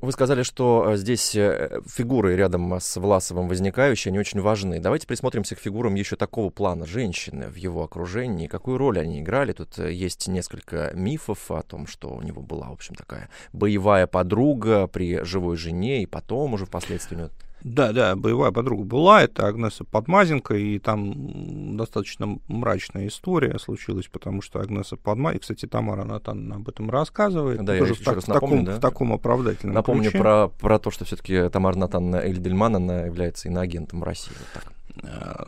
Вы 0.00 0.12
сказали, 0.12 0.42
что 0.44 0.92
э, 0.92 0.96
здесь 0.96 1.36
э, 1.36 1.82
фигуры 1.86 2.34
рядом 2.34 2.72
с 2.72 2.96
Власовым 2.98 3.48
возникающие, 3.48 4.10
они 4.10 4.18
очень 4.18 4.40
важны. 4.40 4.80
Давайте 4.80 5.06
присмотримся 5.06 5.56
к 5.56 5.58
фигурам 5.58 5.94
еще 5.94 6.16
такого 6.16 6.48
плана 6.48 6.86
женщины 6.86 7.48
в 7.48 7.56
его 7.56 7.84
окружении. 7.84 8.46
Какую 8.46 8.78
роль 8.78 8.98
они 8.98 9.20
играли? 9.20 9.52
Тут 9.52 9.78
э, 9.78 9.92
есть 9.92 10.26
несколько 10.26 10.90
мифов 10.94 11.50
о 11.50 11.62
том, 11.62 11.86
что 11.86 12.08
у 12.08 12.22
него 12.22 12.40
была, 12.40 12.68
в 12.70 12.72
общем, 12.72 12.94
такая 12.94 13.28
боевая 13.52 14.06
подруга 14.06 14.86
при 14.86 15.22
живой 15.22 15.58
жене, 15.58 16.02
и 16.02 16.06
потом 16.06 16.54
уже 16.54 16.64
впоследствии 16.64 17.16
у 17.16 17.18
да, 17.62 17.92
да, 17.92 18.16
боевая 18.16 18.50
подруга 18.50 18.84
была, 18.84 19.22
это 19.22 19.46
Агнеса 19.46 19.84
Подмазенко, 19.84 20.54
и 20.54 20.78
там 20.78 21.76
достаточно 21.76 22.38
мрачная 22.48 23.08
история 23.08 23.58
случилась, 23.58 24.06
потому 24.08 24.42
что 24.42 24.60
Агнеса 24.60 24.96
Подмазенко, 24.96 25.42
кстати, 25.42 25.66
Тамара 25.66 26.04
Натановна 26.04 26.56
об 26.56 26.68
этом 26.68 26.90
рассказывает, 26.90 27.64
да, 27.64 27.78
тоже 27.78 27.94
я 27.94 28.00
в, 28.00 28.04
так, 28.04 28.14
раз 28.16 28.26
напомню, 28.26 28.58
таком, 28.58 28.64
да? 28.64 28.76
в 28.76 28.80
таком 28.80 29.12
оправдательном 29.12 29.74
Напомню 29.74 30.10
ключе. 30.10 30.18
про, 30.18 30.48
про 30.48 30.78
то, 30.78 30.90
что 30.90 31.04
все-таки 31.04 31.48
Тамара 31.48 31.76
Натановна 31.76 32.16
Эльдельман, 32.16 32.76
она 32.76 33.00
является 33.02 33.48
иноагентом 33.48 34.02
России. 34.02 34.32
Вот 34.38 34.62
так. 34.62 34.72
А, 35.02 35.46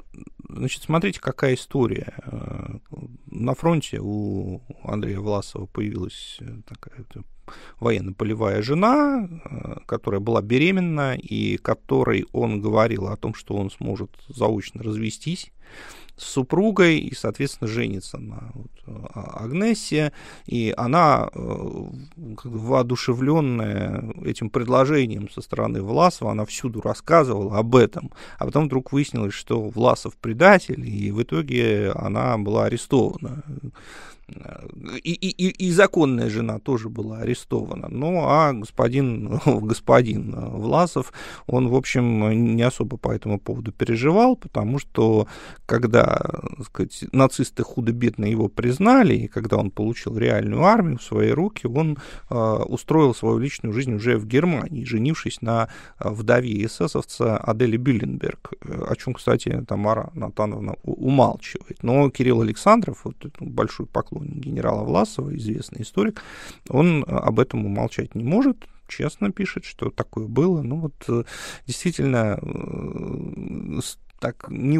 значит, 0.48 0.82
смотрите, 0.82 1.20
какая 1.20 1.54
история. 1.54 2.14
А, 2.18 2.76
на 3.26 3.54
фронте 3.54 3.98
у 4.00 4.60
Андрея 4.84 5.20
Власова 5.20 5.66
появилась 5.66 6.38
такая 6.66 7.04
военно-полевая 7.80 8.62
жена, 8.62 9.28
э, 9.28 9.76
которая 9.86 10.20
была 10.20 10.40
беременна, 10.42 11.16
и 11.16 11.56
которой 11.56 12.26
он 12.32 12.60
говорил 12.60 13.08
о 13.08 13.16
том, 13.16 13.34
что 13.34 13.56
он 13.56 13.70
сможет 13.70 14.10
заочно 14.28 14.82
развестись 14.82 15.52
с 16.16 16.24
супругой 16.24 16.98
и, 16.98 17.14
соответственно, 17.14 17.68
женится 17.68 18.18
на 18.18 18.50
вот, 18.54 18.70
а, 18.86 19.44
Агнессе. 19.44 20.12
И 20.46 20.72
она, 20.76 21.30
э, 21.34 21.84
воодушевленная 22.44 24.12
этим 24.24 24.50
предложением 24.50 25.30
со 25.30 25.40
стороны 25.40 25.82
Власова, 25.82 26.32
она 26.32 26.44
всюду 26.44 26.80
рассказывала 26.80 27.58
об 27.58 27.76
этом. 27.76 28.10
А 28.38 28.46
потом 28.46 28.66
вдруг 28.66 28.92
выяснилось, 28.92 29.34
что 29.34 29.60
Власов 29.60 30.16
предатель, 30.16 30.88
и 30.88 31.10
в 31.10 31.22
итоге 31.22 31.92
она 31.92 32.38
была 32.38 32.66
арестована 32.66 33.42
и, 35.02 35.12
и, 35.12 35.66
и 35.66 35.70
законная 35.70 36.30
жена 36.30 36.58
тоже 36.58 36.88
была 36.88 37.18
арестована. 37.18 37.88
Ну, 37.88 38.20
а 38.22 38.52
господин, 38.52 39.40
господин 39.46 40.34
Власов, 40.34 41.12
он, 41.46 41.68
в 41.68 41.74
общем, 41.74 42.54
не 42.54 42.62
особо 42.62 42.96
по 42.96 43.12
этому 43.12 43.38
поводу 43.38 43.72
переживал, 43.72 44.36
потому 44.36 44.78
что, 44.78 45.26
когда, 45.66 46.20
так 46.56 46.66
сказать, 46.66 47.04
нацисты 47.12 47.62
худо-бедно 47.62 48.24
его 48.24 48.48
признали, 48.48 49.14
и 49.14 49.28
когда 49.28 49.56
он 49.56 49.70
получил 49.70 50.16
реальную 50.16 50.64
армию 50.64 50.98
в 50.98 51.02
свои 51.02 51.30
руки, 51.30 51.66
он 51.66 51.98
э, 52.30 52.34
устроил 52.34 53.14
свою 53.14 53.38
личную 53.38 53.72
жизнь 53.72 53.94
уже 53.94 54.16
в 54.16 54.26
Германии, 54.26 54.84
женившись 54.84 55.42
на 55.42 55.68
вдове 55.98 56.64
эсэсовца 56.64 57.36
Адели 57.36 57.76
Билленберг, 57.76 58.52
о 58.88 58.96
чем, 58.96 59.14
кстати, 59.14 59.64
Тамара 59.66 60.10
Натановна 60.14 60.76
умалчивает. 60.82 61.82
Но 61.82 62.10
Кирилл 62.10 62.42
Александров, 62.42 63.04
вот 63.04 63.16
большой 63.40 63.86
поклонник 63.86 64.21
генерала 64.24 64.84
Власова, 64.84 65.34
известный 65.36 65.82
историк, 65.82 66.22
он 66.68 67.04
об 67.06 67.40
этом 67.40 67.66
умолчать 67.66 68.14
не 68.14 68.24
может, 68.24 68.56
честно 68.88 69.32
пишет, 69.32 69.64
что 69.64 69.90
такое 69.90 70.26
было. 70.26 70.62
Ну 70.62 70.76
вот 70.76 70.94
э, 71.08 71.24
действительно 71.66 72.38
э, 72.40 73.80
так 74.22 74.48
не, 74.48 74.78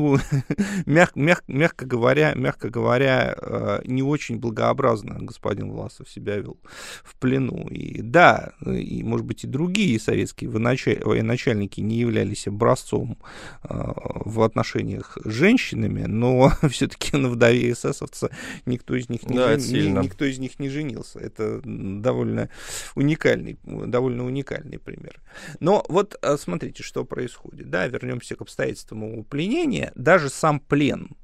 мяг, 0.86 1.12
мяг, 1.16 1.42
мягко 1.48 1.84
говоря, 1.84 2.32
мягко 2.36 2.70
говоря, 2.70 3.34
э, 3.36 3.80
не 3.84 4.02
очень 4.02 4.38
благообразно 4.38 5.18
господин 5.20 5.72
Власов 5.72 6.08
себя 6.08 6.36
вел 6.36 6.58
в 7.02 7.16
плену. 7.16 7.66
И 7.68 8.00
да, 8.02 8.52
и, 8.64 9.02
может 9.02 9.26
быть, 9.26 9.42
и 9.42 9.48
другие 9.48 9.98
советские 9.98 10.48
военачальники 10.48 11.80
не 11.80 11.96
являлись 11.96 12.46
образцом 12.46 13.18
э, 13.64 13.68
в 13.68 14.42
отношениях 14.42 15.18
с 15.24 15.28
женщинами, 15.28 16.04
но 16.04 16.52
все-таки 16.70 17.16
на 17.16 17.28
вдове 17.28 17.72
эсэсовца 17.72 18.30
никто 18.64 18.94
из 18.94 19.08
них 19.08 19.28
не, 19.28 19.36
да, 19.36 19.58
жен... 19.58 20.00
никто 20.02 20.24
из 20.24 20.38
них 20.38 20.60
не 20.60 20.68
женился. 20.68 21.18
Это 21.18 21.60
довольно 21.64 22.48
уникальный, 22.94 23.58
довольно 23.64 24.24
уникальный 24.24 24.78
пример. 24.78 25.20
Но 25.58 25.84
вот 25.88 26.16
э, 26.22 26.36
смотрите, 26.38 26.84
что 26.84 27.04
происходит. 27.04 27.70
Да, 27.70 27.88
вернемся 27.88 28.36
к 28.36 28.42
обстоятельствам 28.42 29.24
пленения, 29.32 29.92
даже 29.94 30.28
сам 30.28 30.60
плен, 30.60 31.16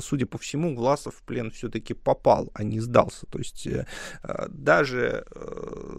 судя 0.00 0.26
по 0.26 0.38
всему, 0.38 0.76
Власов 0.76 1.16
в 1.16 1.22
плен 1.22 1.50
все-таки 1.50 1.94
попал, 1.94 2.50
а 2.54 2.62
не 2.62 2.80
сдался. 2.80 3.26
То 3.26 3.38
есть 3.38 3.66
э, 3.66 3.84
даже 4.48 5.24
э, 5.34 5.98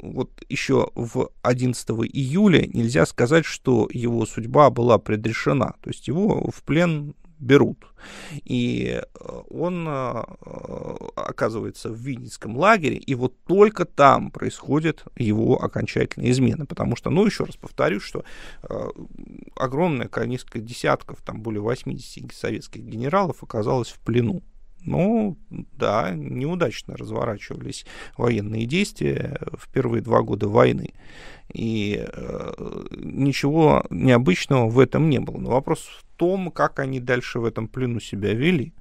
вот 0.00 0.30
еще 0.50 0.90
в 0.94 1.30
11 1.42 1.88
июля 2.12 2.66
нельзя 2.66 3.06
сказать, 3.06 3.46
что 3.46 3.88
его 3.90 4.26
судьба 4.26 4.70
была 4.70 4.98
предрешена. 4.98 5.74
То 5.80 5.90
есть 5.90 6.08
его 6.08 6.50
в 6.50 6.62
плен 6.62 7.14
берут. 7.38 7.86
И 8.44 9.00
э, 9.02 9.42
он 9.50 9.86
э, 9.88 10.24
оказывается 11.16 11.90
в 11.90 11.96
Винницком 11.96 12.56
лагере, 12.56 12.96
и 12.96 13.14
вот 13.14 13.34
только 13.46 13.84
там 13.84 14.30
происходит 14.30 15.04
его 15.16 15.62
окончательная 15.62 16.30
измена. 16.30 16.66
Потому 16.66 16.96
что, 16.96 17.10
ну, 17.10 17.26
еще 17.26 17.44
раз 17.44 17.56
повторюсь, 17.56 18.02
что 18.02 18.24
э, 18.62 18.88
огромное 19.56 20.10
несколько 20.26 20.58
десятков, 20.60 21.22
там 21.22 21.42
более 21.42 21.60
80 21.60 22.32
советских 22.32 22.82
генералов 22.82 23.42
оказалось 23.42 23.88
в 23.88 23.98
плену. 24.00 24.42
Ну, 24.86 25.36
да, 25.48 26.12
неудачно 26.14 26.96
разворачивались 26.96 27.84
военные 28.16 28.66
действия 28.66 29.38
в 29.52 29.70
первые 29.70 30.00
два 30.00 30.22
года 30.22 30.48
войны. 30.48 30.94
И 31.52 32.04
э, 32.06 32.52
ничего 32.90 33.84
необычного 33.90 34.68
в 34.68 34.78
этом 34.78 35.10
не 35.10 35.18
было. 35.18 35.38
Но 35.38 35.50
вопрос 35.50 35.80
в 35.80 36.04
том, 36.16 36.50
как 36.50 36.78
они 36.78 37.00
дальше 37.00 37.40
в 37.40 37.44
этом 37.44 37.68
плену 37.68 38.00
себя 38.00 38.32
вели. 38.32 38.72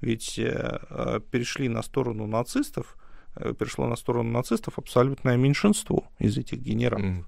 Ведь 0.00 0.38
э, 0.38 1.20
перешли 1.30 1.68
на 1.68 1.82
сторону 1.82 2.26
нацистов, 2.26 2.96
э, 3.36 3.54
перешло 3.58 3.86
на 3.86 3.96
сторону 3.96 4.30
нацистов 4.30 4.78
абсолютное 4.78 5.36
меньшинство 5.36 6.04
из 6.18 6.36
этих 6.38 6.58
генералов. 6.58 7.06
Mm. 7.06 7.24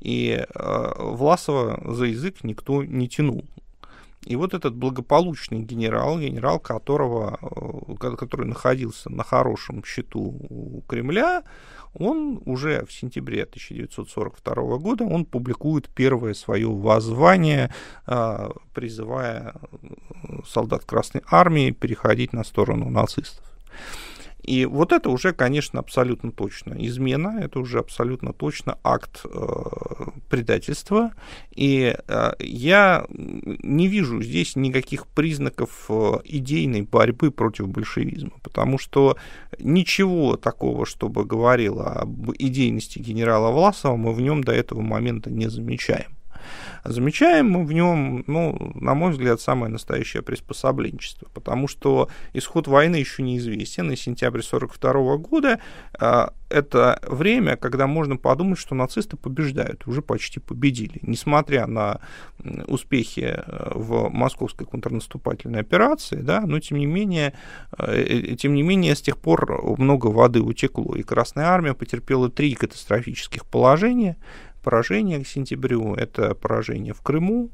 И 0.00 0.44
э, 0.48 0.92
Власова 0.98 1.82
за 1.94 2.06
язык 2.06 2.44
никто 2.44 2.84
не 2.84 3.08
тянул. 3.08 3.44
И 4.24 4.36
вот 4.36 4.54
этот 4.54 4.74
благополучный 4.74 5.60
генерал, 5.60 6.18
генерал 6.20 6.60
которого, 6.60 7.38
э, 7.98 8.16
который 8.16 8.46
находился 8.46 9.10
на 9.10 9.24
хорошем 9.24 9.84
счету 9.84 10.20
у 10.48 10.82
Кремля, 10.82 11.42
он 11.94 12.40
уже 12.46 12.84
в 12.86 12.92
сентябре 12.92 13.42
1942 13.42 14.78
года 14.78 15.04
он 15.04 15.24
публикует 15.24 15.88
первое 15.88 16.34
свое 16.34 16.68
воззвание, 16.68 17.74
э, 18.06 18.50
призывая 18.72 19.54
солдат 20.46 20.84
Красной 20.84 21.22
Армии 21.26 21.72
переходить 21.72 22.32
на 22.32 22.44
сторону 22.44 22.90
нацистов. 22.90 23.44
И 24.42 24.66
вот 24.66 24.92
это 24.92 25.08
уже, 25.08 25.32
конечно, 25.32 25.78
абсолютно 25.78 26.32
точно 26.32 26.74
измена, 26.78 27.38
это 27.40 27.60
уже 27.60 27.78
абсолютно 27.78 28.32
точно 28.32 28.78
акт 28.82 29.24
э, 29.24 30.08
предательства. 30.28 31.12
И 31.54 31.96
э, 32.08 32.32
я 32.40 33.06
не 33.08 33.86
вижу 33.86 34.20
здесь 34.20 34.56
никаких 34.56 35.06
признаков 35.06 35.86
э, 35.88 36.18
идейной 36.24 36.82
борьбы 36.82 37.30
против 37.30 37.68
большевизма, 37.68 38.32
потому 38.42 38.78
что 38.78 39.16
ничего 39.58 40.36
такого, 40.36 40.86
чтобы 40.86 41.24
говорило 41.24 41.92
об 41.92 42.32
идейности 42.32 42.98
генерала 42.98 43.52
Власова, 43.52 43.96
мы 43.96 44.12
в 44.12 44.20
нем 44.20 44.42
до 44.42 44.52
этого 44.52 44.80
момента 44.80 45.30
не 45.30 45.48
замечаем. 45.48 46.16
Замечаем 46.84 47.50
мы 47.50 47.64
в 47.64 47.72
нем, 47.72 48.24
ну, 48.26 48.72
на 48.74 48.94
мой 48.94 49.12
взгляд, 49.12 49.40
самое 49.40 49.70
настоящее 49.70 50.22
приспособленчество, 50.22 51.28
потому 51.32 51.68
что 51.68 52.08
исход 52.32 52.66
войны 52.66 52.96
еще 52.96 53.22
неизвестен, 53.22 53.90
и 53.90 53.96
сентябрь 53.96 54.40
1942 54.40 55.16
года 55.18 55.60
а, 55.98 56.32
это 56.52 57.00
время, 57.06 57.56
когда 57.56 57.86
можно 57.86 58.16
подумать, 58.16 58.58
что 58.58 58.74
нацисты 58.74 59.16
побеждают, 59.16 59.86
уже 59.86 60.02
почти 60.02 60.38
победили. 60.38 60.98
Несмотря 61.02 61.66
на 61.66 62.00
успехи 62.66 63.34
э, 63.34 63.72
в 63.74 64.10
московской 64.10 64.66
контрнаступательной 64.66 65.60
операции, 65.60 66.16
да, 66.16 66.42
но 66.42 66.60
тем 66.60 66.78
не 66.78 66.86
менее, 66.86 67.32
э, 67.78 68.34
тем 68.38 68.54
не 68.54 68.62
менее, 68.62 68.94
с 68.94 69.00
тех 69.00 69.18
пор 69.18 69.78
много 69.78 70.08
воды 70.08 70.42
утекло, 70.42 70.94
и 70.94 71.02
Красная 71.02 71.46
Армия 71.46 71.74
потерпела 71.74 72.28
три 72.28 72.54
катастрофических 72.54 73.46
положения, 73.46 74.16
поражение 74.62 75.22
к 75.22 75.26
сентябрю, 75.26 75.94
это 75.94 76.34
поражение 76.34 76.94
в 76.94 77.02
Крыму, 77.02 77.50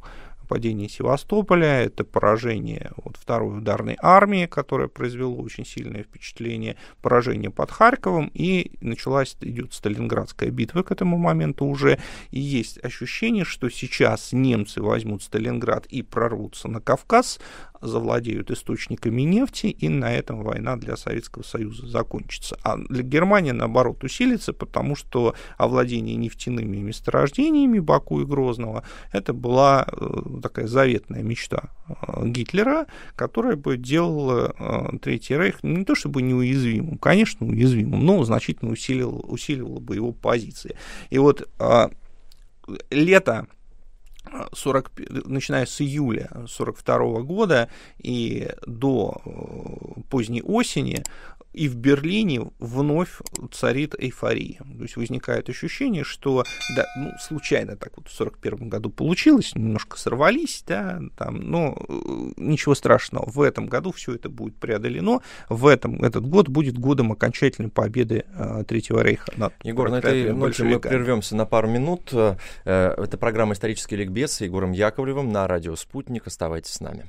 падение 0.48 0.88
Севастополя, 0.88 1.84
это 1.84 2.02
поражение 2.02 2.90
вот, 2.96 3.16
второй 3.16 3.58
ударной 3.58 3.96
армии, 4.00 4.46
которая 4.46 4.88
произвело 4.88 5.36
очень 5.36 5.64
сильное 5.64 6.02
впечатление, 6.02 6.76
поражение 7.02 7.50
под 7.50 7.70
Харьковом, 7.70 8.30
и 8.34 8.72
началась, 8.80 9.36
идет 9.40 9.72
Сталинградская 9.74 10.50
битва 10.50 10.82
к 10.82 10.90
этому 10.90 11.18
моменту 11.18 11.66
уже, 11.66 11.98
и 12.30 12.40
есть 12.40 12.82
ощущение, 12.82 13.44
что 13.44 13.68
сейчас 13.68 14.32
немцы 14.32 14.82
возьмут 14.82 15.22
Сталинград 15.22 15.86
и 15.86 16.02
прорвутся 16.02 16.68
на 16.68 16.80
Кавказ, 16.80 17.38
завладеют 17.80 18.50
источниками 18.50 19.22
нефти, 19.22 19.66
и 19.66 19.88
на 19.88 20.12
этом 20.12 20.42
война 20.42 20.76
для 20.76 20.96
Советского 20.96 21.42
Союза 21.42 21.86
закончится. 21.86 22.58
А 22.62 22.76
для 22.76 23.02
Германии, 23.02 23.52
наоборот, 23.52 24.04
усилится, 24.04 24.52
потому 24.52 24.96
что 24.96 25.34
овладение 25.56 26.16
нефтяными 26.16 26.78
месторождениями 26.78 27.78
Баку 27.78 28.20
и 28.20 28.24
Грозного, 28.24 28.84
это 29.12 29.32
была 29.32 29.86
э, 29.90 30.40
такая 30.42 30.66
заветная 30.66 31.22
мечта 31.22 31.70
э, 31.88 32.26
Гитлера, 32.26 32.86
которая 33.16 33.56
бы 33.56 33.76
делала 33.76 34.54
э, 34.58 34.98
Третий 34.98 35.36
Рейх 35.36 35.62
не 35.62 35.84
то 35.84 35.94
чтобы 35.94 36.22
неуязвимым, 36.22 36.98
конечно, 36.98 37.46
уязвимым, 37.46 38.04
но 38.04 38.24
значительно 38.24 38.72
усилила, 38.72 39.18
усиливала 39.18 39.80
бы 39.80 39.94
его 39.94 40.12
позиции. 40.12 40.76
И 41.10 41.18
вот 41.18 41.48
лето 42.90 43.46
40, 44.52 44.90
начиная 45.26 45.66
с 45.66 45.80
июля 45.80 46.26
1942 46.30 47.22
года 47.22 47.68
и 47.98 48.50
до 48.66 49.20
э, 49.24 50.00
поздней 50.10 50.42
осени 50.42 51.04
и 51.52 51.68
в 51.68 51.76
Берлине 51.76 52.50
вновь 52.58 53.18
царит 53.52 53.94
эйфория. 53.98 54.58
То 54.58 54.82
есть 54.82 54.96
возникает 54.96 55.48
ощущение, 55.48 56.04
что, 56.04 56.44
да, 56.76 56.86
ну, 56.96 57.12
случайно 57.20 57.76
так 57.76 57.96
вот 57.96 58.08
в 58.08 58.14
1941 58.14 58.68
году 58.68 58.90
получилось, 58.90 59.54
немножко 59.54 59.98
сорвались, 59.98 60.62
да, 60.66 61.00
там, 61.16 61.40
но 61.50 61.76
э, 61.88 61.92
ничего 62.36 62.74
страшного. 62.74 63.28
В 63.28 63.40
этом 63.40 63.66
году 63.66 63.92
все 63.92 64.14
это 64.14 64.28
будет 64.28 64.56
преодолено. 64.56 65.20
В 65.48 65.66
этом, 65.66 66.04
этот 66.04 66.26
год 66.26 66.48
будет 66.48 66.78
годом 66.78 67.12
окончательной 67.12 67.70
победы 67.70 68.24
э, 68.34 68.64
Третьего 68.66 69.00
Рейха 69.00 69.32
над 69.36 69.54
Егор, 69.62 69.90
на 69.90 69.96
этой 69.96 70.32
ноте 70.32 70.64
мы 70.64 70.78
прервемся 70.78 71.34
на 71.34 71.46
пару 71.46 71.68
минут. 71.68 72.10
Э, 72.12 72.36
это 72.64 73.16
программа 73.18 73.54
«Исторический 73.54 73.96
ликбез» 73.96 74.32
с 74.32 74.40
Егором 74.42 74.72
Яковлевым 74.72 75.30
на 75.30 75.46
радио 75.46 75.74
«Спутник». 75.76 76.26
Оставайтесь 76.26 76.74
с 76.74 76.80
нами. 76.80 77.06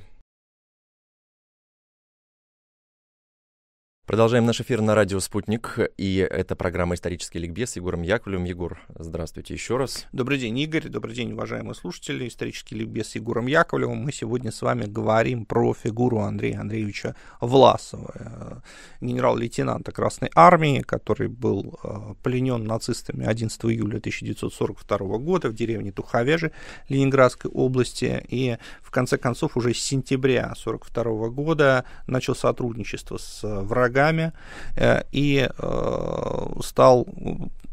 Продолжаем 4.10 4.44
наш 4.44 4.60
эфир 4.60 4.80
на 4.80 4.96
радио 4.96 5.20
«Спутник», 5.20 5.78
и 5.96 6.16
это 6.16 6.56
программа 6.56 6.96
«Исторический 6.96 7.38
ликбез» 7.38 7.70
с 7.70 7.76
Егором 7.76 8.02
Яковлевым. 8.02 8.42
Егор, 8.42 8.80
здравствуйте 8.98 9.54
еще 9.54 9.76
раз. 9.76 10.08
Добрый 10.10 10.36
день, 10.36 10.58
Игорь, 10.58 10.88
добрый 10.88 11.14
день, 11.14 11.32
уважаемые 11.32 11.76
слушатели. 11.76 12.26
«Исторический 12.26 12.74
ликбез» 12.74 13.10
с 13.10 13.14
Егором 13.14 13.46
Яковлевым. 13.46 13.98
Мы 13.98 14.10
сегодня 14.10 14.50
с 14.50 14.62
вами 14.62 14.86
говорим 14.86 15.44
про 15.44 15.72
фигуру 15.74 16.18
Андрея 16.18 16.58
Андреевича 16.58 17.14
Власова, 17.40 18.12
э, 18.16 18.56
генерал-лейтенанта 19.00 19.92
Красной 19.92 20.32
Армии, 20.34 20.80
который 20.80 21.28
был 21.28 21.78
э, 21.84 22.14
пленен 22.24 22.64
нацистами 22.64 23.24
11 23.24 23.64
июля 23.66 23.98
1942 23.98 25.18
года 25.18 25.50
в 25.50 25.54
деревне 25.54 25.92
Туховежи 25.92 26.50
Ленинградской 26.88 27.48
области, 27.48 28.26
и 28.26 28.56
в 28.82 28.90
конце 28.90 29.18
концов 29.18 29.56
уже 29.56 29.72
с 29.72 29.78
сентября 29.78 30.46
1942 30.46 31.28
года 31.28 31.84
начал 32.08 32.34
сотрудничество 32.34 33.16
с 33.16 33.40
врагами 33.44 33.99
врагами 34.00 34.32
э, 34.76 35.02
и 35.12 35.48
э, 35.48 36.46
стал 36.62 37.06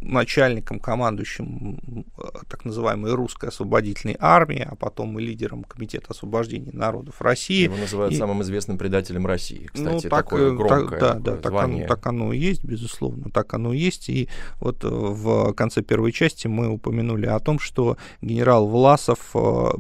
начальником, 0.02 0.80
командующим 0.80 2.06
э, 2.18 2.28
так 2.48 2.66
называемой 2.66 3.14
русской 3.14 3.50
освободительной 3.50 4.16
армии, 4.20 4.66
а 4.70 4.76
потом 4.76 5.18
и 5.20 5.24
лидером 5.24 5.64
Комитета 5.64 6.08
освобождения 6.10 6.72
народов 6.72 7.22
России. 7.22 7.64
Его 7.64 7.78
называют 7.78 8.14
и... 8.14 8.18
самым 8.18 8.44
известным 8.44 8.78
предателем 8.78 9.26
России, 9.26 9.70
ну, 9.74 9.98
кстати, 10.00 10.06
ну, 10.06 10.10
так, 10.10 10.26
такое 10.26 10.52
громкое 10.52 11.00
так, 11.00 11.22
да, 11.22 11.34
да, 11.34 11.38
так 11.38 11.54
оно, 11.54 11.88
так 11.88 12.06
оно 12.06 12.32
и 12.32 12.38
есть, 12.38 12.64
безусловно, 12.64 13.32
так 13.32 13.54
оно 13.54 13.74
и 13.74 13.80
есть. 13.80 14.10
И 14.10 14.30
вот 14.60 14.84
в 14.84 15.54
конце 15.54 15.82
первой 15.82 16.12
части 16.12 16.48
мы 16.48 16.70
упомянули 16.70 17.26
о 17.26 17.40
том, 17.40 17.58
что 17.58 17.98
генерал 18.22 18.68
Власов 18.68 19.32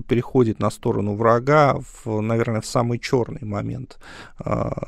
переходит 0.07 0.59
на 0.59 0.71
сторону 0.71 1.15
врага, 1.15 1.77
в, 2.03 2.21
наверное, 2.21 2.61
в 2.61 2.65
самый 2.65 2.97
черный 2.97 3.43
момент 3.43 3.99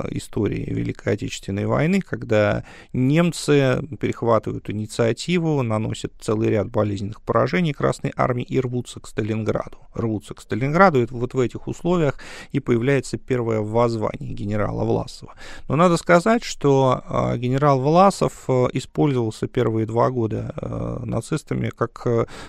истории 0.09 0.65
Великой 0.73 1.13
Отечественной 1.13 1.65
войны, 1.65 2.01
когда 2.01 2.63
немцы 2.93 3.79
перехватывают 3.99 4.69
инициативу, 4.69 5.18
наносят 5.63 6.13
целый 6.19 6.49
ряд 6.49 6.69
болезненных 6.69 7.21
поражений 7.21 7.73
Красной 7.73 8.11
Армии 8.15 8.43
и 8.43 8.59
рвутся 8.59 8.99
к 8.99 9.07
Сталинграду. 9.07 9.77
Рвутся 9.93 10.33
к 10.33 10.41
Сталинграду, 10.41 11.01
и 11.01 11.05
вот 11.05 11.33
в 11.33 11.39
этих 11.39 11.67
условиях 11.67 12.15
и 12.51 12.59
появляется 12.59 13.17
первое 13.17 13.59
воззвание 13.59 14.33
генерала 14.33 14.83
Власова. 14.83 15.33
Но 15.67 15.75
надо 15.75 15.97
сказать, 15.97 16.43
что 16.43 17.03
а, 17.05 17.37
генерал 17.37 17.79
Власов 17.79 18.45
а, 18.47 18.67
использовался 18.73 19.47
первые 19.47 19.85
два 19.85 20.09
года 20.09 20.53
а, 20.55 21.05
нацистами 21.05 21.69
как 21.69 22.07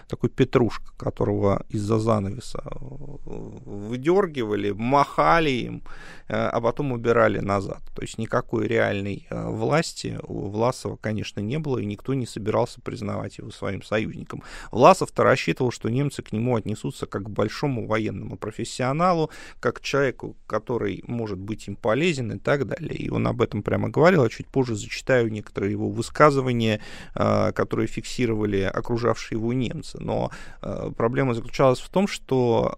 такой 0.08 0.30
петрушка, 0.30 0.92
которого 0.96 1.64
из-за 1.68 1.98
занавеса 1.98 2.62
выдергивали, 2.70 4.70
махали 4.70 5.50
им, 5.50 5.82
а 6.28 6.60
потом 6.60 6.92
убирали 6.92 7.38
назад. 7.38 7.82
То 7.94 8.02
есть 8.02 8.18
никакой 8.18 8.66
реальной 8.66 9.26
э, 9.28 9.48
власти 9.48 10.18
у 10.22 10.48
Власова, 10.48 10.96
конечно, 10.96 11.40
не 11.40 11.58
было, 11.58 11.78
и 11.78 11.86
никто 11.86 12.14
не 12.14 12.26
собирался 12.26 12.59
признавать 12.82 13.38
его 13.38 13.50
своим 13.50 13.82
союзником. 13.82 14.42
Власов-то 14.70 15.22
рассчитывал, 15.22 15.70
что 15.70 15.88
немцы 15.88 16.22
к 16.22 16.32
нему 16.32 16.56
отнесутся 16.56 17.06
как 17.06 17.24
к 17.24 17.28
большому 17.30 17.86
военному 17.86 18.36
профессионалу, 18.36 19.30
как 19.60 19.76
к 19.76 19.80
человеку, 19.80 20.36
который 20.46 21.02
может 21.06 21.38
быть 21.38 21.68
им 21.68 21.76
полезен 21.76 22.32
и 22.32 22.38
так 22.38 22.66
далее. 22.66 22.96
И 22.96 23.10
он 23.10 23.26
об 23.26 23.42
этом 23.42 23.62
прямо 23.62 23.88
говорил, 23.88 24.22
а 24.22 24.28
чуть 24.28 24.46
позже 24.46 24.74
зачитаю 24.74 25.30
некоторые 25.30 25.72
его 25.72 25.90
высказывания, 25.90 26.80
э, 27.14 27.52
которые 27.52 27.86
фиксировали 27.86 28.62
окружавшие 28.62 29.38
его 29.38 29.52
немцы. 29.52 29.98
Но 30.00 30.30
э, 30.62 30.90
проблема 30.96 31.34
заключалась 31.34 31.80
в 31.80 31.88
том, 31.88 32.06
что 32.08 32.76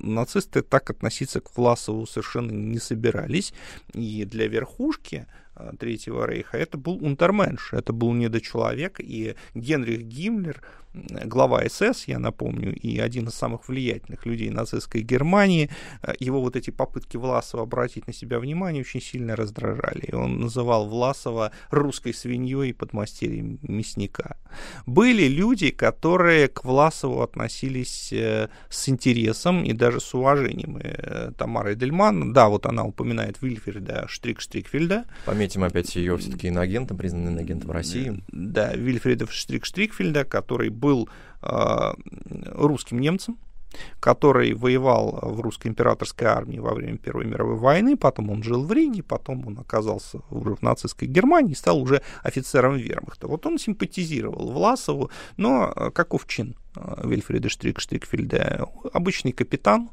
нацисты 0.00 0.62
так 0.62 0.90
относиться 0.90 1.40
к 1.40 1.56
Власову 1.56 2.06
совершенно 2.06 2.52
не 2.52 2.78
собирались, 2.78 3.52
и 3.94 4.24
для 4.24 4.48
верхушки 4.48 5.26
Третьего 5.78 6.26
Рейха, 6.26 6.56
это 6.58 6.78
был 6.78 7.04
унтерменш, 7.04 7.72
это 7.72 7.92
был 7.92 8.12
недочеловек, 8.12 9.00
и 9.00 9.34
Генрих 9.54 10.02
Гиммлер, 10.02 10.62
глава 11.24 11.62
СС, 11.68 12.04
я 12.06 12.18
напомню, 12.18 12.74
и 12.74 12.98
один 12.98 13.28
из 13.28 13.34
самых 13.34 13.68
влиятельных 13.68 14.24
людей 14.26 14.50
нацистской 14.50 15.02
Германии, 15.02 15.68
э, 16.02 16.12
его 16.20 16.40
вот 16.40 16.56
эти 16.56 16.70
попытки 16.70 17.16
Власова 17.16 17.64
обратить 17.64 18.06
на 18.06 18.12
себя 18.12 18.38
внимание 18.38 18.82
очень 18.82 19.02
сильно 19.02 19.36
раздражали. 19.36 20.06
И 20.06 20.14
он 20.14 20.40
называл 20.40 20.88
Власова 20.88 21.52
русской 21.70 22.14
свиньей 22.14 22.70
и 22.70 22.72
подмастерьем 22.72 23.58
мясника. 23.62 24.36
Были 24.86 25.28
люди, 25.28 25.70
которые 25.70 26.48
к 26.48 26.64
Власову 26.64 27.22
относились 27.22 28.12
э, 28.12 28.48
с 28.70 28.88
интересом 28.88 29.64
и 29.64 29.72
даже 29.72 30.00
с 30.00 30.14
уважением. 30.14 30.78
И 30.78 31.32
Тамара 31.36 31.74
Эдельман, 31.74 32.32
да, 32.32 32.48
вот 32.48 32.66
она 32.66 32.84
упоминает 32.84 33.42
Вильферда 33.42 34.06
Штрик-Штрикфельда. 34.08 35.04
Пометь 35.26 35.48
отметим 35.48 35.64
опять 35.64 35.96
ее 35.96 36.16
все-таки 36.16 36.48
иноагентом, 36.48 36.96
признанным 36.96 37.34
иноагентом 37.34 37.70
России. 37.70 38.22
Да, 38.28 38.74
Вильфреда 38.74 39.24
Штрик-Штрикфельда, 39.24 40.24
который 40.24 40.68
был 40.68 40.87
э, 41.42 41.92
русским 42.54 43.00
немцем, 43.00 43.38
который 44.00 44.54
воевал 44.54 45.18
в 45.22 45.40
русской 45.40 45.68
императорской 45.68 46.26
армии 46.26 46.58
во 46.58 46.74
время 46.74 46.96
Первой 46.96 47.26
мировой 47.26 47.56
войны, 47.56 47.96
потом 47.96 48.30
он 48.30 48.42
жил 48.42 48.64
в 48.64 48.72
Риге, 48.72 49.02
потом 49.02 49.46
он 49.46 49.58
оказался 49.58 50.20
уже 50.30 50.54
в 50.54 50.62
нацистской 50.62 51.06
Германии 51.06 51.52
и 51.52 51.56
стал 51.56 51.80
уже 51.80 52.02
офицером 52.22 52.76
вермахта. 52.76 53.28
Вот 53.28 53.46
он 53.46 53.58
симпатизировал 53.58 54.52
Власову, 54.52 55.10
но 55.36 55.90
каков 55.94 56.26
чин 56.26 56.56
Вильфреда 57.04 57.48
Штрик-Штрикфельда? 57.48 58.68
Обычный 58.92 59.32
капитан, 59.32 59.90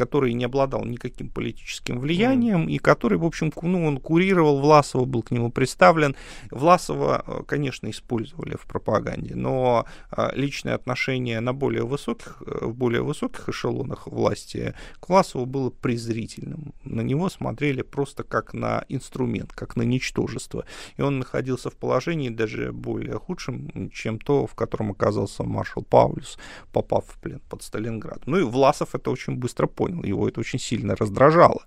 который 0.00 0.32
не 0.32 0.44
обладал 0.44 0.84
никаким 0.84 1.28
политическим 1.28 2.00
влиянием, 2.00 2.66
mm. 2.66 2.70
и 2.70 2.78
который, 2.78 3.18
в 3.18 3.24
общем, 3.24 3.52
ну, 3.62 3.84
он 3.86 3.98
курировал 3.98 4.58
Власова, 4.60 5.04
был 5.04 5.22
к 5.22 5.30
нему 5.30 5.50
представлен. 5.50 6.16
Власова, 6.50 7.22
э, 7.26 7.42
конечно, 7.46 7.90
использовали 7.90 8.56
в 8.56 8.66
пропаганде, 8.66 9.34
но 9.34 9.84
э, 10.16 10.30
личное 10.34 10.74
отношение 10.74 11.40
на 11.40 11.52
более 11.52 11.84
высоких, 11.84 12.42
э, 12.46 12.64
в 12.66 12.74
более 12.74 13.02
высоких 13.02 13.48
эшелонах 13.48 14.06
власти 14.06 14.74
к 15.00 15.08
Власову 15.10 15.44
было 15.44 15.68
презрительным. 15.68 16.72
На 16.82 17.02
него 17.02 17.28
смотрели 17.28 17.82
просто 17.82 18.22
как 18.22 18.54
на 18.54 18.84
инструмент, 18.88 19.52
как 19.52 19.76
на 19.76 19.82
ничтожество. 19.82 20.64
И 20.96 21.02
он 21.02 21.18
находился 21.18 21.68
в 21.68 21.76
положении 21.76 22.30
даже 22.30 22.72
более 22.72 23.18
худшем, 23.18 23.90
чем 23.90 24.18
то, 24.18 24.46
в 24.46 24.54
котором 24.54 24.92
оказался 24.92 25.44
маршал 25.44 25.82
Паулюс, 25.82 26.38
попав 26.72 27.04
в 27.06 27.20
плен 27.20 27.40
под 27.50 27.62
Сталинград. 27.62 28.22
Ну 28.26 28.38
и 28.38 28.42
Власов 28.42 28.94
это 28.94 29.10
очень 29.10 29.36
быстро 29.36 29.49
понял, 29.66 30.02
его 30.02 30.28
это 30.28 30.40
очень 30.40 30.58
сильно 30.58 30.96
раздражало. 30.96 31.64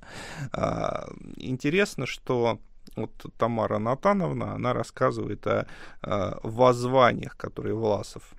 А, 0.51 1.09
интересно, 1.37 2.05
что 2.05 2.59
вот 2.95 3.11
Тамара 3.37 3.79
Натановна, 3.79 4.53
она 4.53 4.73
рассказывает 4.73 5.47
о, 5.47 5.67
о 6.01 6.39
воззваниях, 6.43 7.37
которые 7.37 7.75
Власов 7.75 8.33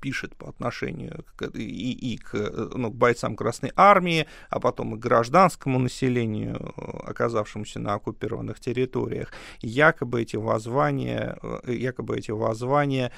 пишет 0.00 0.36
по 0.36 0.48
отношению 0.48 1.24
к, 1.36 1.50
и, 1.54 2.14
и 2.14 2.16
к, 2.16 2.34
ну, 2.74 2.90
к 2.90 2.94
бойцам 2.94 3.36
Красной 3.36 3.72
Армии, 3.76 4.26
а 4.48 4.60
потом 4.60 4.94
и 4.94 4.98
к 4.98 5.00
гражданскому 5.00 5.78
населению, 5.78 6.72
оказавшемуся 7.08 7.80
на 7.80 7.94
оккупированных 7.94 8.60
территориях. 8.60 9.32
Якобы 9.60 10.22
эти 10.22 10.36
воззвания, 10.36 11.38
якобы 11.66 12.18
эти 12.18 12.30
воззвания 12.30 13.12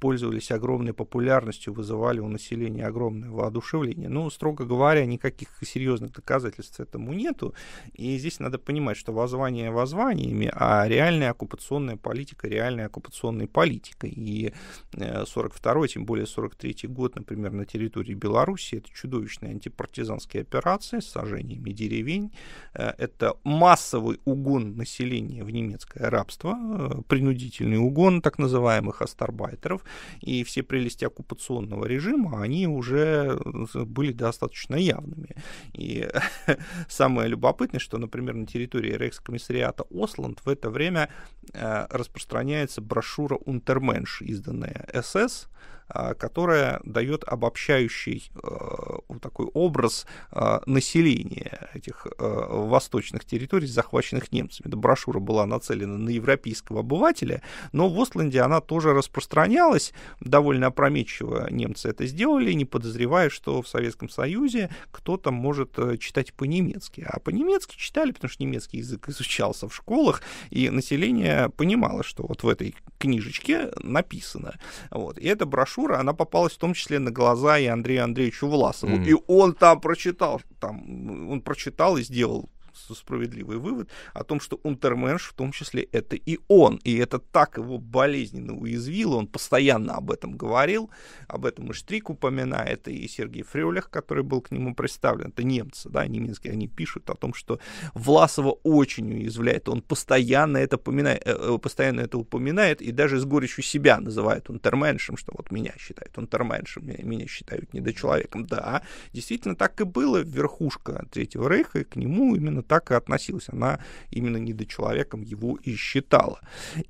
пользовались 0.00 0.50
огромной 0.50 0.92
популярностью, 0.92 1.72
вызывали 1.72 2.20
у 2.20 2.28
населения 2.28 2.86
огромное 2.86 3.30
воодушевление. 3.30 4.08
Ну, 4.08 4.30
строго 4.30 4.64
говоря, 4.64 5.06
никаких 5.06 5.48
серьезных 5.62 6.12
доказательств 6.12 6.80
этому 6.80 7.12
нету. 7.12 7.54
И 7.92 8.18
здесь 8.18 8.40
надо 8.40 8.58
понимать, 8.58 8.96
что 8.96 9.12
воззвания 9.12 9.70
воззваниями, 9.70 10.50
а 10.54 10.88
реальная 10.88 11.30
оккупационная 11.30 11.96
политика 11.96 12.48
реальная 12.48 12.86
оккупационной 12.86 13.46
политикой. 13.46 14.10
И 14.10 14.52
42-й, 14.92 15.84
э, 15.84 15.88
тем 15.88 16.06
более 16.06 16.15
более 16.16 16.26
43 16.26 16.88
год, 16.88 17.16
например, 17.16 17.52
на 17.52 17.64
территории 17.64 18.14
Беларуси. 18.14 18.76
Это 18.76 18.88
чудовищные 18.94 19.52
антипартизанские 19.52 20.42
операции 20.42 21.00
с 21.00 21.06
сожжениями 21.06 21.72
деревень. 21.72 22.30
Э, 22.74 22.92
это 22.98 23.34
массовый 23.44 24.18
угон 24.24 24.76
населения 24.76 25.44
в 25.44 25.50
немецкое 25.50 26.10
рабство, 26.10 26.56
э, 26.56 27.02
принудительный 27.08 27.78
угон 27.78 28.22
так 28.22 28.38
называемых 28.38 29.02
астарбайтеров. 29.02 29.82
И 30.22 30.42
все 30.44 30.62
прелести 30.62 31.04
оккупационного 31.04 31.86
режима, 31.86 32.42
они 32.42 32.66
уже 32.66 33.38
были 33.74 34.12
достаточно 34.12 34.76
явными. 34.76 35.28
И 35.74 36.08
самое 36.88 37.28
любопытное, 37.28 37.80
что, 37.80 37.98
например, 37.98 38.34
на 38.34 38.46
территории 38.46 38.96
рейхскомиссариата 38.96 39.84
Осланд 39.90 40.40
в 40.44 40.48
это 40.48 40.70
время 40.70 41.08
э, 41.52 41.86
распространяется 41.90 42.80
брошюра 42.80 43.36
«Унтерменш», 43.46 44.22
изданная 44.22 44.86
СС, 45.02 45.48
которая 45.88 46.80
дает 46.84 47.24
обобщающий 47.24 48.30
э, 48.34 49.18
такой 49.20 49.46
образ 49.54 50.06
э, 50.32 50.58
населения 50.66 51.70
этих 51.74 52.06
э, 52.06 52.46
восточных 52.48 53.24
территорий, 53.24 53.66
захваченных 53.66 54.32
немцами. 54.32 54.68
Эта 54.68 54.76
брошюра 54.76 55.20
была 55.20 55.46
нацелена 55.46 55.96
на 55.96 56.10
европейского 56.10 56.80
обывателя, 56.80 57.42
но 57.72 57.88
в 57.88 58.00
Остланде 58.00 58.40
она 58.40 58.60
тоже 58.60 58.92
распространялась 58.92 59.92
довольно 60.20 60.66
опрометчиво. 60.68 61.48
Немцы 61.50 61.88
это 61.88 62.06
сделали, 62.06 62.52
не 62.52 62.64
подозревая, 62.64 63.30
что 63.30 63.62
в 63.62 63.68
Советском 63.68 64.08
Союзе 64.08 64.70
кто-то 64.90 65.30
может 65.30 65.78
читать 66.00 66.32
по-немецки. 66.34 67.06
А 67.08 67.20
по-немецки 67.20 67.76
читали, 67.76 68.10
потому 68.10 68.30
что 68.30 68.42
немецкий 68.42 68.78
язык 68.78 69.08
изучался 69.08 69.68
в 69.68 69.74
школах, 69.74 70.22
и 70.50 70.68
население 70.70 71.48
понимало, 71.50 72.02
что 72.02 72.24
вот 72.26 72.42
в 72.42 72.48
этой 72.48 72.74
книжечке 72.98 73.70
написано. 73.82 74.58
Вот. 74.90 75.18
И 75.18 75.26
эта 75.26 75.46
брошюра 75.46 75.75
брошюра, 75.76 76.00
она 76.00 76.12
попалась 76.12 76.54
в 76.54 76.58
том 76.58 76.74
числе 76.74 76.98
на 76.98 77.10
глаза 77.10 77.58
и 77.58 77.66
Андрею 77.66 78.04
Андреевичу 78.04 78.48
Власову. 78.48 78.96
Mm. 78.96 79.08
И 79.08 79.16
он 79.26 79.54
там 79.54 79.80
прочитал, 79.80 80.40
там, 80.60 81.30
он 81.30 81.40
прочитал 81.40 81.96
и 81.96 82.02
сделал 82.02 82.48
справедливый 82.76 83.58
вывод 83.58 83.90
о 84.12 84.24
том, 84.24 84.40
что 84.40 84.60
Унтерменш 84.62 85.28
в 85.28 85.34
том 85.34 85.52
числе 85.52 85.82
это 85.92 86.16
и 86.16 86.38
он. 86.48 86.76
И 86.84 86.96
это 86.96 87.18
так 87.18 87.58
его 87.58 87.78
болезненно 87.78 88.54
уязвило. 88.54 89.16
Он 89.16 89.26
постоянно 89.26 89.94
об 89.94 90.10
этом 90.10 90.36
говорил. 90.36 90.90
Об 91.28 91.46
этом 91.46 91.70
и 91.70 91.72
Штрик 91.72 92.10
упоминает, 92.10 92.88
и 92.88 93.08
Сергей 93.08 93.42
Фрёлях, 93.42 93.90
который 93.90 94.22
был 94.22 94.40
к 94.40 94.50
нему 94.50 94.74
представлен. 94.74 95.28
Это 95.28 95.42
немцы, 95.42 95.88
да, 95.88 96.06
немецкие. 96.06 96.52
Они 96.52 96.68
пишут 96.68 97.10
о 97.10 97.14
том, 97.14 97.34
что 97.34 97.58
Власова 97.94 98.50
очень 98.62 99.12
уязвляет. 99.12 99.68
Он 99.68 99.82
постоянно 99.82 100.58
это, 100.58 100.78
поминает, 100.78 101.22
э, 101.26 101.36
э, 101.38 101.58
постоянно 101.58 102.00
это 102.00 102.18
упоминает 102.18 102.82
и 102.82 102.92
даже 102.92 103.18
с 103.18 103.24
горечью 103.24 103.64
себя 103.64 104.00
называет 104.00 104.50
Унтерменшем, 104.50 105.16
что 105.16 105.32
вот 105.36 105.50
меня 105.50 105.72
считают 105.78 106.16
Унтерменшем, 106.18 106.86
меня 106.86 107.26
считают 107.26 107.72
недочеловеком. 107.72 108.46
Да, 108.46 108.82
действительно 109.12 109.56
так 109.56 109.80
и 109.80 109.84
было. 109.84 110.18
Верхушка 110.18 111.06
Третьего 111.10 111.48
Рейха, 111.48 111.80
и 111.80 111.84
к 111.84 111.96
нему 111.96 112.34
именно 112.34 112.62
так 112.66 112.90
и 112.90 112.94
относилась. 112.94 113.48
Она 113.48 113.80
именно 114.10 114.36
недочеловеком 114.36 115.22
его 115.22 115.56
и 115.62 115.74
считала. 115.76 116.40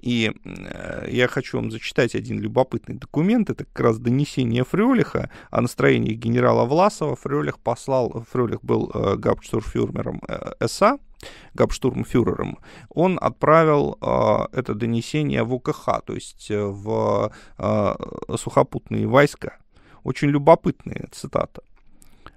И 0.00 0.32
э, 0.44 1.08
я 1.10 1.28
хочу 1.28 1.58
вам 1.58 1.70
зачитать 1.70 2.14
один 2.14 2.40
любопытный 2.40 2.96
документ. 2.96 3.50
Это 3.50 3.64
как 3.64 3.80
раз 3.80 3.98
донесение 3.98 4.64
Фрёлиха 4.64 5.30
о 5.50 5.60
настроении 5.60 6.14
генерала 6.14 6.64
Власова. 6.64 7.16
Фрёлих 7.16 7.58
послал, 7.58 8.24
Фрёлих 8.32 8.62
был 8.62 8.90
э, 8.92 9.16
гауптштурмфюрером 9.16 10.20
э, 10.28 10.66
СА, 10.66 10.98
габштурмфюрером, 11.54 12.58
он 12.90 13.18
отправил 13.20 13.98
э, 14.00 14.58
это 14.58 14.74
донесение 14.74 15.42
в 15.42 15.54
УКХ, 15.54 16.02
то 16.04 16.14
есть 16.14 16.50
в 16.50 17.32
э, 17.58 17.94
сухопутные 18.36 19.06
войска. 19.06 19.58
Очень 20.04 20.28
любопытная 20.28 21.08
цитата. 21.12 21.62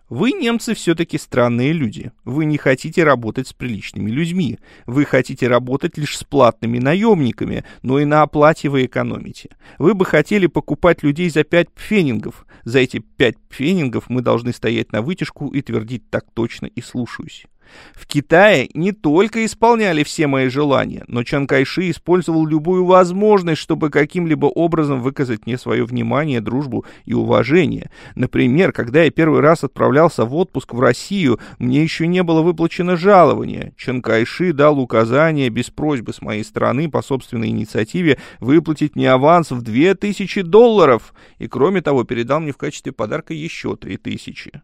Вы, 0.09 0.31
немцы, 0.31 0.73
все-таки 0.73 1.19
странные 1.19 1.71
люди. 1.71 2.11
Вы 2.25 2.45
не 2.45 2.57
хотите 2.57 3.03
работать 3.03 3.47
с 3.47 3.53
приличными 3.53 4.09
людьми. 4.09 4.57
Вы 4.87 5.05
хотите 5.05 5.47
работать 5.47 5.97
лишь 5.97 6.17
с 6.17 6.23
платными 6.23 6.79
наемниками, 6.79 7.63
но 7.83 7.99
и 7.99 8.05
на 8.05 8.23
оплате 8.23 8.69
вы 8.69 8.85
экономите. 8.85 9.49
Вы 9.77 9.93
бы 9.93 10.05
хотели 10.05 10.47
покупать 10.47 11.03
людей 11.03 11.29
за 11.29 11.43
пять 11.43 11.71
пфенингов. 11.71 12.47
За 12.63 12.79
эти 12.79 12.99
пять 12.99 13.37
пфенингов 13.49 14.09
мы 14.09 14.21
должны 14.21 14.51
стоять 14.51 14.91
на 14.91 15.03
вытяжку 15.03 15.49
и 15.49 15.61
твердить 15.61 16.09
так 16.09 16.25
точно 16.33 16.65
и 16.65 16.81
слушаюсь. 16.81 17.45
В 17.93 18.07
Китае 18.07 18.69
не 18.73 18.91
только 18.91 19.45
исполняли 19.45 20.03
все 20.03 20.27
мои 20.27 20.49
желания, 20.49 21.03
но 21.07 21.23
Чан 21.23 21.47
Кайши 21.47 21.89
использовал 21.89 22.45
любую 22.45 22.85
возможность, 22.85 23.61
чтобы 23.61 23.89
каким-либо 23.89 24.45
образом 24.45 25.01
выказать 25.01 25.45
мне 25.45 25.57
свое 25.57 25.83
внимание, 25.85 26.41
дружбу 26.41 26.85
и 27.05 27.13
уважение. 27.13 27.89
Например, 28.15 28.71
когда 28.71 29.03
я 29.03 29.11
первый 29.11 29.41
раз 29.41 29.63
отправлялся 29.63 30.25
в 30.25 30.35
отпуск 30.35 30.73
в 30.73 30.79
Россию, 30.79 31.39
мне 31.57 31.83
еще 31.83 32.07
не 32.07 32.23
было 32.23 32.41
выплачено 32.41 32.95
жалование. 32.95 33.73
Чан 33.77 34.01
Кайши 34.01 34.53
дал 34.53 34.79
указание 34.79 35.49
без 35.49 35.69
просьбы 35.69 36.13
с 36.13 36.21
моей 36.21 36.43
стороны 36.43 36.89
по 36.89 37.01
собственной 37.01 37.49
инициативе 37.49 38.17
выплатить 38.39 38.95
мне 38.95 39.11
аванс 39.11 39.51
в 39.51 39.61
2000 39.61 40.41
долларов 40.43 41.13
и, 41.37 41.47
кроме 41.47 41.81
того, 41.81 42.03
передал 42.03 42.39
мне 42.39 42.51
в 42.51 42.57
качестве 42.57 42.91
подарка 42.91 43.33
еще 43.33 43.75
3000. 43.75 44.61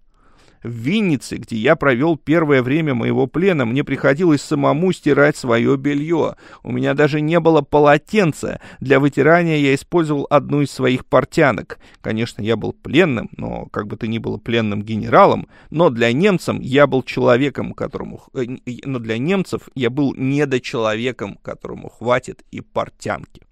В 0.66 0.72
Виннице, 0.72 1.38
где 1.38 1.58
я 1.58 1.76
провел 1.76 2.18
первое 2.18 2.64
время 2.64 2.96
моего 2.96 3.28
плена, 3.28 3.66
мне 3.66 3.84
приходилось 3.84 4.42
самому 4.42 4.92
стирать 4.94 5.38
свое 5.38 5.78
белье. 5.78 6.38
У 6.64 6.72
меня 6.72 6.96
даже 6.96 7.22
не 7.22 7.40
было 7.40 7.62
полотенца. 7.62 8.60
Для 8.80 9.00
вытирания 9.00 9.58
я 9.58 9.76
использовал 9.76 10.26
одну 10.28 10.62
из 10.62 10.72
своих 10.72 11.06
портянок. 11.06 11.78
Конечно, 12.02 12.42
я 12.42 12.56
был 12.56 12.74
пленным, 12.74 13.30
но 13.38 13.68
как 13.68 13.86
бы 13.86 13.96
то 13.96 14.08
ни 14.08 14.18
было 14.18 14.38
пленным 14.38 14.82
генералом, 14.82 15.48
но 15.70 15.92
для 15.92 16.12
немцев 16.12 16.56
я 16.60 16.88
был 16.88 17.04
человеком, 17.04 17.74
которому... 17.74 18.24
Э, 18.34 18.46
но 18.86 18.98
для 18.98 19.20
немцев 19.20 19.70
я 19.76 19.92
был 19.92 20.16
недочеловеком, 20.16 21.38
которому 21.44 21.90
хватит 21.90 22.44
и 22.50 22.62
портянки. 22.62 23.44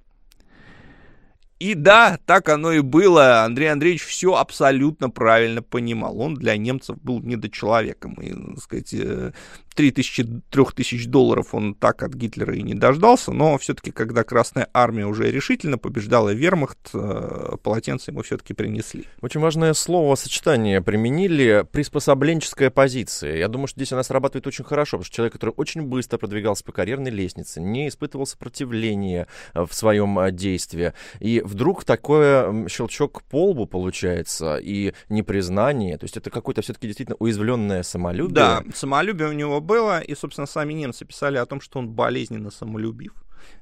И 1.63 1.75
да, 1.75 2.19
так 2.25 2.49
оно 2.49 2.73
и 2.73 2.81
было. 2.81 3.43
Андрей 3.43 3.71
Андреевич 3.71 4.03
все 4.03 4.35
абсолютно 4.35 5.09
правильно 5.09 5.61
понимал. 5.61 6.19
Он 6.19 6.35
для 6.35 6.57
немцев 6.57 7.01
был 7.01 7.21
недочеловеком. 7.21 8.15
И, 8.15 8.33
так 8.33 8.59
сказать, 8.59 8.93
э, 9.77 9.81
3000-3000 9.81 11.07
долларов 11.07 11.53
он 11.53 11.75
так 11.75 12.03
от 12.03 12.13
Гитлера 12.13 12.55
и 12.55 12.61
не 12.61 12.73
дождался, 12.73 13.31
но 13.31 13.57
все-таки, 13.57 13.91
когда 13.91 14.23
Красная 14.23 14.69
Армия 14.73 15.05
уже 15.05 15.31
решительно 15.31 15.77
побеждала 15.77 16.33
вермахт, 16.33 16.89
э, 16.93 17.55
полотенце 17.61 18.11
ему 18.11 18.21
все-таки 18.23 18.53
принесли. 18.53 19.05
Очень 19.21 19.41
важное 19.41 19.73
слово 19.73 20.15
сочетание 20.15 20.81
применили 20.81 21.65
приспособленческая 21.71 22.69
позиция. 22.69 23.37
Я 23.37 23.47
думаю, 23.47 23.67
что 23.67 23.79
здесь 23.79 23.93
она 23.93 24.03
срабатывает 24.03 24.47
очень 24.47 24.65
хорошо, 24.65 24.97
потому 24.97 25.05
что 25.05 25.15
человек, 25.15 25.33
который 25.33 25.53
очень 25.57 25.81
быстро 25.83 26.17
продвигался 26.17 26.63
по 26.63 26.71
карьерной 26.71 27.11
лестнице, 27.11 27.61
не 27.61 27.87
испытывал 27.87 28.25
сопротивления 28.25 29.27
э, 29.53 29.65
в 29.65 29.73
своем 29.73 30.19
э, 30.19 30.31
действии, 30.31 30.93
и 31.19 31.41
вдруг 31.43 31.83
такое 31.83 32.67
щелчок 32.67 33.23
по 33.23 33.49
лбу 33.49 33.65
получается, 33.65 34.57
и 34.57 34.93
непризнание, 35.09 35.97
то 35.97 36.05
есть 36.05 36.17
это 36.17 36.29
какое-то 36.29 36.61
все-таки 36.61 36.87
действительно 36.87 37.17
уязвленное 37.19 37.83
самолюбие. 37.83 38.35
Да, 38.35 38.63
самолюбие 38.73 39.29
у 39.29 39.33
него 39.33 39.61
было, 39.63 39.99
и, 39.99 40.15
собственно, 40.15 40.47
сами 40.47 40.73
немцы 40.73 41.05
писали 41.05 41.37
о 41.37 41.45
том, 41.45 41.61
что 41.61 41.79
он 41.79 41.89
болезненно 41.89 42.51
самолюбив. 42.51 43.13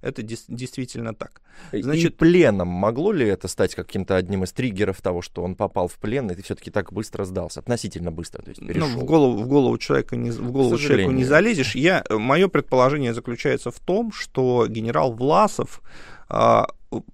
Это 0.01 0.21
действительно 0.21 1.13
так. 1.13 1.41
Значит, 1.71 2.13
и 2.13 2.15
пленом 2.15 2.67
могло 2.67 3.11
ли 3.11 3.27
это 3.27 3.47
стать 3.47 3.75
каким-то 3.75 4.15
одним 4.15 4.43
из 4.43 4.51
триггеров 4.51 5.01
того, 5.01 5.21
что 5.21 5.43
он 5.43 5.55
попал 5.55 5.87
в 5.87 5.95
плен, 5.95 6.29
и 6.29 6.35
ты 6.35 6.43
все-таки 6.43 6.71
так 6.71 6.93
быстро 6.93 7.25
сдался, 7.25 7.59
относительно 7.59 8.11
быстро, 8.11 8.41
то 8.41 8.49
есть 8.49 8.65
перешел? 8.65 8.87
Ну, 8.87 8.99
в 8.99 9.03
голову, 9.03 9.37
в 9.37 9.47
голову 9.47 9.77
человека 9.77 10.15
не, 10.15 10.31
в 10.31 10.51
голову 10.51 10.77
человеку 10.77 11.11
не 11.11 11.23
залезешь. 11.23 11.75
Я, 11.75 12.03
мое 12.09 12.47
предположение 12.47 13.13
заключается 13.13 13.71
в 13.71 13.79
том, 13.79 14.11
что 14.11 14.67
генерал 14.67 15.13
Власов 15.13 15.81
а, 16.29 16.67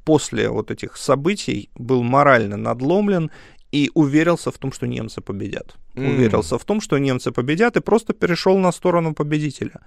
после 0.04 0.50
вот 0.50 0.72
этих 0.72 0.98
событий 0.98 1.70
был 1.76 2.04
морально 2.04 2.58
надломлен 2.58 3.32
и 3.78 3.92
уверился 3.94 4.52
в 4.52 4.58
том, 4.58 4.72
что 4.72 4.88
немцы 4.88 5.22
победят. 5.22 5.76
Mm. 5.96 6.16
Уверился 6.16 6.58
в 6.58 6.64
том, 6.64 6.82
что 6.82 6.98
немцы 6.98 7.32
победят, 7.32 7.78
и 7.78 7.82
просто 7.82 8.14
перешел 8.14 8.58
на 8.58 8.72
сторону 8.72 9.14
победителя. 9.14 9.80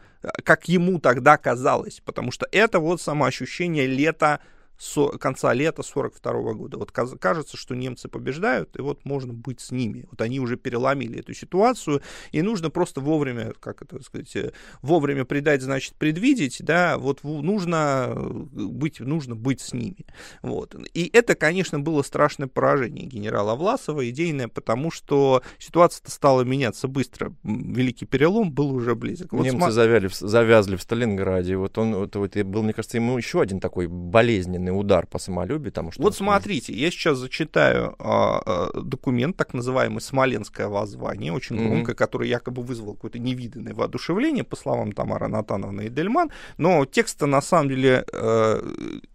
Как 0.45 0.68
ему 0.68 1.01
тогда 1.01 1.36
казалось. 1.36 2.01
Потому 2.05 2.32
что 2.32 2.47
это 2.53 2.78
вот 2.78 3.01
самоощущение 3.01 3.86
лета 3.86 4.38
со, 4.81 5.09
конца 5.18 5.53
лета 5.53 5.83
42 5.83 6.55
года. 6.55 6.78
Вот 6.78 6.91
кажется, 6.91 7.57
что 7.57 7.74
немцы 7.74 8.09
побеждают, 8.09 8.76
и 8.78 8.83
вот 8.83 9.05
можно 9.05 9.33
быть 9.33 9.61
с 9.61 9.70
ними. 9.70 10.07
Вот 10.11 10.22
они 10.22 10.41
уже 10.41 10.57
переломили 10.57 11.20
эту 11.20 11.35
ситуацию, 11.35 12.01
и 12.33 12.41
нужно 12.41 12.70
просто 12.70 13.03
вовремя, 13.03 13.53
как 13.61 13.83
это 13.83 14.03
сказать, 14.03 14.35
э, 14.37 14.53
вовремя 14.81 15.26
предать, 15.26 15.61
значит, 15.61 15.95
предвидеть, 15.97 16.59
да, 16.61 16.97
вот 16.97 17.22
нужно 17.24 18.14
быть, 18.16 19.01
нужно 19.01 19.37
быть 19.37 19.61
с 19.61 19.74
ними. 19.74 20.07
Вот. 20.41 20.74
И 20.95 21.11
это, 21.12 21.35
конечно, 21.35 21.78
было 21.78 22.03
страшное 22.03 22.49
поражение 22.49 23.05
генерала 23.05 23.57
Власова, 23.57 24.09
идейное, 24.09 24.49
потому 24.49 24.91
что 24.91 25.43
ситуация 25.59 26.09
стала 26.09 26.41
меняться 26.41 26.89
быстро. 26.89 27.35
Великий 27.43 28.07
перелом 28.07 28.51
был 28.51 28.72
уже 28.74 28.95
близок. 28.95 29.35
Вот 29.35 29.45
Немцы 29.45 29.59
см... 29.59 29.72
завяли, 29.72 30.09
завязли 30.11 30.76
в 30.76 30.83
Сталинграде. 30.83 31.57
Вот 31.57 31.76
он, 31.76 31.95
вот, 31.95 32.16
вот, 32.16 32.35
был, 32.39 32.62
мне 32.62 32.72
кажется, 32.72 32.97
ему 32.97 33.18
еще 33.18 33.43
один 33.43 33.61
такой 33.61 33.87
болезненный 33.87 34.70
сильный 34.71 34.81
удар 34.81 35.07
по 35.07 35.18
самолюбию. 35.18 35.71
Потому 35.71 35.93
что 35.93 36.03
вот 36.03 36.16
смотрите, 36.16 36.73
я 36.73 36.91
сейчас 36.91 37.18
зачитаю 37.18 37.95
а, 37.99 38.41
а, 38.45 38.81
документ, 38.81 39.37
так 39.37 39.55
называемый 39.55 40.01
«Смоленское 40.01 40.68
воззвание», 40.68 41.33
очень 41.33 41.57
mm-hmm. 41.57 41.68
громкое, 41.68 41.95
который 41.95 42.29
якобы 42.29 42.62
вызвал 42.62 42.95
какое-то 42.95 43.18
невиданное 43.18 43.75
воодушевление, 43.75 44.45
по 44.45 44.57
словам 44.57 44.93
Тамары 44.93 45.29
Натановны 45.29 45.87
и 45.87 45.89
Дельман, 45.89 46.31
но 46.59 46.85
текст 46.85 47.21
на 47.23 47.43
самом 47.43 47.68
деле, 47.68 48.05
э, 48.12 48.62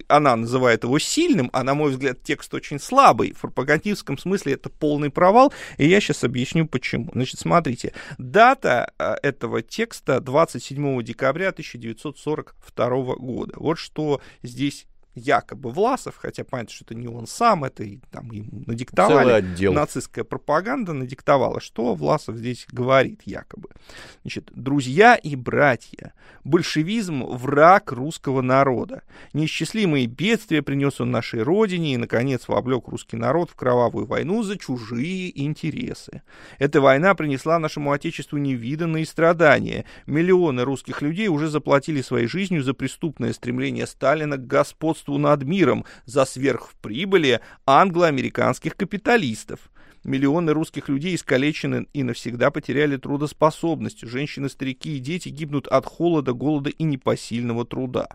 она 0.07 0.35
называет 0.35 0.83
его 0.83 0.99
сильным, 0.99 1.49
а 1.53 1.63
на 1.63 1.73
мой 1.73 1.91
взгляд 1.91 2.21
текст 2.23 2.53
очень 2.53 2.79
слабый, 2.79 3.33
в 3.33 3.41
пропагандистском 3.41 4.17
смысле 4.17 4.53
это 4.53 4.69
полный 4.69 5.09
провал, 5.09 5.53
и 5.77 5.87
я 5.87 5.99
сейчас 5.99 6.23
объясню 6.23 6.67
почему. 6.67 7.09
Значит, 7.13 7.39
смотрите, 7.39 7.93
дата 8.17 8.91
э, 8.99 9.15
этого 9.23 9.61
текста 9.61 10.19
27 10.19 11.03
декабря 11.03 11.49
1942 11.49 13.15
года. 13.15 13.53
Вот 13.57 13.77
что 13.77 14.21
здесь 14.43 14.87
якобы 15.15 15.71
Власов, 15.71 16.17
хотя 16.17 16.43
понятно, 16.43 16.73
что 16.73 16.85
это 16.85 16.95
не 16.95 17.07
он 17.07 17.25
сам, 17.25 17.63
это 17.63 17.83
и, 17.83 17.99
там 18.11 18.29
ему 18.31 18.63
надиктовали. 18.67 19.41
Нацистская 19.73 20.23
пропаганда 20.23 20.93
надиктовала, 20.93 21.59
что 21.61 21.95
Власов 21.95 22.35
здесь 22.35 22.67
говорит 22.71 23.21
якобы. 23.25 23.69
Значит, 24.21 24.51
друзья 24.53 25.15
и 25.15 25.35
братья, 25.35 26.13
большевизм— 26.43 27.23
враг 27.29 27.91
русского 27.91 28.41
народа. 28.41 29.03
Неисчислимые 29.33 30.07
бедствия 30.07 30.61
принес 30.61 30.99
он 30.99 31.11
нашей 31.11 31.41
родине 31.43 31.93
и, 31.93 31.97
наконец, 31.97 32.47
вовлек 32.47 32.87
русский 32.87 33.15
народ 33.15 33.49
в 33.49 33.55
кровавую 33.55 34.05
войну 34.05 34.43
за 34.43 34.57
чужие 34.57 35.41
интересы. 35.45 36.21
Эта 36.59 36.81
война 36.81 37.15
принесла 37.15 37.57
нашему 37.59 37.91
Отечеству 37.91 38.37
невиданные 38.37 39.05
страдания. 39.05 39.85
Миллионы 40.05 40.63
русских 40.63 41.01
людей 41.01 41.29
уже 41.29 41.47
заплатили 41.47 42.01
своей 42.01 42.27
жизнью 42.27 42.63
за 42.63 42.73
преступное 42.73 43.31
стремление 43.31 43.87
Сталина 43.87 44.37
к 44.37 44.45
господству 44.45 45.04
господству 45.05 45.17
над 45.17 45.43
миром 45.43 45.85
за 46.05 46.25
сверхприбыли 46.25 47.39
англо-американских 47.65 48.75
капиталистов. 48.75 49.59
Миллионы 50.03 50.53
русских 50.53 50.89
людей 50.89 51.15
искалечены 51.15 51.87
и 51.93 52.03
навсегда 52.03 52.51
потеряли 52.51 52.97
трудоспособность. 52.97 54.01
Женщины, 54.01 54.49
старики 54.49 54.97
и 54.97 54.99
дети 54.99 55.29
гибнут 55.29 55.67
от 55.67 55.85
холода, 55.85 56.33
голода 56.33 56.69
и 56.69 56.83
непосильного 56.83 57.65
труда. 57.65 58.07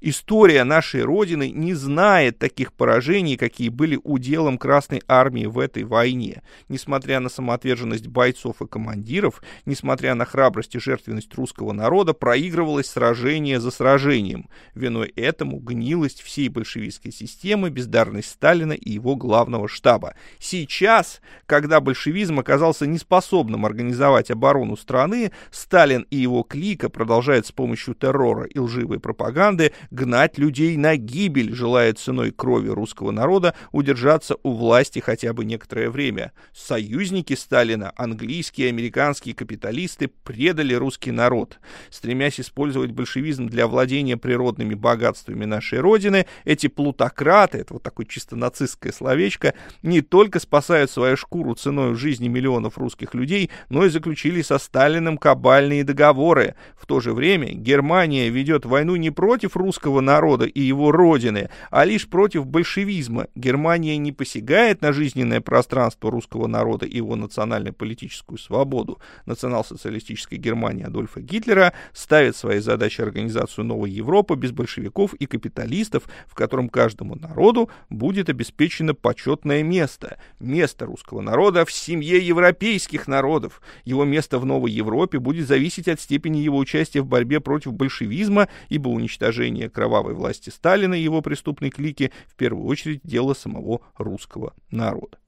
История 0.00 0.64
нашей 0.64 1.02
Родины 1.02 1.50
не 1.50 1.74
знает 1.74 2.38
таких 2.38 2.72
поражений, 2.72 3.36
какие 3.36 3.68
были 3.68 3.98
уделом 4.04 4.58
Красной 4.58 5.02
Армии 5.08 5.46
в 5.46 5.58
этой 5.58 5.84
войне. 5.84 6.42
Несмотря 6.68 7.20
на 7.20 7.28
самоотверженность 7.28 8.06
бойцов 8.06 8.62
и 8.62 8.66
командиров, 8.66 9.42
несмотря 9.66 10.14
на 10.14 10.24
храбрость 10.24 10.74
и 10.74 10.78
жертвенность 10.78 11.34
русского 11.34 11.72
народа, 11.72 12.14
проигрывалось 12.14 12.86
сражение 12.86 13.60
за 13.60 13.70
сражением. 13.70 14.48
Виной 14.74 15.12
этому 15.16 15.58
гнилость 15.58 16.22
всей 16.22 16.48
большевистской 16.48 17.12
системы, 17.12 17.70
бездарность 17.70 18.30
Сталина 18.30 18.72
и 18.72 18.90
его 18.90 19.16
главного 19.16 19.68
штаба. 19.68 20.14
Сейчас, 20.38 21.20
когда 21.46 21.80
большевизм 21.80 22.38
оказался 22.38 22.86
неспособным 22.86 23.66
организовать 23.66 24.30
оборону 24.30 24.76
страны, 24.76 25.32
Сталин 25.50 26.06
и 26.10 26.16
его 26.16 26.42
клика 26.42 26.88
продолжают 26.88 27.46
с 27.46 27.52
помощью 27.52 27.94
террора 27.94 28.44
и 28.44 28.58
лживой 28.58 29.00
пропаганды 29.00 29.72
гнать 29.90 30.38
людей 30.38 30.76
на 30.76 30.96
гибель, 30.96 31.54
желая 31.54 31.92
ценой 31.94 32.30
крови 32.30 32.68
русского 32.68 33.10
народа 33.10 33.54
удержаться 33.72 34.36
у 34.42 34.52
власти 34.52 34.98
хотя 34.98 35.32
бы 35.32 35.44
некоторое 35.44 35.90
время. 35.90 36.32
Союзники 36.52 37.34
Сталина, 37.34 37.92
английские 37.96 38.68
и 38.68 38.70
американские 38.70 39.34
капиталисты, 39.34 40.08
предали 40.24 40.74
русский 40.74 41.10
народ. 41.10 41.58
Стремясь 41.90 42.40
использовать 42.40 42.92
большевизм 42.92 43.48
для 43.48 43.66
владения 43.66 44.16
природными 44.16 44.74
богатствами 44.74 45.44
нашей 45.44 45.80
Родины, 45.80 46.26
эти 46.44 46.66
плутократы, 46.66 47.58
это 47.58 47.74
вот 47.74 47.82
такое 47.82 48.06
чисто 48.06 48.36
нацистское 48.36 48.92
словечко, 48.92 49.54
не 49.82 50.00
только 50.00 50.40
спасают 50.40 50.90
свою 50.90 51.16
шкуру 51.16 51.54
ценой 51.54 51.94
жизни 51.94 52.28
миллионов 52.28 52.78
русских 52.78 53.14
людей, 53.14 53.50
но 53.68 53.84
и 53.84 53.88
заключили 53.88 54.42
со 54.42 54.58
Сталиным 54.58 55.18
кабальные 55.18 55.84
договоры. 55.84 56.54
В 56.76 56.86
то 56.86 57.00
же 57.00 57.12
время 57.12 57.52
Германия 57.52 58.28
ведет 58.28 58.66
войну 58.66 58.96
не 58.96 59.10
против 59.10 59.56
русского 59.56 59.77
русского 59.78 60.00
народа 60.00 60.44
и 60.44 60.60
его 60.60 60.90
родины, 60.90 61.50
а 61.70 61.84
лишь 61.84 62.08
против 62.08 62.46
большевизма. 62.46 63.28
Германия 63.36 63.96
не 63.96 64.10
посягает 64.10 64.82
на 64.82 64.92
жизненное 64.92 65.40
пространство 65.40 66.10
русского 66.10 66.48
народа 66.48 66.84
и 66.84 66.96
его 66.96 67.14
национально-политическую 67.14 68.38
свободу. 68.38 68.98
Национал-социалистическая 69.26 70.36
Германия 70.36 70.86
Адольфа 70.86 71.20
Гитлера 71.20 71.74
ставит 71.92 72.36
своей 72.36 72.60
задачей 72.60 73.02
организацию 73.02 73.64
новой 73.64 73.90
Европы 73.90 74.34
без 74.34 74.50
большевиков 74.50 75.14
и 75.14 75.26
капиталистов, 75.26 76.08
в 76.26 76.34
котором 76.34 76.68
каждому 76.68 77.14
народу 77.14 77.70
будет 77.88 78.28
обеспечено 78.28 78.94
почетное 78.94 79.62
место. 79.62 80.18
Место 80.40 80.86
русского 80.86 81.20
народа 81.20 81.64
в 81.64 81.70
семье 81.70 82.18
европейских 82.18 83.06
народов. 83.06 83.62
Его 83.84 84.04
место 84.04 84.40
в 84.40 84.44
новой 84.44 84.72
Европе 84.72 85.20
будет 85.20 85.46
зависеть 85.46 85.86
от 85.86 86.00
степени 86.00 86.38
его 86.38 86.58
участия 86.58 87.00
в 87.00 87.06
борьбе 87.06 87.38
против 87.38 87.74
большевизма, 87.74 88.48
ибо 88.68 88.88
уничтожение 88.88 89.67
кровавой 89.68 90.14
власти 90.14 90.50
Сталина 90.50 90.94
и 90.94 91.02
его 91.02 91.22
преступной 91.22 91.70
клики 91.70 92.12
в 92.26 92.34
первую 92.34 92.66
очередь 92.66 93.00
дело 93.04 93.34
самого 93.34 93.80
русского 93.96 94.54
народа. 94.70 95.18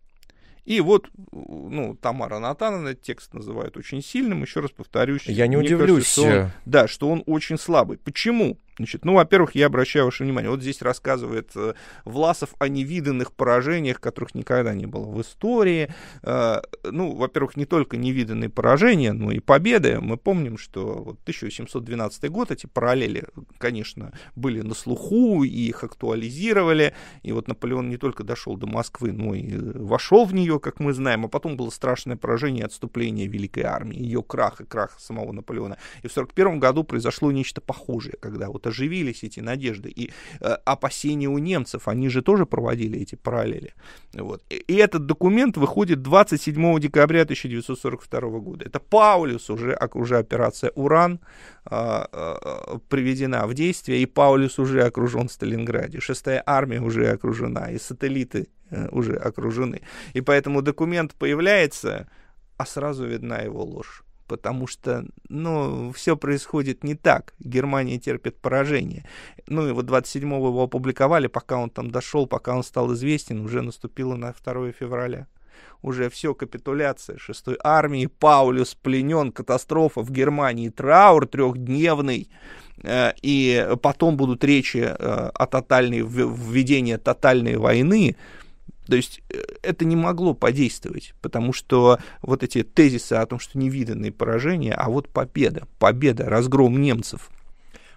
И 0.65 0.81
вот, 0.81 1.09
ну, 1.33 1.97
Тамара 2.01 2.39
Натановна 2.39 2.95
текст 2.95 3.35
называют 3.35 3.77
очень 3.77 4.03
сильным, 4.03 4.43
еще 4.43 4.61
раз 4.61 4.71
повторюсь. 4.71 5.25
Я 5.27 5.47
не 5.47 5.57
удивлюсь. 5.57 6.05
Кажется, 6.05 6.13
что 6.13 6.23
он, 6.23 6.51
да, 6.65 6.89
что 6.89 7.09
он 7.09 7.23
очень 7.27 7.59
слабый. 7.59 7.99
Почему? 7.99 8.59
Значит, 8.77 9.05
ну, 9.05 9.15
во-первых, 9.15 9.55
я 9.55 9.67
обращаю 9.67 10.07
ваше 10.07 10.25
внимание, 10.25 10.51
вот 10.51 10.63
здесь 10.63 10.81
рассказывает 10.81 11.51
э, 11.55 11.75
Власов 12.05 12.55
о 12.59 12.69
невиданных 12.69 13.33
поражениях, 13.33 14.01
которых 14.01 14.35
никогда 14.35 14.75
не 14.75 14.87
было 14.87 15.07
в 15.07 15.21
истории. 15.21 15.93
Э, 16.23 16.63
ну, 16.85 17.15
во-первых, 17.15 17.57
не 17.57 17.67
только 17.67 17.97
невиданные 17.97 18.49
поражения, 18.49 19.13
но 19.13 19.33
и 19.33 19.39
победы. 19.39 20.01
Мы 20.01 20.17
помним, 20.17 20.57
что 20.57 21.03
вот 21.03 21.21
1812 21.23 22.31
год, 22.31 22.51
эти 22.51 22.67
параллели, 22.67 23.27
конечно, 23.59 24.13
были 24.35 24.61
на 24.63 24.75
слуху, 24.75 25.45
и 25.45 25.49
их 25.49 25.85
актуализировали. 25.85 26.95
И 27.23 27.33
вот 27.33 27.49
Наполеон 27.49 27.89
не 27.89 27.97
только 27.97 28.25
дошел 28.25 28.57
до 28.57 28.67
Москвы, 28.67 29.13
но 29.13 29.35
и 29.35 29.57
вошел 29.57 30.25
в 30.25 30.33
нее, 30.33 30.59
как 30.59 30.81
мы 30.81 30.93
знаем, 30.93 31.25
а 31.27 31.29
потом 31.29 31.57
было 31.57 31.71
страшное 31.71 32.17
поражение 32.17 32.65
отступление 32.65 33.27
Великой 33.27 33.65
армии, 33.65 33.99
ее 33.99 34.23
крах 34.23 34.61
и 34.61 34.65
крах 34.65 34.99
самого 34.99 35.33
Наполеона. 35.33 35.77
И 36.03 36.09
в 36.09 36.13
1941 36.13 36.61
году 36.61 36.85
произошло 36.85 37.31
нечто 37.33 37.61
похожее, 37.61 38.15
когда 38.21 38.49
вот 38.49 38.60
оживились 38.67 39.25
эти 39.25 39.41
надежды. 39.41 39.89
И 39.89 40.11
э, 40.41 40.57
опасения 40.65 41.29
у 41.29 41.39
немцев, 41.39 41.89
они 41.89 42.09
же 42.09 42.23
тоже 42.23 42.47
проводили 42.47 42.99
эти 42.99 43.17
параллели. 43.17 43.75
Вот. 44.15 44.43
И, 44.51 44.57
и 44.57 44.75
этот 44.75 45.07
документ 45.07 45.57
выходит 45.57 46.03
27 46.03 46.81
декабря 46.81 47.23
1942 47.23 48.21
года. 48.41 48.65
Это 48.65 48.81
Паулюс, 48.81 49.51
уже, 49.51 49.79
уже 49.95 50.19
операция 50.19 50.71
«Уран» 50.75 51.21
э, 51.71 52.05
э, 52.13 52.79
приведена 52.89 53.47
в 53.47 53.55
действие, 53.55 54.03
и 54.03 54.07
Паулюс 54.07 54.59
уже 54.59 54.83
окружен 54.83 55.29
в 55.29 55.33
Сталинграде. 55.33 56.01
Шестая 56.01 56.43
армия 56.47 56.81
уже 56.81 57.11
окружена, 57.11 57.71
и 57.71 57.79
сателлиты 57.79 58.49
э, 58.71 58.89
уже 58.93 59.17
окружены. 59.17 59.81
И 60.15 60.21
поэтому 60.21 60.63
документ 60.63 61.15
появляется, 61.15 62.09
а 62.57 62.67
сразу 62.67 63.07
видна 63.07 63.39
его 63.39 63.65
ложь 63.65 64.05
потому 64.31 64.69
что, 64.69 65.05
ну, 65.29 65.91
все 65.91 66.17
происходит 66.17 66.85
не 66.85 66.95
так. 66.95 67.35
Германия 67.41 67.99
терпит 67.99 68.37
поражение. 68.41 69.05
Ну, 69.49 69.69
и 69.69 69.73
вот 69.73 69.87
27-го 69.87 70.47
его 70.47 70.63
опубликовали, 70.63 71.27
пока 71.27 71.57
он 71.57 71.69
там 71.69 71.91
дошел, 71.91 72.29
пока 72.29 72.55
он 72.55 72.63
стал 72.63 72.95
известен, 72.95 73.41
уже 73.41 73.61
наступило 73.61 74.15
на 74.15 74.33
2 74.33 74.71
февраля. 74.71 75.27
Уже 75.83 76.09
все, 76.11 76.33
капитуляция 76.33 77.17
6-й 77.17 77.57
армии, 77.65 78.07
Паулюс 78.07 78.77
пленен, 78.77 79.33
катастрофа 79.33 80.01
в 80.01 80.13
Германии, 80.13 80.69
траур 80.69 81.27
трехдневный, 81.27 82.29
э, 82.85 83.13
и 83.23 83.69
потом 83.83 84.17
будут 84.17 84.45
речи 84.45 84.79
э, 84.79 84.95
о 85.35 85.47
тотальной, 85.47 86.03
введении 86.03 86.95
тотальной 86.95 87.57
войны, 87.57 88.15
то 88.91 88.97
есть 88.97 89.23
э, 89.31 89.41
это 89.63 89.85
не 89.85 89.97
могло 89.97 90.35
подействовать, 90.35 91.15
потому 91.23 91.53
что 91.53 91.99
вот 92.23 92.43
эти 92.43 92.63
тезисы 92.63 93.15
о 93.15 93.25
том, 93.25 93.39
что 93.39 93.57
невиданные 93.57 94.13
поражения, 94.13 94.75
а 94.75 94.91
вот 94.91 95.09
победа, 95.09 95.67
победа, 95.79 96.29
разгром 96.29 96.81
немцев– 96.81 97.31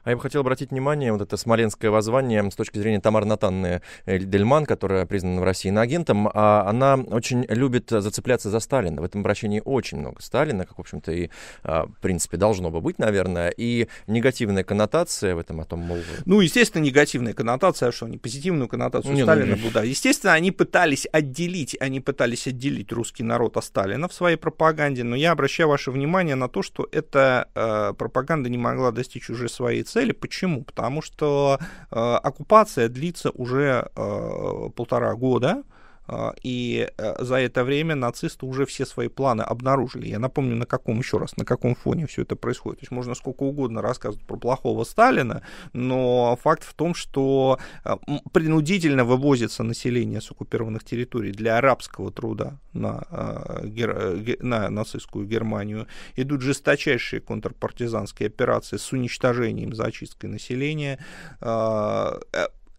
а 0.03 0.09
я 0.09 0.15
бы 0.15 0.21
хотел 0.21 0.41
обратить 0.41 0.71
внимание, 0.71 1.11
вот 1.11 1.21
это 1.21 1.37
смоленское 1.37 1.91
воззвание 1.91 2.49
с 2.49 2.55
точки 2.55 2.77
зрения 2.77 2.99
Тамары 2.99 3.25
Натанны 3.25 3.81
Дельман, 4.05 4.65
которая 4.65 5.05
признана 5.05 5.41
в 5.41 5.43
России 5.43 5.69
иноагентом, 5.69 6.29
а 6.33 6.67
она 6.67 6.95
очень 6.95 7.45
любит 7.47 7.89
зацепляться 7.89 8.49
за 8.49 8.59
Сталина. 8.59 9.01
В 9.01 9.05
этом 9.05 9.21
обращении 9.21 9.61
очень 9.63 9.99
много 9.99 10.21
Сталина, 10.21 10.65
как, 10.65 10.77
в 10.77 10.81
общем-то, 10.81 11.11
и, 11.11 11.29
а, 11.63 11.85
в 11.85 11.99
принципе, 12.01 12.37
должно 12.37 12.69
бы 12.69 12.81
быть, 12.81 12.99
наверное, 12.99 13.49
и 13.49 13.87
негативная 14.07 14.63
коннотация 14.63 15.35
в 15.35 15.39
этом 15.39 15.61
о 15.61 15.65
том, 15.65 15.79
мол... 15.79 15.99
Ну, 16.25 16.41
естественно, 16.41 16.83
негативная 16.83 17.33
коннотация, 17.33 17.89
а 17.89 17.91
что, 17.91 18.07
не 18.07 18.17
позитивную 18.17 18.67
коннотацию 18.67 19.13
не, 19.13 19.23
Сталина, 19.23 19.55
ну, 19.55 19.69
да. 19.71 19.83
Естественно, 19.83 20.33
они 20.33 20.51
пытались 20.51 21.07
отделить, 21.11 21.77
они 21.79 21.99
пытались 21.99 22.47
отделить 22.47 22.91
русский 22.91 23.23
народ 23.23 23.57
от 23.57 23.65
Сталина 23.65 24.07
в 24.07 24.13
своей 24.13 24.37
пропаганде, 24.37 25.03
но 25.03 25.15
я 25.15 25.31
обращаю 25.31 25.69
ваше 25.69 25.91
внимание 25.91 26.35
на 26.35 26.49
то, 26.49 26.61
что 26.61 26.87
эта 26.91 27.47
э, 27.55 27.93
пропаганда 27.97 28.49
не 28.49 28.57
могла 28.57 28.91
достичь 28.91 29.29
уже 29.29 29.47
своей 29.47 29.83
цели. 29.93 30.11
Почему? 30.11 30.63
Потому 30.63 31.01
что 31.01 31.59
э, 31.91 31.95
оккупация 31.95 32.89
длится 32.89 33.29
уже 33.31 33.89
э, 33.95 34.69
полтора 34.75 35.13
года. 35.15 35.63
А, 36.05 36.33
и 36.43 36.89
э, 36.97 37.23
за 37.23 37.35
это 37.35 37.63
время 37.63 37.95
нацисты 37.95 38.45
уже 38.45 38.65
все 38.65 38.85
свои 38.85 39.07
планы 39.07 39.41
обнаружили. 39.41 40.07
Я 40.07 40.19
напомню, 40.19 40.55
на 40.55 40.65
каком, 40.65 40.99
еще 40.99 41.17
раз, 41.17 41.37
на 41.37 41.45
каком 41.45 41.75
фоне 41.75 42.07
все 42.07 42.23
это 42.23 42.35
происходит. 42.35 42.79
То 42.79 42.83
есть 42.83 42.91
можно 42.91 43.15
сколько 43.15 43.43
угодно 43.43 43.81
рассказывать 43.81 44.25
про 44.25 44.37
плохого 44.37 44.83
Сталина, 44.83 45.43
но 45.71 46.37
факт 46.41 46.63
в 46.63 46.73
том, 46.73 46.93
что 46.93 47.59
э, 47.85 47.95
принудительно 48.33 49.05
вывозится 49.05 49.63
население 49.63 50.19
с 50.19 50.29
оккупированных 50.31 50.83
территорий 50.83 51.31
для 51.31 51.57
арабского 51.57 52.11
труда 52.11 52.59
на, 52.73 53.03
э, 53.09 54.35
на 54.41 54.69
нацистскую 54.69 55.25
Германию. 55.25 55.87
Идут 56.15 56.41
жесточайшие 56.41 57.21
контрпартизанские 57.21 58.27
операции 58.27 58.77
с 58.77 58.91
уничтожением, 58.91 59.73
зачисткой 59.73 60.29
населения 60.29 60.99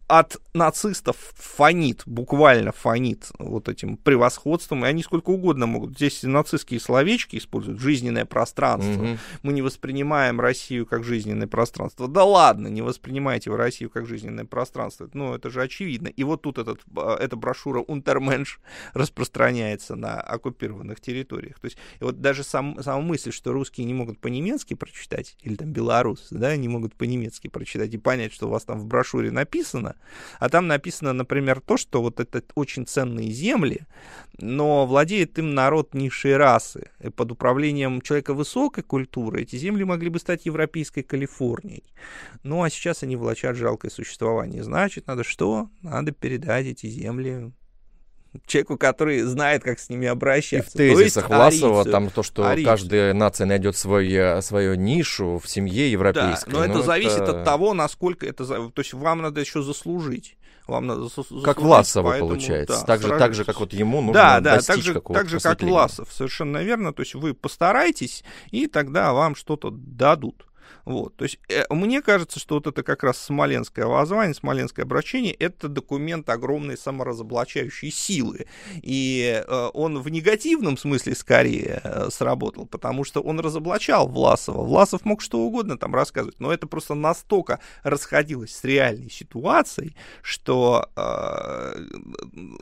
от 0.06 0.36
нацистов 0.52 1.16
фонит, 1.34 2.02
буквально 2.04 2.72
фонит 2.72 3.30
вот 3.38 3.68
этим 3.68 3.96
превосходством, 3.96 4.84
и 4.84 4.88
они 4.88 5.02
сколько 5.02 5.30
угодно 5.30 5.66
могут. 5.66 5.96
Здесь 5.96 6.22
нацистские 6.22 6.78
словечки 6.78 7.36
используют, 7.36 7.80
жизненное 7.80 8.26
пространство. 8.26 9.02
Угу. 9.02 9.18
Мы 9.42 9.52
не 9.52 9.62
воспринимаем 9.62 10.40
Россию 10.40 10.86
как 10.86 11.04
жизненное 11.04 11.46
пространство. 11.46 12.06
Да 12.06 12.24
ладно, 12.24 12.68
не 12.68 12.82
воспринимайте 12.82 13.50
вы 13.50 13.56
Россию 13.56 13.90
как 13.90 14.06
жизненное 14.06 14.44
пространство. 14.44 15.08
Ну, 15.14 15.34
это 15.34 15.50
же 15.50 15.62
очевидно. 15.62 16.08
И 16.08 16.22
вот 16.22 16.42
тут 16.42 16.58
этот, 16.58 16.80
а, 16.96 17.16
эта 17.16 17.36
брошюра 17.36 17.80
«Унтерменш» 17.80 18.60
распространяется 18.92 19.96
на 19.96 20.20
оккупированных 20.20 21.00
территориях. 21.00 21.58
То 21.60 21.66
есть 21.66 21.78
и 22.00 22.04
вот 22.04 22.20
даже 22.20 22.44
сам, 22.44 22.82
сама 22.82 23.00
мысль, 23.00 23.32
что 23.32 23.52
русские 23.52 23.86
не 23.86 23.94
могут 23.94 24.18
по-немецки 24.18 24.74
прочитать, 24.74 25.36
или 25.42 25.56
там 25.56 25.72
белорусы, 25.72 26.34
да, 26.34 26.54
не 26.56 26.68
могут 26.68 26.94
по-немецки 26.94 27.48
прочитать 27.48 27.94
и 27.94 27.98
понять, 27.98 28.34
что 28.34 28.46
у 28.46 28.50
вас 28.50 28.64
там 28.64 28.78
в 28.78 28.86
брошюре 28.86 29.30
написано, 29.30 29.93
а 30.38 30.48
там 30.48 30.66
написано, 30.66 31.12
например, 31.12 31.60
то, 31.60 31.76
что 31.76 32.02
вот 32.02 32.20
это 32.20 32.42
очень 32.54 32.86
ценные 32.86 33.30
земли, 33.30 33.82
но 34.38 34.86
владеет 34.86 35.38
им 35.38 35.54
народ 35.54 35.94
низшей 35.94 36.36
расы. 36.36 36.90
И 37.00 37.08
под 37.08 37.32
управлением 37.32 38.00
человека 38.00 38.34
высокой 38.34 38.82
культуры 38.82 39.42
эти 39.42 39.56
земли 39.56 39.84
могли 39.84 40.08
бы 40.08 40.18
стать 40.18 40.46
европейской 40.46 41.02
Калифорнией. 41.02 41.84
Ну, 42.42 42.62
а 42.62 42.70
сейчас 42.70 43.02
они 43.02 43.16
влачат 43.16 43.56
жалкое 43.56 43.90
существование. 43.90 44.62
Значит, 44.62 45.06
надо 45.06 45.24
что? 45.24 45.68
Надо 45.82 46.12
передать 46.12 46.66
эти 46.66 46.86
земли 46.86 47.52
человеку, 48.46 48.76
который 48.76 49.22
знает, 49.22 49.62
как 49.62 49.78
с 49.78 49.88
ними 49.88 50.06
обращаться. 50.06 50.82
И 50.82 50.90
в 50.90 50.96
тезисах 50.96 51.28
Власова 51.28 51.80
арийцию. 51.80 51.92
там 51.92 52.10
то, 52.10 52.22
что 52.22 52.46
арийцию. 52.46 52.72
каждая 52.72 53.14
нация 53.14 53.46
найдет 53.46 53.76
свой, 53.76 54.12
э, 54.12 54.42
свою 54.42 54.74
нишу 54.74 55.40
в 55.42 55.48
семье 55.48 55.90
европейской. 55.90 56.50
Да, 56.50 56.58
но, 56.58 56.66
но 56.66 56.72
это 56.72 56.82
зависит 56.82 57.22
от 57.22 57.44
того, 57.44 57.74
насколько 57.74 58.26
это... 58.26 58.44
То 58.44 58.72
есть 58.76 58.94
вам 58.94 59.22
надо 59.22 59.40
еще 59.40 59.62
заслужить. 59.62 60.36
Вам 60.66 60.86
надо 60.86 61.02
заслужить, 61.02 61.44
как 61.44 61.60
Власова, 61.60 62.10
поэтому, 62.10 62.30
получается. 62.30 62.80
Да, 62.80 62.86
так, 62.86 63.02
же, 63.02 63.08
так 63.08 63.34
же, 63.34 63.44
как 63.44 63.60
вот 63.60 63.74
ему 63.74 64.00
нужно 64.00 64.14
да, 64.14 64.40
да, 64.40 64.56
достичь 64.56 64.76
так 64.76 64.94
же, 64.94 65.00
так 65.00 65.28
же, 65.28 65.40
как 65.40 65.62
Власов, 65.62 66.08
совершенно 66.10 66.58
верно. 66.62 66.94
То 66.94 67.02
есть 67.02 67.14
вы 67.14 67.34
постарайтесь, 67.34 68.24
и 68.50 68.66
тогда 68.66 69.12
вам 69.12 69.34
что-то 69.34 69.70
дадут. 69.70 70.46
Вот. 70.84 71.16
То 71.16 71.24
есть 71.24 71.38
э, 71.48 71.64
мне 71.70 72.02
кажется, 72.02 72.38
что 72.38 72.56
вот 72.56 72.66
это 72.66 72.82
как 72.82 73.02
раз 73.02 73.18
смоленское 73.18 73.86
воззвание, 73.86 74.34
смоленское 74.34 74.84
обращение, 74.84 75.32
это 75.32 75.68
документ 75.68 76.28
огромной 76.28 76.76
саморазоблачающей 76.76 77.90
силы. 77.90 78.46
И 78.82 79.42
э, 79.46 79.70
он 79.72 79.98
в 80.00 80.08
негативном 80.08 80.76
смысле 80.76 81.14
скорее 81.14 81.80
э, 81.82 82.08
сработал, 82.10 82.66
потому 82.66 83.04
что 83.04 83.20
он 83.20 83.40
разоблачал 83.40 84.08
Власова. 84.08 84.62
Власов 84.62 85.04
мог 85.04 85.22
что 85.22 85.40
угодно 85.40 85.78
там 85.78 85.94
рассказывать, 85.94 86.38
но 86.38 86.52
это 86.52 86.66
просто 86.66 86.94
настолько 86.94 87.60
расходилось 87.82 88.54
с 88.54 88.64
реальной 88.64 89.10
ситуацией, 89.10 89.96
что 90.22 90.90
э, 90.96 91.74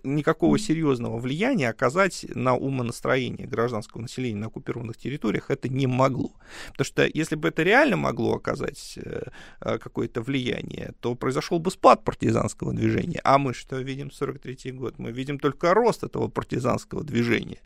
никакого 0.04 0.58
серьезного 0.58 1.18
влияния 1.18 1.70
оказать 1.70 2.24
на 2.34 2.54
умонастроение 2.54 3.46
гражданского 3.46 4.02
населения 4.02 4.38
на 4.38 4.46
оккупированных 4.46 4.96
территориях 4.96 5.50
это 5.50 5.68
не 5.68 5.86
могло. 5.86 6.32
Потому 6.70 6.86
что 6.86 7.10
если 7.12 7.34
бы 7.34 7.48
это 7.48 7.62
реально 7.62 7.96
могло 7.96 8.11
могло 8.12 8.34
оказать 8.34 8.98
э, 9.04 9.22
э, 9.60 9.78
какое-то 9.78 10.22
влияние, 10.22 10.92
то 11.00 11.14
произошел 11.14 11.58
бы 11.58 11.70
спад 11.70 12.04
партизанского 12.04 12.72
движения. 12.72 13.20
А 13.24 13.38
мы 13.38 13.54
что 13.54 13.82
видим 13.82 14.10
43 14.10 14.72
год? 14.72 14.98
Мы 14.98 15.12
видим 15.12 15.38
только 15.38 15.74
рост 15.74 16.04
этого 16.04 16.28
партизанского 16.28 17.02
движения. 17.04 17.60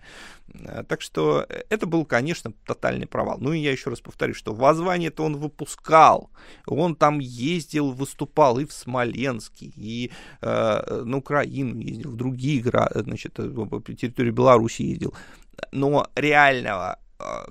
Э, 0.55 0.85
так 0.89 1.03
что 1.03 1.47
это 1.71 1.87
был, 1.87 2.05
конечно, 2.05 2.53
тотальный 2.65 3.07
провал. 3.07 3.39
Ну 3.41 3.53
и 3.53 3.59
я 3.59 3.73
еще 3.73 3.91
раз 3.91 4.01
повторю, 4.01 4.35
что 4.35 4.55
воззвание-то 4.55 5.25
он 5.25 5.37
выпускал. 5.37 6.31
Он 6.67 6.95
там 6.95 7.21
ездил, 7.21 7.93
выступал 7.93 8.61
и 8.61 8.65
в 8.65 8.73
Смоленске, 8.73 9.73
и 9.77 10.11
э, 10.43 11.03
на 11.05 11.17
Украину 11.17 11.81
ездил, 11.81 12.11
в 12.11 12.17
другие 12.17 12.63
значит, 12.95 13.35
территории 13.35 14.31
Беларуси 14.31 14.83
ездил. 14.83 15.15
Но 15.73 16.07
реального 16.15 16.99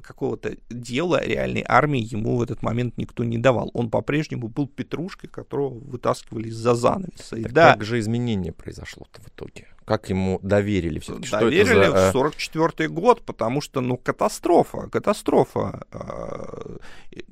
какого-то 0.02 0.56
дела 0.70 1.24
реальной 1.24 1.64
армии 1.68 2.02
ему 2.02 2.38
в 2.38 2.42
этот 2.42 2.62
момент 2.62 2.98
никто 2.98 3.24
не 3.24 3.38
давал. 3.38 3.72
Он 3.74 3.90
по-прежнему 3.90 4.48
был 4.48 4.68
петрушкой, 4.68 5.30
которого 5.30 5.74
вытаскивали 5.80 6.50
из-за 6.50 6.76
занавеса. 6.76 7.42
Так 7.42 7.52
да. 7.52 7.74
Как 7.74 7.84
же 7.84 8.00
изменение 8.00 8.54
произошло-то 8.54 9.22
в 9.22 9.28
итоге? 9.28 9.68
Как 9.86 10.10
ему 10.10 10.40
доверили 10.42 11.00
все-таки? 11.00 11.30
Доверили 11.30 11.66
что 11.66 11.82
это 11.82 11.92
за... 11.92 12.10
в 12.10 12.14
44 12.14 12.90
год, 12.90 13.24
потому 13.24 13.62
что, 13.62 13.82
ну, 13.82 13.98
катастрофа, 13.98 14.90
катастрофа. 14.90 15.86
А, 15.92 16.78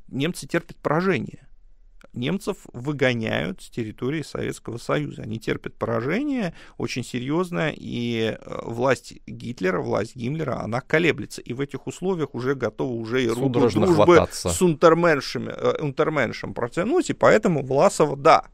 немцы 0.10 0.48
терпят 0.48 0.78
поражение 0.78 1.48
немцев 2.14 2.58
выгоняют 2.74 3.62
с 3.62 3.70
территории 3.70 4.22
Советского 4.22 4.78
Союза. 4.78 5.24
Они 5.24 5.40
терпят 5.40 5.76
поражение 5.76 6.54
очень 6.78 7.04
серьезное, 7.04 7.74
и 7.76 8.38
э, 8.40 8.60
власть 8.64 9.14
Гитлера, 9.28 9.82
власть 9.82 10.16
Гиммлера, 10.16 10.60
она 10.62 10.82
колеблется. 10.82 11.42
И 11.42 11.54
в 11.54 11.62
этих 11.62 11.88
условиях 11.88 12.34
уже 12.34 12.56
готова 12.56 12.94
уже 12.94 13.24
и 13.24 13.28
руку 13.28 13.50
дружбы 13.50 13.88
хвататься. 13.88 14.50
с 14.50 14.62
унтерменшем, 14.62 15.50
э, 15.50 15.82
унтерменшем 15.82 16.54
протянуть, 16.54 17.10
и 17.10 17.14
поэтому 17.14 17.64
Власова, 17.64 18.16
да, 18.16 18.46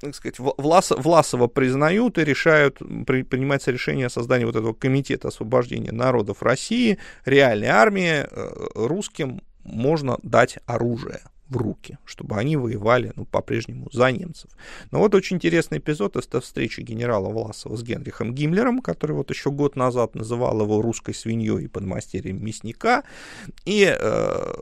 так 0.00 0.14
сказать, 0.14 0.38
Влас, 0.38 0.90
Власова 0.90 1.46
признают 1.46 2.16
и 2.16 2.24
решают, 2.24 2.78
при, 3.06 3.22
принимается 3.22 3.70
решение 3.70 4.06
о 4.06 4.10
создании 4.10 4.46
вот 4.46 4.56
этого 4.56 4.72
комитета 4.72 5.28
освобождения 5.28 5.92
народов 5.92 6.42
России, 6.42 6.98
реальной 7.26 7.68
армии, 7.68 8.26
э, 8.26 8.68
русским 8.74 9.42
можно 9.62 10.18
дать 10.22 10.58
оружие 10.66 11.20
в 11.50 11.56
руки, 11.56 11.98
чтобы 12.04 12.36
они 12.36 12.56
воевали 12.56 13.12
ну, 13.16 13.24
по-прежнему 13.24 13.88
за 13.92 14.10
немцев. 14.12 14.50
Но 14.92 15.00
вот 15.00 15.14
очень 15.14 15.36
интересный 15.36 15.78
эпизод, 15.78 16.16
это 16.16 16.40
встреча 16.40 16.82
генерала 16.82 17.28
Власова 17.28 17.76
с 17.76 17.82
Генрихом 17.82 18.32
Гиммлером, 18.32 18.80
который 18.80 19.16
вот 19.16 19.30
еще 19.30 19.50
год 19.50 19.76
назад 19.76 20.14
называл 20.14 20.60
его 20.62 20.80
русской 20.80 21.12
свиньей 21.12 21.64
и 21.64 21.68
подмастерьем 21.68 22.42
мясника. 22.42 23.02
И 23.64 23.84
э, 23.84 24.52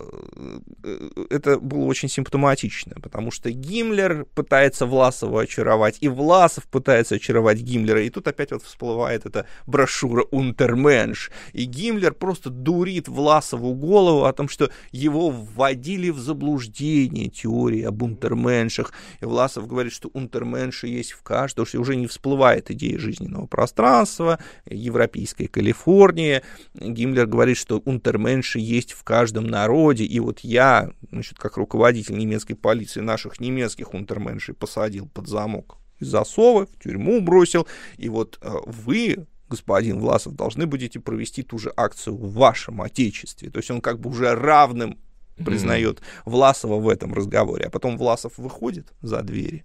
э, 0.83 1.11
это 1.31 1.59
было 1.59 1.85
очень 1.85 2.09
симптоматично, 2.09 2.97
потому 3.03 3.31
что 3.31 3.51
Гиммлер 3.51 4.25
пытается 4.35 4.87
Власова 4.87 5.43
очаровать, 5.43 5.99
и 6.01 6.09
Власов 6.09 6.65
пытается 6.65 7.17
очаровать 7.17 7.59
Гиммлера. 7.59 8.03
И 8.03 8.11
тут 8.11 8.27
опять 8.29 8.51
вот 8.51 8.63
всплывает 8.63 9.27
эта 9.27 9.47
брошюра 9.67 10.25
«Унтерменш». 10.31 11.31
И 11.53 11.65
Гиммлер 11.65 12.15
просто 12.15 12.49
дурит 12.49 13.09
Власову 13.09 13.75
голову 13.75 14.25
о 14.25 14.33
том, 14.33 14.49
что 14.49 14.71
его 14.91 15.29
вводили 15.29 16.09
в 16.09 16.19
заблуждение 16.19 16.78
утверждение 16.79 17.29
теории 17.29 17.83
об 17.83 18.03
унтерменшах. 18.03 18.93
И 19.21 19.25
Власов 19.25 19.67
говорит, 19.67 19.93
что 19.93 20.11
унтерменши 20.13 20.89
есть 20.89 21.13
в 21.13 21.23
каждом, 21.23 21.67
что 21.67 21.81
уже 21.81 21.97
не 21.97 22.07
всплывает 22.07 22.71
идея 22.71 22.99
жизненного 22.99 23.47
пространства, 23.47 24.39
европейской 24.67 25.47
Калифорнии. 25.47 26.43
Гиммлер 26.75 27.27
говорит, 27.27 27.57
что 27.57 27.79
унтерменши 27.85 28.59
есть 28.59 28.93
в 28.93 29.03
каждом 29.05 29.47
народе. 29.47 30.05
И 30.05 30.21
вот 30.21 30.41
я, 30.41 30.91
значит, 31.11 31.39
как 31.39 31.57
руководитель 31.57 32.17
немецкой 32.17 32.55
полиции, 32.55 33.01
наших 33.01 33.41
немецких 33.41 33.95
унтерменшей 33.95 34.55
посадил 34.55 35.09
под 35.09 35.29
замок 35.29 35.79
из 35.99 36.09
засовы, 36.09 36.67
в 36.67 36.83
тюрьму 36.83 37.21
бросил. 37.21 37.67
И 37.97 38.09
вот 38.09 38.39
э, 38.41 38.51
вы, 38.67 39.27
господин 39.49 39.99
Власов, 39.99 40.35
должны 40.37 40.67
будете 40.67 41.01
провести 41.01 41.43
ту 41.43 41.59
же 41.59 41.73
акцию 41.77 42.17
в 42.17 42.35
вашем 42.35 42.83
отечестве. 42.83 43.51
То 43.51 43.59
есть 43.59 43.71
он 43.71 43.81
как 43.81 43.99
бы 43.99 44.11
уже 44.11 44.35
равным 44.35 44.99
признает 45.45 45.99
mm-hmm. 45.99 46.23
Власова 46.27 46.77
в 46.77 46.89
этом 46.89 47.15
разговоре. 47.15 47.67
А 47.67 47.71
потом 47.71 47.97
Власов 47.97 48.37
выходит 48.39 48.93
за 49.01 49.23
двери, 49.23 49.65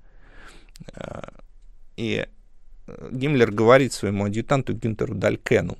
э, 0.96 1.22
и 1.98 2.28
э, 2.88 3.10
Гиммлер 3.12 3.52
говорит 3.52 3.94
своему 3.94 4.26
адъютанту 4.26 4.74
Гюнтеру 4.74 5.16
Далькену, 5.16 5.78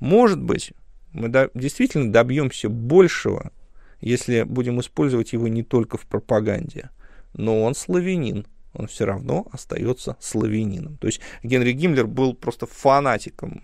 может 0.00 0.42
быть, 0.42 0.72
мы 1.12 1.28
до- 1.28 1.50
действительно 1.54 2.12
добьемся 2.12 2.68
большего, 2.68 3.52
если 4.00 4.42
будем 4.42 4.80
использовать 4.80 5.32
его 5.32 5.48
не 5.48 5.62
только 5.62 5.96
в 5.96 6.06
пропаганде, 6.06 6.90
но 7.32 7.62
он 7.62 7.74
славянин, 7.74 8.46
он 8.74 8.88
все 8.88 9.04
равно 9.04 9.46
остается 9.52 10.16
славянином. 10.20 10.96
То 10.98 11.06
есть 11.06 11.20
Генри 11.42 11.72
Гиммлер 11.72 12.06
был 12.06 12.34
просто 12.34 12.66
фанатиком 12.66 13.62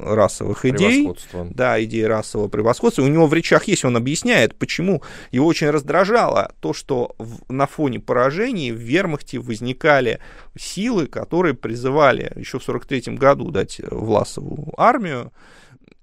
расовых 0.00 0.64
идей. 0.64 1.04
Да, 1.54 1.82
идеи 1.84 2.02
расового 2.02 2.48
превосходства. 2.48 3.02
У 3.02 3.08
него 3.08 3.26
в 3.26 3.34
речах 3.34 3.64
есть, 3.64 3.84
он 3.84 3.96
объясняет, 3.96 4.54
почему 4.56 5.02
его 5.30 5.46
очень 5.46 5.70
раздражало 5.70 6.52
то, 6.60 6.72
что 6.72 7.14
в, 7.18 7.52
на 7.52 7.66
фоне 7.66 8.00
поражений 8.00 8.72
в 8.72 8.76
вермахте 8.76 9.38
возникали 9.38 10.20
силы, 10.56 11.06
которые 11.06 11.54
призывали 11.54 12.32
еще 12.36 12.58
в 12.58 12.64
43 12.64 13.16
году 13.16 13.50
дать 13.50 13.80
Власову 13.90 14.72
армию, 14.76 15.32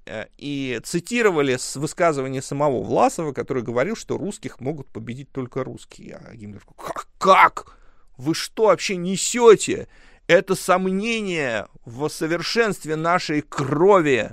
э, 0.05 0.25
и 0.37 0.79
цитировали 0.83 1.57
с 1.57 1.75
высказывания 1.75 2.41
самого 2.41 2.83
Власова, 2.83 3.31
который 3.31 3.63
говорил, 3.63 3.95
что 3.95 4.17
русских 4.17 4.59
могут 4.59 4.87
победить 4.87 5.31
только 5.31 5.63
русские. 5.63 6.19
А 6.25 6.35
Гиммлер 6.35 6.63
как? 6.77 7.07
Как? 7.17 7.78
Вы 8.19 8.35
что 8.35 8.65
вообще 8.65 8.97
несете? 8.97 9.87
Это 10.27 10.53
сомнение 10.53 11.67
в 11.85 12.09
совершенстве 12.09 12.97
нашей 12.97 13.41
крови. 13.41 14.31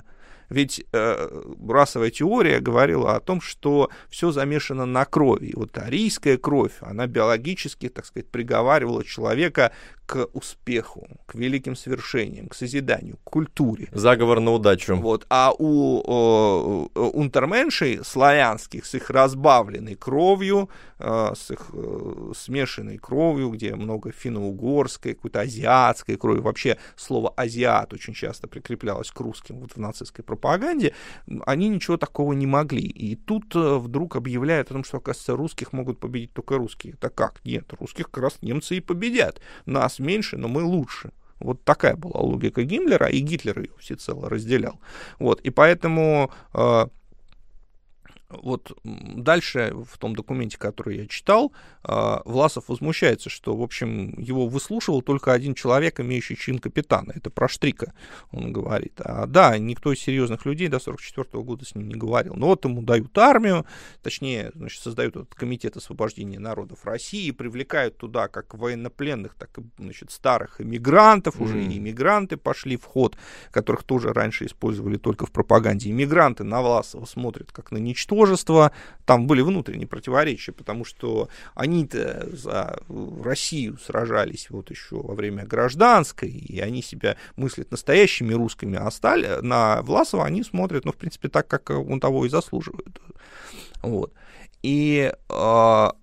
Ведь 0.49 0.83
э, 0.91 1.43
расовая 1.67 2.09
теория 2.09 2.59
говорила 2.59 3.15
о 3.15 3.21
том, 3.21 3.39
что 3.39 3.89
все 4.09 4.31
замешано 4.31 4.85
на 4.85 5.05
крови. 5.05 5.47
И 5.47 5.55
вот 5.55 5.77
арийская 5.77 6.37
кровь, 6.37 6.73
она 6.81 7.07
биологически, 7.07 7.87
так 7.87 8.05
сказать, 8.05 8.29
приговаривала 8.29 9.05
человека 9.05 9.71
к 10.07 10.27
успеху, 10.33 11.07
к 11.25 11.35
великим 11.35 11.75
свершениям, 11.75 12.47
к 12.47 12.55
созиданию, 12.55 13.17
к 13.17 13.29
культуре. 13.29 13.89
Заговор 13.91 14.39
на 14.39 14.51
удачу. 14.51 14.95
Вот. 14.95 15.25
А 15.29 15.51
у 15.57 16.01
о, 16.05 16.87
унтерменшей 16.95 17.99
славянских 18.05 18.85
с 18.85 18.95
их 18.95 19.09
разбавленной 19.09 19.95
кровью, 19.95 20.69
э, 20.99 21.33
с 21.35 21.51
их 21.51 21.71
э, 21.73 22.31
смешанной 22.35 22.97
кровью, 22.97 23.49
где 23.49 23.75
много 23.75 24.11
финно-угорской, 24.11 25.13
какой-то 25.13 25.41
азиатской 25.41 26.15
крови, 26.15 26.39
вообще 26.39 26.77
слово 26.95 27.33
«азиат» 27.35 27.93
очень 27.93 28.13
часто 28.13 28.47
прикреплялось 28.47 29.11
к 29.11 29.19
русским 29.19 29.59
вот 29.59 29.73
в 29.73 29.77
нацистской 29.77 30.23
пропаганде, 30.23 30.93
они 31.45 31.67
ничего 31.67 31.97
такого 31.97 32.31
не 32.31 32.47
могли. 32.47 32.87
И 32.87 33.15
тут 33.15 33.53
э, 33.55 33.75
вдруг 33.75 34.15
объявляют 34.15 34.71
о 34.71 34.75
том, 34.75 34.85
что, 34.85 34.97
оказывается, 34.97 35.35
русских 35.35 35.73
могут 35.73 35.99
победить 35.99 36.31
только 36.31 36.57
русские. 36.57 36.95
Так 36.95 37.13
как? 37.13 37.41
Нет, 37.43 37.73
русских 37.77 38.09
как 38.09 38.23
раз 38.23 38.37
немцы 38.41 38.77
и 38.77 38.79
победят. 38.79 39.41
Нас 39.65 39.96
меньше, 39.99 40.37
но 40.37 40.47
мы 40.47 40.63
лучше. 40.63 41.11
Вот 41.39 41.63
такая 41.63 41.95
была 41.95 42.19
логика 42.21 42.63
Гиммлера, 42.63 43.07
и 43.07 43.19
Гитлер 43.19 43.59
ее 43.59 43.71
всецело 43.79 44.29
разделял. 44.29 44.79
Вот, 45.19 45.41
и 45.41 45.49
поэтому 45.49 46.31
э, 46.53 46.87
вот 48.29 48.77
дальше 48.83 49.73
в 49.89 49.97
том 49.97 50.15
документе, 50.15 50.57
который 50.57 50.97
я 50.97 51.07
читал, 51.07 51.53
а, 51.83 52.21
Власов 52.25 52.67
возмущается, 52.67 53.29
что, 53.29 53.55
в 53.55 53.61
общем, 53.61 54.19
его 54.19 54.47
выслушивал 54.47 55.01
только 55.01 55.31
один 55.31 55.53
человек, 55.53 55.99
имеющий 55.99 56.35
чин 56.35 56.59
капитана. 56.59 57.13
Это 57.15 57.29
про 57.29 57.47
Штрика, 57.47 57.93
он 58.31 58.51
говорит. 58.51 58.99
А, 58.99 59.27
да, 59.27 59.57
никто 59.57 59.93
из 59.93 59.99
серьезных 59.99 60.45
людей 60.45 60.67
до 60.67 60.79
44 60.79 61.41
года 61.43 61.65
с 61.65 61.73
ним 61.75 61.87
не 61.87 61.95
говорил. 61.95 62.35
Но 62.35 62.47
вот 62.47 62.65
ему 62.65 62.81
дают 62.81 63.17
армию, 63.17 63.65
точнее, 64.03 64.51
значит, 64.55 64.81
создают 64.81 65.15
этот 65.15 65.33
комитет 65.33 65.77
освобождения 65.77 66.39
народов 66.39 66.83
России, 66.85 67.31
привлекают 67.31 67.97
туда 67.97 68.27
как 68.27 68.53
военнопленных, 68.53 69.35
так 69.35 69.57
и, 69.57 69.61
значит, 69.77 70.11
старых 70.11 70.59
иммигрантов, 70.59 71.39
mm. 71.39 71.43
уже 71.43 71.63
и 71.63 71.77
иммигранты 71.77 72.35
пошли 72.35 72.75
в 72.75 72.83
ход, 72.83 73.17
которых 73.51 73.83
тоже 73.83 74.11
раньше 74.11 74.45
использовали 74.45 74.97
только 74.97 75.25
в 75.25 75.31
пропаганде. 75.31 75.89
Иммигранты 75.91 76.43
на 76.43 76.61
Власова 76.61 77.05
смотрят 77.05 77.53
как 77.53 77.71
на 77.71 77.77
ничто 77.77 78.16
ничтожество, 78.17 78.71
там 79.05 79.27
были 79.27 79.41
внутренние 79.41 79.87
противоречия, 79.87 80.51
потому 80.51 80.85
что 80.85 81.29
они-то 81.55 82.27
за 82.31 82.79
Россию 83.23 83.77
сражались 83.77 84.49
вот 84.49 84.69
еще 84.71 84.95
во 84.95 85.13
время 85.13 85.45
гражданской, 85.45 86.29
и 86.29 86.59
они 86.59 86.81
себя 86.81 87.15
мыслят 87.35 87.71
настоящими 87.71 88.33
русскими, 88.33 88.77
а 88.77 88.89
стали, 88.91 89.41
на 89.41 89.81
Власова 89.81 90.25
они 90.25 90.43
смотрят, 90.43 90.85
ну, 90.85 90.91
в 90.91 90.97
принципе, 90.97 91.29
так, 91.29 91.47
как 91.47 91.69
он 91.69 91.99
того 91.99 92.25
и 92.25 92.29
заслуживает. 92.29 92.99
Вот. 93.83 94.13
И 94.63 95.11
а, 95.29 95.93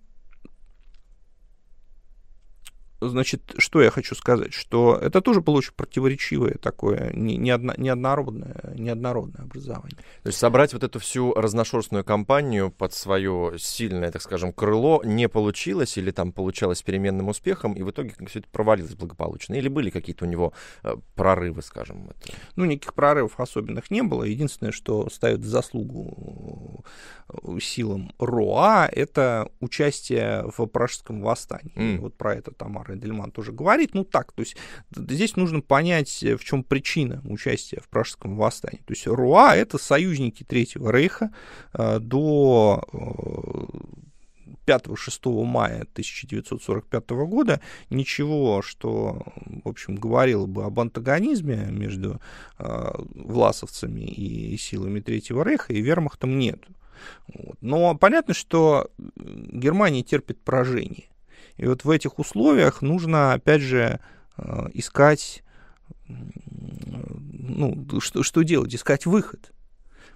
значит, 3.08 3.54
что 3.58 3.82
я 3.82 3.90
хочу 3.90 4.14
сказать, 4.14 4.52
что 4.52 4.98
это 5.00 5.20
тоже 5.20 5.40
очень 5.40 5.72
противоречивое 5.74 6.54
такое, 6.54 7.12
неоднородное, 7.12 8.74
неоднородное 8.76 9.44
образование. 9.44 9.98
То 10.22 10.28
есть 10.28 10.38
собрать 10.38 10.72
вот 10.72 10.82
эту 10.82 10.98
всю 10.98 11.32
разношерстную 11.34 12.04
компанию 12.04 12.70
под 12.70 12.94
свое 12.94 13.54
сильное, 13.58 14.10
так 14.10 14.22
скажем, 14.22 14.52
крыло 14.52 15.02
не 15.04 15.28
получилось, 15.28 15.96
или 15.98 16.10
там 16.10 16.32
получалось 16.32 16.82
переменным 16.82 17.28
успехом, 17.28 17.74
и 17.74 17.82
в 17.82 17.90
итоге 17.90 18.14
все 18.26 18.40
это 18.40 18.48
провалилось 18.50 18.94
благополучно? 18.94 19.54
Или 19.54 19.68
были 19.68 19.90
какие-то 19.90 20.24
у 20.24 20.28
него 20.28 20.52
э, 20.82 20.96
прорывы, 21.14 21.62
скажем? 21.62 22.10
Это? 22.10 22.34
Ну, 22.56 22.64
никаких 22.64 22.94
прорывов 22.94 23.38
особенных 23.38 23.90
не 23.90 24.02
было. 24.02 24.24
Единственное, 24.24 24.72
что 24.72 25.08
ставит 25.10 25.40
в 25.40 25.46
заслугу 25.46 26.84
силам 27.60 28.12
РОА, 28.18 28.88
это 28.90 29.50
участие 29.60 30.44
в 30.56 30.66
Пражском 30.66 31.22
восстании. 31.22 31.72
Mm. 31.74 31.98
Вот 31.98 32.14
про 32.16 32.34
это 32.34 32.50
Тамара 32.50 32.94
Эдельман 32.94 33.30
тоже 33.30 33.52
говорит. 33.52 33.94
Ну 33.94 34.04
так, 34.04 34.32
то 34.32 34.40
есть 34.40 34.56
здесь 34.94 35.36
нужно 35.36 35.60
понять, 35.60 36.22
э, 36.22 36.36
в 36.36 36.44
чем 36.44 36.62
причина 36.64 37.22
участия 37.24 37.80
в 37.80 37.88
Пражском 37.88 38.36
восстании. 38.36 38.82
То 38.86 38.92
есть 38.92 39.06
РУА— 39.06 39.54
это 39.56 39.78
союзники 39.78 40.44
Третьего 40.44 40.90
Рейха 40.90 41.32
э, 41.72 41.98
до 42.00 42.82
5-6 44.66 45.42
э, 45.42 45.44
мая 45.44 45.82
1945 45.92 47.10
года 47.10 47.60
ничего, 47.90 48.62
что, 48.62 49.22
в 49.64 49.68
общем, 49.68 49.96
говорило 49.96 50.46
бы 50.46 50.64
об 50.64 50.80
антагонизме 50.80 51.68
между 51.70 52.20
власовцами 52.58 54.02
и 54.02 54.56
силами 54.56 55.00
Третьего 55.00 55.44
Рейха 55.44 55.72
и 55.72 55.80
вермахтом 55.80 56.38
нет. 56.38 56.60
Но 57.60 57.96
понятно, 57.96 58.34
что 58.34 58.90
Германия 59.16 60.02
терпит 60.02 60.40
поражение. 60.40 61.04
И 61.56 61.66
вот 61.66 61.84
в 61.84 61.90
этих 61.90 62.18
условиях 62.18 62.82
нужно, 62.82 63.32
опять 63.32 63.62
же, 63.62 64.00
э, 64.36 64.66
искать, 64.74 65.42
ну, 66.08 68.00
что, 68.00 68.22
что 68.22 68.42
делать, 68.42 68.74
искать 68.74 69.06
выход. 69.06 69.53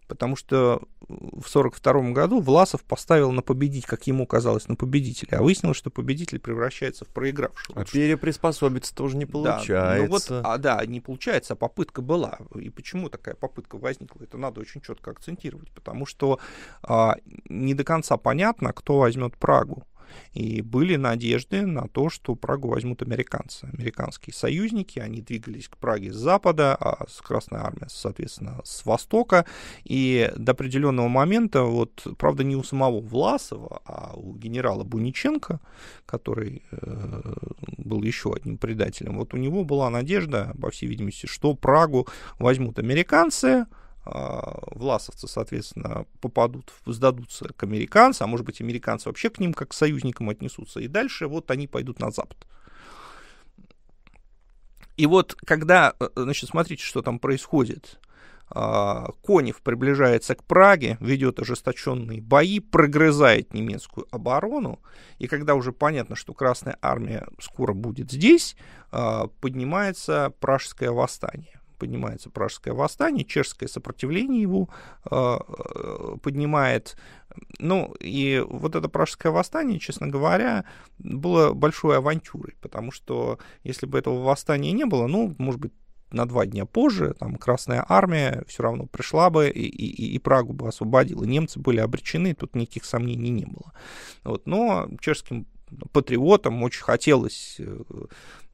Потому 0.09 0.37
что 0.37 0.83
в 1.01 1.49
1942 1.49 2.11
году 2.13 2.41
Власов 2.41 2.83
поставил 2.83 3.31
на 3.31 3.43
победить, 3.43 3.87
как 3.87 4.07
ему 4.07 4.27
казалось, 4.27 4.69
на 4.69 4.75
победителя, 4.75 5.39
а 5.39 5.43
выяснилось, 5.43 5.77
что 5.77 5.91
победитель 5.91 6.39
превращается 6.39 7.05
в 7.05 7.09
проигравшего. 7.09 7.81
А 7.81 7.85
переприспособиться 7.85 8.95
тоже 8.95 9.17
не 9.17 9.27
получается. 9.27 9.69
Да, 9.69 9.97
ну 9.97 10.07
вот, 10.09 10.27
а, 10.31 10.59
да, 10.59 10.85
не 10.87 11.01
получается, 11.01 11.53
а 11.53 11.57
попытка 11.57 12.03
была. 12.03 12.39
И 12.55 12.71
почему 12.71 13.09
такая 13.11 13.35
попытка 13.35 13.77
возникла? 13.77 14.23
Это 14.23 14.39
надо 14.39 14.61
очень 14.61 14.81
четко 14.81 15.11
акцентировать, 15.11 15.71
потому 15.73 16.07
что 16.07 16.41
а, 16.83 17.17
не 17.49 17.75
до 17.75 17.85
конца 17.85 18.17
понятно, 18.17 18.73
кто 18.73 18.99
возьмет 18.99 19.37
Прагу. 19.37 19.85
И 20.33 20.63
были 20.63 20.97
надежды 20.97 21.67
на 21.67 21.89
то, 21.89 22.11
что 22.11 22.35
Прагу 22.35 22.69
возьмут 22.69 23.03
американцы. 23.03 23.69
Американские 23.73 24.35
союзники, 24.35 24.99
они 24.99 25.21
двигались 25.21 25.69
к 25.69 25.77
Праге 25.77 26.13
с 26.13 26.17
запада, 26.17 26.75
а 26.75 27.07
с 27.09 27.21
Красной 27.21 27.61
Армией, 27.61 27.89
соответственно, 27.89 28.61
с 28.65 28.85
востока. 28.85 29.45
И 29.85 30.31
до 30.37 30.53
определенного 30.53 31.09
момента, 31.09 31.63
вот, 31.63 32.07
правда, 32.19 32.45
не 32.45 32.57
у 32.57 32.63
самого 32.63 33.01
Власова, 33.01 33.81
а 33.85 34.13
у 34.15 34.35
генерала 34.35 34.85
Буниченко, 34.85 35.61
который 36.07 36.63
э, 36.71 37.23
был 37.77 38.03
еще 38.03 38.33
одним 38.33 38.59
предателем, 38.59 39.19
вот 39.19 39.35
у 39.35 39.37
него 39.37 39.65
была 39.65 39.91
надежда, 39.91 40.55
по 40.61 40.71
всей 40.71 40.87
видимости, 40.87 41.27
что 41.27 41.55
Прагу 41.55 42.07
возьмут 42.39 42.79
американцы, 42.79 43.67
власовцы, 44.11 45.29
соответственно, 45.29 46.07
попадут, 46.21 46.73
сдадутся 46.87 47.53
к 47.53 47.63
американцам, 47.63 48.25
а 48.25 48.31
может 48.31 48.47
быть, 48.47 48.61
американцы 48.61 49.09
вообще 49.09 49.31
к 49.31 49.39
ним 49.39 49.53
как 49.53 49.71
к 49.71 49.75
союзникам 49.75 50.31
отнесутся, 50.31 50.81
и 50.81 50.89
дальше 50.89 51.27
вот 51.27 51.51
они 51.51 51.67
пойдут 51.67 52.01
на 52.01 52.11
Запад. 52.11 52.47
И 54.97 55.07
вот 55.07 55.35
когда, 55.45 55.95
э, 56.01 56.09
значит, 56.17 56.51
смотрите, 56.51 56.83
что 56.83 57.03
там 57.03 57.19
происходит. 57.19 58.01
А, 58.51 59.11
Конев 59.23 59.61
приближается 59.61 60.35
к 60.35 60.43
Праге, 60.43 60.97
ведет 61.01 61.39
ожесточенные 61.39 62.23
бои, 62.23 62.61
прогрызает 62.61 63.53
немецкую 63.53 64.07
оборону, 64.11 64.81
и 65.19 65.27
когда 65.27 65.55
уже 65.55 65.71
понятно, 65.71 66.17
что 66.17 66.33
Красная 66.33 66.79
Армия 66.81 67.29
скоро 67.41 67.75
будет 67.75 68.11
здесь, 68.11 68.57
а, 68.91 69.27
поднимается 69.41 70.33
Пражское 70.41 70.91
восстание 70.91 71.58
поднимается 71.79 72.31
пражское 72.31 72.75
восстание, 72.75 73.25
чешское 73.25 73.69
сопротивление 73.69 74.43
его 74.43 74.69
э, 75.11 75.39
поднимает. 76.23 76.97
Ну, 77.59 77.95
и 78.01 78.45
вот 78.49 78.75
это 78.75 78.89
пражское 78.89 79.31
восстание, 79.33 79.79
честно 79.79 80.09
говоря, 80.09 80.65
было 80.99 81.53
большой 81.53 81.99
авантюрой, 81.99 82.55
потому 82.61 82.91
что 82.91 83.39
если 83.63 83.87
бы 83.87 83.99
этого 83.99 84.23
восстания 84.23 84.73
не 84.73 84.85
было, 84.85 85.07
ну, 85.07 85.35
может 85.39 85.61
быть, 85.61 85.73
на 86.11 86.27
два 86.27 86.47
дня 86.47 86.65
позже 86.65 87.15
там 87.19 87.37
Красная 87.37 87.85
Армия 87.87 88.43
все 88.47 88.63
равно 88.63 88.87
пришла 88.87 89.29
бы 89.31 89.51
и, 89.51 89.67
и, 89.67 90.15
и 90.15 90.19
Прагу 90.19 90.55
бы 90.55 90.69
освободила. 90.69 91.25
Немцы 91.25 91.59
были 91.59 91.81
обречены, 91.81 92.35
тут 92.35 92.55
никаких 92.55 92.85
сомнений 92.85 93.31
не 93.31 93.45
было. 93.45 93.73
Вот, 94.25 94.47
но 94.47 94.89
чешским 95.01 95.47
патриотам 95.93 96.63
очень 96.63 96.83
хотелось 96.83 97.57
э, 97.59 97.83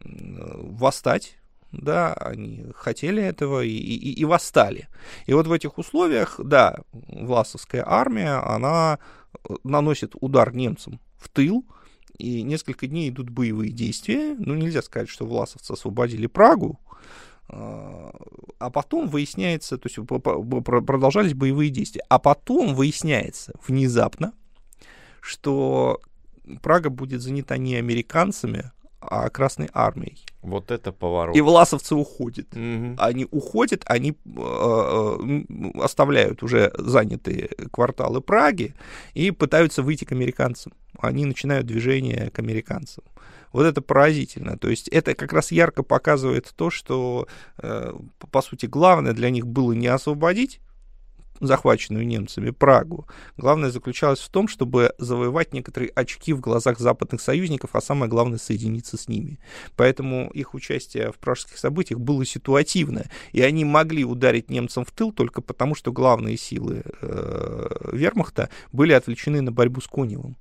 восстать 0.02 1.38
да, 1.80 2.12
они 2.14 2.66
хотели 2.74 3.22
этого 3.22 3.62
и, 3.64 3.70
и, 3.70 4.12
и 4.12 4.24
восстали. 4.24 4.88
И 5.26 5.34
вот 5.34 5.46
в 5.46 5.52
этих 5.52 5.78
условиях, 5.78 6.40
да, 6.42 6.78
Власовская 6.92 7.84
армия, 7.86 8.42
она 8.44 8.98
э, 9.48 9.54
наносит 9.64 10.14
удар 10.20 10.54
немцам 10.54 11.00
в 11.16 11.28
тыл, 11.28 11.64
и 12.18 12.42
несколько 12.42 12.86
дней 12.86 13.10
идут 13.10 13.30
боевые 13.30 13.72
действия. 13.72 14.36
Ну, 14.38 14.54
нельзя 14.54 14.82
сказать, 14.82 15.08
что 15.08 15.26
власовцы 15.26 15.72
освободили 15.72 16.26
Прагу, 16.26 16.78
а, 17.48 18.12
а 18.58 18.70
потом 18.70 19.08
выясняется, 19.08 19.78
то 19.78 19.88
есть 19.88 19.98
продолжались 20.06 21.34
боевые 21.34 21.70
действия, 21.70 22.02
а 22.08 22.18
потом 22.18 22.74
выясняется 22.74 23.52
внезапно, 23.66 24.32
что 25.20 26.00
Прага 26.62 26.90
будет 26.90 27.22
занята 27.22 27.56
не 27.56 27.76
американцами, 27.76 28.70
а 29.08 29.28
Красной 29.30 29.68
Армией. 29.72 30.24
Вот 30.42 30.70
это 30.70 30.92
поворот. 30.92 31.36
И 31.36 31.40
власовцы 31.40 31.94
уходят. 31.94 32.46
Угу. 32.54 32.96
Они 32.98 33.26
уходят, 33.30 33.82
они 33.86 34.10
э, 34.10 34.14
э, 34.36 35.42
оставляют 35.80 36.42
уже 36.42 36.72
занятые 36.76 37.48
кварталы 37.72 38.20
Праги 38.20 38.74
и 39.14 39.30
пытаются 39.30 39.82
выйти 39.82 40.04
к 40.04 40.12
американцам. 40.12 40.72
Они 40.98 41.24
начинают 41.24 41.66
движение 41.66 42.30
к 42.30 42.38
американцам. 42.38 43.04
Вот 43.52 43.64
это 43.64 43.80
поразительно. 43.80 44.58
То 44.58 44.68
есть 44.68 44.88
это 44.88 45.14
как 45.14 45.32
раз 45.32 45.52
ярко 45.52 45.82
показывает 45.82 46.52
то, 46.56 46.70
что, 46.70 47.28
э, 47.58 47.92
по 48.30 48.42
сути, 48.42 48.66
главное 48.66 49.12
для 49.12 49.30
них 49.30 49.46
было 49.46 49.72
не 49.72 49.86
освободить 49.86 50.60
захваченную 51.40 52.06
немцами 52.06 52.50
Прагу, 52.50 53.06
главное 53.36 53.70
заключалось 53.70 54.20
в 54.20 54.28
том, 54.28 54.48
чтобы 54.48 54.94
завоевать 54.98 55.52
некоторые 55.52 55.90
очки 55.90 56.32
в 56.32 56.40
глазах 56.40 56.78
западных 56.78 57.20
союзников, 57.20 57.70
а 57.72 57.80
самое 57.80 58.10
главное 58.10 58.38
соединиться 58.38 58.96
с 58.96 59.08
ними. 59.08 59.38
Поэтому 59.76 60.30
их 60.30 60.54
участие 60.54 61.12
в 61.12 61.16
пражских 61.16 61.58
событиях 61.58 62.00
было 62.00 62.24
ситуативное, 62.24 63.10
и 63.32 63.42
они 63.42 63.64
могли 63.64 64.04
ударить 64.04 64.50
немцам 64.50 64.84
в 64.84 64.90
тыл 64.92 65.12
только 65.12 65.40
потому, 65.40 65.74
что 65.74 65.92
главные 65.92 66.36
силы 66.36 66.82
э, 67.00 67.90
вермахта 67.92 68.50
были 68.72 68.92
отвлечены 68.92 69.40
на 69.40 69.52
борьбу 69.52 69.80
с 69.80 69.86
Коневым. 69.86 70.36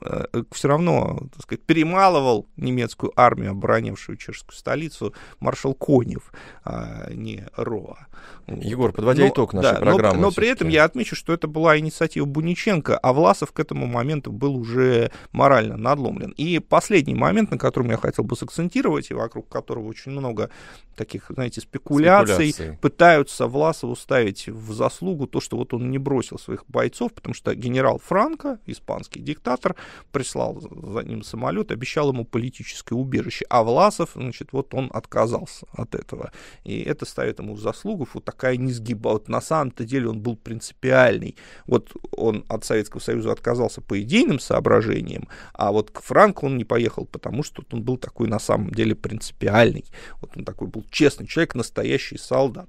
Э, 0.00 0.24
все 0.52 0.68
равно, 0.68 1.28
так 1.32 1.42
сказать, 1.42 1.62
перемалывал 1.62 2.46
немецкую 2.56 3.12
армию, 3.16 3.52
оборонявшую 3.52 4.16
чешскую 4.16 4.54
столицу, 4.54 5.14
маршал 5.40 5.74
Конев, 5.74 6.32
а 6.64 7.10
не 7.10 7.46
Роа. 7.56 8.06
Егор, 8.46 8.92
подводя 8.92 9.24
но, 9.24 9.28
итог 9.30 9.54
нашей 9.54 9.74
да, 9.74 9.80
программы. 9.80 10.16
Но, 10.16 10.28
но 10.28 10.32
при 10.32 10.48
этом 10.48 10.68
я 10.68 10.84
отмечу, 10.84 11.16
что 11.16 11.32
это 11.32 11.48
была 11.48 11.78
инициатива 11.78 12.24
Буниченко, 12.26 12.96
а 12.96 13.12
Власов 13.12 13.52
к 13.52 13.58
этому 13.58 13.86
моменту 13.86 14.30
был 14.30 14.56
уже 14.56 15.10
морально 15.32 15.76
надломлен. 15.76 16.30
И 16.36 16.58
последний 16.58 17.14
момент, 17.14 17.50
на 17.50 17.58
котором 17.58 17.90
я 17.90 17.96
хотел 17.96 18.24
бы 18.24 18.36
сакцентировать, 18.36 19.10
и 19.10 19.14
вокруг 19.14 19.48
которого 19.48 19.86
очень 19.86 20.12
много 20.12 20.50
таких, 20.94 21.26
знаете, 21.28 21.60
спекуляций, 21.60 22.52
спекуляции. 22.52 22.78
пытаются 22.80 23.46
Власову 23.46 23.96
ставить 23.96 24.48
в 24.48 24.72
заслугу 24.72 25.26
то, 25.26 25.40
что 25.40 25.56
вот 25.56 25.74
он 25.74 25.90
не 25.90 25.98
бросил 25.98 26.38
своих 26.38 26.64
бойцов, 26.68 27.12
потому 27.14 27.34
что 27.34 27.54
генерал 27.54 28.00
Франко, 28.04 28.58
испанский 28.66 29.20
диктатор, 29.20 29.74
прислал 30.12 30.60
за 30.60 31.00
ним 31.00 31.22
самолет, 31.22 31.70
обещал 31.70 32.12
ему 32.12 32.24
политическое 32.24 32.94
убежище. 32.94 33.44
А 33.50 33.62
Власов, 33.62 34.10
значит, 34.14 34.52
вот 34.52 34.74
он 34.74 34.90
отказался 34.92 35.66
от 35.72 35.94
этого. 35.94 36.32
И 36.64 36.80
это 36.80 37.04
ставит 37.04 37.38
ему 37.38 37.54
в 37.54 37.60
заслугу 37.60 38.08
вот 38.12 38.24
такая 38.24 38.56
несгиба. 38.56 39.10
Вот 39.10 39.28
на 39.28 39.40
самом-то 39.40 39.84
деле 39.84 40.08
он 40.08 40.20
был 40.20 40.36
принципиальный. 40.36 41.36
Вот 41.66 41.92
он 42.12 42.44
от 42.48 42.64
Советского 42.64 43.00
Союза 43.00 43.32
отказался 43.32 43.80
по 43.80 44.00
идейным 44.00 44.38
соображениям, 44.38 45.28
а 45.52 45.72
вот 45.72 45.90
к 45.90 46.02
Франку 46.02 46.46
он 46.46 46.56
не 46.56 46.64
поехал, 46.64 47.06
потому 47.06 47.42
что 47.42 47.62
он 47.70 47.82
был 47.82 47.96
такой 47.96 48.28
на 48.28 48.38
самом 48.38 48.70
деле 48.70 48.94
принципиальный. 48.94 49.84
Вот 50.20 50.36
он 50.36 50.44
такой 50.44 50.68
был 50.68 50.84
честный 50.90 51.26
человек, 51.26 51.54
настоящий 51.54 52.18
солдат. 52.18 52.68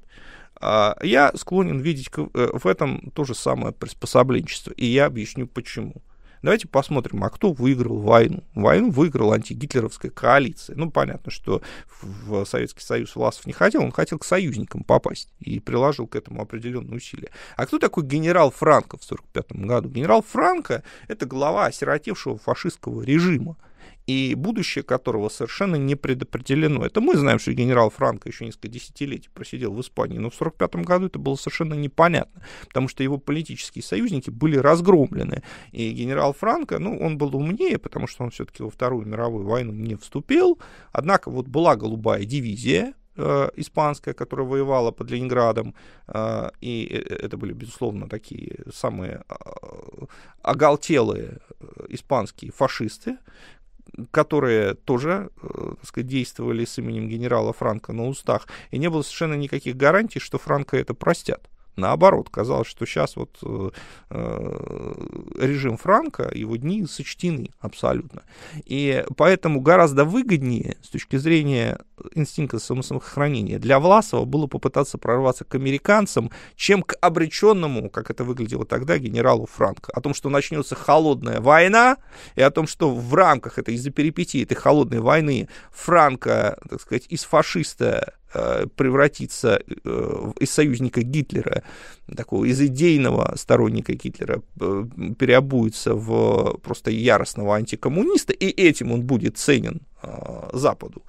А 0.59 0.97
я 1.03 1.31
склонен 1.35 1.79
видеть 1.79 2.09
э, 2.17 2.49
в 2.53 2.65
этом 2.65 3.11
то 3.11 3.23
же 3.25 3.35
самое 3.35 3.73
приспособленчество, 3.73 4.71
и 4.71 4.85
я 4.85 5.05
объясню 5.05 5.47
почему. 5.47 6.01
Давайте 6.41 6.67
посмотрим, 6.67 7.23
а 7.23 7.29
кто 7.29 7.51
выиграл 7.51 7.97
войну. 7.99 8.43
Войну 8.53 8.91
выиграла 8.91 9.35
антигитлеровская 9.35 10.11
коалиция. 10.11 10.75
Ну, 10.75 10.91
понятно, 10.91 11.31
что 11.31 11.61
в 12.01 12.45
Советский 12.45 12.81
Союз 12.83 13.15
Власов 13.15 13.45
не 13.45 13.53
хотел, 13.53 13.83
он 13.83 13.91
хотел 13.91 14.19
к 14.19 14.25
союзникам 14.25 14.83
попасть 14.83 15.29
и 15.39 15.59
приложил 15.59 16.07
к 16.07 16.15
этому 16.15 16.41
определенные 16.41 16.97
усилия. 16.97 17.31
А 17.55 17.65
кто 17.65 17.79
такой 17.79 18.05
генерал 18.05 18.51
Франко 18.51 18.97
в 18.97 19.03
1945 19.03 19.65
году? 19.65 19.89
Генерал 19.89 20.23
Франко— 20.27 20.83
это 21.07 21.25
глава 21.25 21.65
осиротевшего 21.65 22.37
фашистского 22.37 23.01
режима 23.01 23.57
и 24.07 24.35
будущее 24.35 24.83
которого 24.83 25.29
совершенно 25.29 25.75
не 25.75 25.95
предопределено. 25.95 26.85
Это 26.85 27.01
мы 27.01 27.17
знаем, 27.17 27.39
что 27.39 27.53
генерал 27.53 27.89
Франко 27.89 28.29
еще 28.29 28.45
несколько 28.45 28.69
десятилетий 28.69 29.29
просидел 29.33 29.73
в 29.73 29.81
Испании, 29.81 30.17
но 30.17 30.29
в 30.29 30.35
1945 30.35 30.85
году 30.85 31.05
это 31.07 31.19
было 31.19 31.35
совершенно 31.35 31.73
непонятно, 31.73 32.41
потому 32.67 32.87
что 32.87 33.03
его 33.03 33.17
политические 33.17 33.83
союзники 33.83 34.29
были 34.29 34.57
разгромлены. 34.57 35.43
И 35.71 35.91
генерал 35.91 36.33
Франко, 36.33 36.79
ну, 36.79 36.97
он 36.97 37.17
был 37.17 37.35
умнее, 37.35 37.77
потому 37.77 38.07
что 38.07 38.23
он 38.23 38.29
все-таки 38.31 38.63
во 38.63 38.69
Вторую 38.69 39.05
мировую 39.05 39.45
войну 39.45 39.73
не 39.73 39.95
вступил, 39.95 40.57
однако 40.91 41.29
вот 41.29 41.47
была 41.47 41.75
голубая 41.75 42.23
дивизия, 42.23 42.93
э, 43.17 43.49
испанская, 43.55 44.13
которая 44.13 44.47
воевала 44.47 44.91
под 44.91 45.11
Ленинградом, 45.11 45.75
э, 46.07 46.49
и 46.61 46.87
э, 46.87 47.15
это 47.15 47.35
были, 47.35 47.53
безусловно, 47.53 48.07
такие 48.07 48.59
самые 48.73 49.23
оголтелые 50.41 51.39
испанские 51.89 52.51
фашисты, 52.51 53.17
которые 54.11 54.73
тоже, 54.73 55.29
э, 55.41 55.73
так 55.79 55.85
сказать, 55.87 56.07
действовали 56.07 56.65
с 56.65 56.77
именем 56.77 57.07
генерала 57.07 57.53
Франка 57.53 57.93
на 57.93 58.07
устах, 58.07 58.47
и 58.71 58.77
не 58.77 58.89
было 58.89 59.01
совершенно 59.01 59.35
никаких 59.35 59.75
гарантий, 59.75 60.19
что 60.19 60.37
Франка 60.37 60.77
это 60.77 60.93
простят. 60.93 61.49
Наоборот, 61.77 62.29
казалось, 62.31 62.67
что 62.67 62.87
сейчас 62.87 63.15
вот 63.15 63.37
э, 63.43 63.69
э, 64.09 64.93
режим 65.39 65.77
Франка, 65.77 66.31
его 66.33 66.55
дни 66.55 66.87
сочтены 66.87 67.51
абсолютно. 67.59 68.23
И 68.65 69.05
поэтому 69.15 69.61
гораздо 69.61 70.03
выгоднее 70.03 70.77
с 70.81 70.89
точки 70.89 71.17
зрения 71.17 71.77
инстинкта 72.15 72.57
самосохранения 72.57 73.59
для 73.59 73.79
Власова 73.79 74.25
было 74.25 74.47
попытаться 74.47 74.97
прорваться 74.97 75.45
к 75.45 75.53
американцам, 75.53 76.31
чем 76.55 76.81
к 76.81 76.95
обреченному, 76.99 77.91
как 77.91 78.09
это 78.09 78.23
выглядело 78.23 78.65
тогда, 78.65 78.97
генералу 78.97 79.45
Франко. 79.45 79.91
О 79.93 80.01
том, 80.01 80.15
что 80.15 80.29
начнется 80.29 80.73
холодная 80.73 81.41
война, 81.41 81.97
и 82.35 82.41
о 82.41 82.49
том, 82.49 82.65
что 82.65 82.89
в 82.89 83.13
рамках 83.13 83.59
этой, 83.59 83.75
из-за 83.75 83.91
перипетии 83.91 84.41
этой 84.41 84.55
холодной 84.55 84.99
войны 84.99 85.47
Франко, 85.71 86.57
так 86.67 86.81
сказать, 86.81 87.05
из 87.09 87.23
фашиста 87.23 88.15
превратиться 88.75 89.61
э, 89.67 90.31
из 90.39 90.49
союзника 90.51 91.01
Гитлера, 91.01 91.63
такого 92.15 92.45
из 92.45 92.61
идейного 92.61 93.33
сторонника 93.35 93.93
Гитлера, 93.93 94.41
э, 94.59 94.85
переобуется 95.17 95.93
в 95.93 96.57
просто 96.63 96.91
яростного 96.91 97.55
антикоммуниста, 97.55 98.33
и 98.33 98.47
этим 98.47 98.91
он 98.91 99.01
будет 99.01 99.37
ценен 99.37 99.81
Западу 100.53 101.03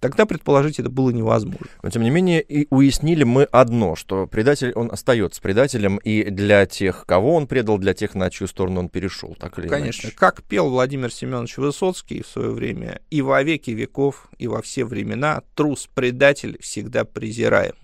тогда 0.00 0.26
предположить 0.26 0.78
это 0.80 0.90
было 0.90 1.10
невозможно. 1.10 1.68
Но, 1.82 1.90
тем 1.90 2.02
не 2.02 2.10
менее, 2.10 2.42
и 2.42 2.66
уяснили 2.70 3.22
мы 3.24 3.44
одно, 3.44 3.94
что 3.96 4.26
предатель, 4.26 4.72
он 4.74 4.90
остается 4.90 5.40
предателем 5.40 5.98
и 5.98 6.24
для 6.24 6.66
тех, 6.66 7.04
кого 7.06 7.36
он 7.36 7.46
предал, 7.46 7.78
для 7.78 7.94
тех, 7.94 8.14
на 8.14 8.30
чью 8.30 8.48
сторону 8.48 8.80
он 8.80 8.88
перешел, 8.88 9.36
так 9.38 9.58
или 9.58 9.68
Конечно. 9.68 10.06
иначе. 10.06 10.16
Как 10.16 10.42
пел 10.42 10.70
Владимир 10.70 11.12
Семенович 11.12 11.58
Высоцкий 11.58 12.22
в 12.22 12.26
свое 12.26 12.50
время, 12.50 13.00
и 13.10 13.22
во 13.22 13.42
веки 13.42 13.70
веков, 13.70 14.28
и 14.38 14.48
во 14.48 14.62
все 14.62 14.84
времена 14.84 15.42
трус-предатель 15.54 16.58
всегда 16.60 17.04
презираем. 17.04 17.74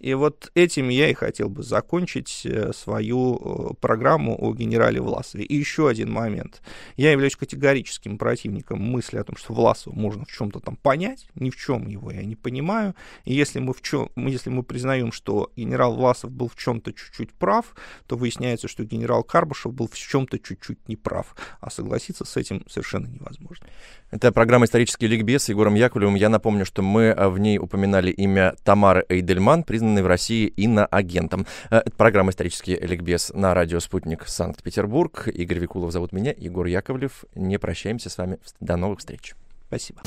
И 0.00 0.14
вот 0.14 0.50
этим 0.54 0.88
я 0.88 1.10
и 1.10 1.14
хотел 1.14 1.50
бы 1.50 1.62
закончить 1.62 2.42
э, 2.44 2.72
свою 2.72 3.36
э, 3.36 3.74
программу 3.80 4.34
о 4.38 4.54
генерале 4.54 5.00
Власове. 5.00 5.44
И 5.44 5.54
еще 5.54 5.88
один 5.88 6.10
момент. 6.10 6.62
Я 6.96 7.12
являюсь 7.12 7.36
категорическим 7.36 8.16
противником 8.16 8.80
мысли 8.80 9.18
о 9.18 9.24
том, 9.24 9.36
что 9.36 9.52
Власова 9.52 9.94
можно 9.94 10.24
в 10.24 10.32
чем-то 10.32 10.60
там 10.60 10.76
понять. 10.76 11.28
Ни 11.34 11.50
в 11.50 11.56
чем 11.56 11.86
его 11.86 12.10
я 12.10 12.22
не 12.22 12.34
понимаю. 12.34 12.94
И 13.24 13.34
если 13.34 13.58
мы, 13.58 13.74
в 13.74 13.82
чем, 13.82 14.10
если 14.16 14.48
мы 14.48 14.62
признаем, 14.62 15.12
что 15.12 15.52
генерал 15.54 15.94
Власов 15.94 16.30
был 16.30 16.48
в 16.48 16.56
чем-то 16.56 16.92
чуть-чуть 16.92 17.32
прав, 17.34 17.74
то 18.06 18.16
выясняется, 18.16 18.68
что 18.68 18.84
генерал 18.84 19.22
Карбышев 19.22 19.74
был 19.74 19.86
в 19.86 19.98
чем-то 19.98 20.38
чуть-чуть 20.38 20.88
неправ. 20.88 21.36
А 21.60 21.70
согласиться 21.70 22.24
с 22.24 22.36
этим 22.38 22.64
совершенно 22.68 23.06
невозможно. 23.06 23.66
Это 24.10 24.32
программа 24.32 24.64
«Исторический 24.64 25.06
ликбез» 25.06 25.44
с 25.44 25.48
Егором 25.50 25.76
Яковлевым. 25.76 26.16
Я 26.16 26.28
напомню, 26.30 26.64
что 26.64 26.82
мы 26.82 27.02
э, 27.02 27.28
в 27.28 27.38
ней 27.38 27.58
упоминали 27.58 28.10
имя 28.10 28.56
Тамары 28.64 29.04
Эйдельман, 29.08 29.62
признанной 29.62 29.89
в 29.98 30.06
России 30.06 30.46
иноагентом. 30.46 31.46
Э, 31.70 31.78
это 31.78 31.92
программа 31.92 32.30
«Исторический 32.30 32.76
ликбез» 32.76 33.32
на 33.34 33.54
радио 33.54 33.80
«Спутник» 33.80 34.26
Санкт-Петербург. 34.26 35.28
Игорь 35.28 35.58
Викулов 35.58 35.92
зовут 35.92 36.12
меня, 36.12 36.32
Егор 36.36 36.66
Яковлев. 36.66 37.24
Не 37.34 37.58
прощаемся 37.58 38.08
с 38.08 38.18
вами. 38.18 38.38
До 38.60 38.76
новых 38.76 39.00
встреч. 39.00 39.34
Спасибо. 39.66 40.00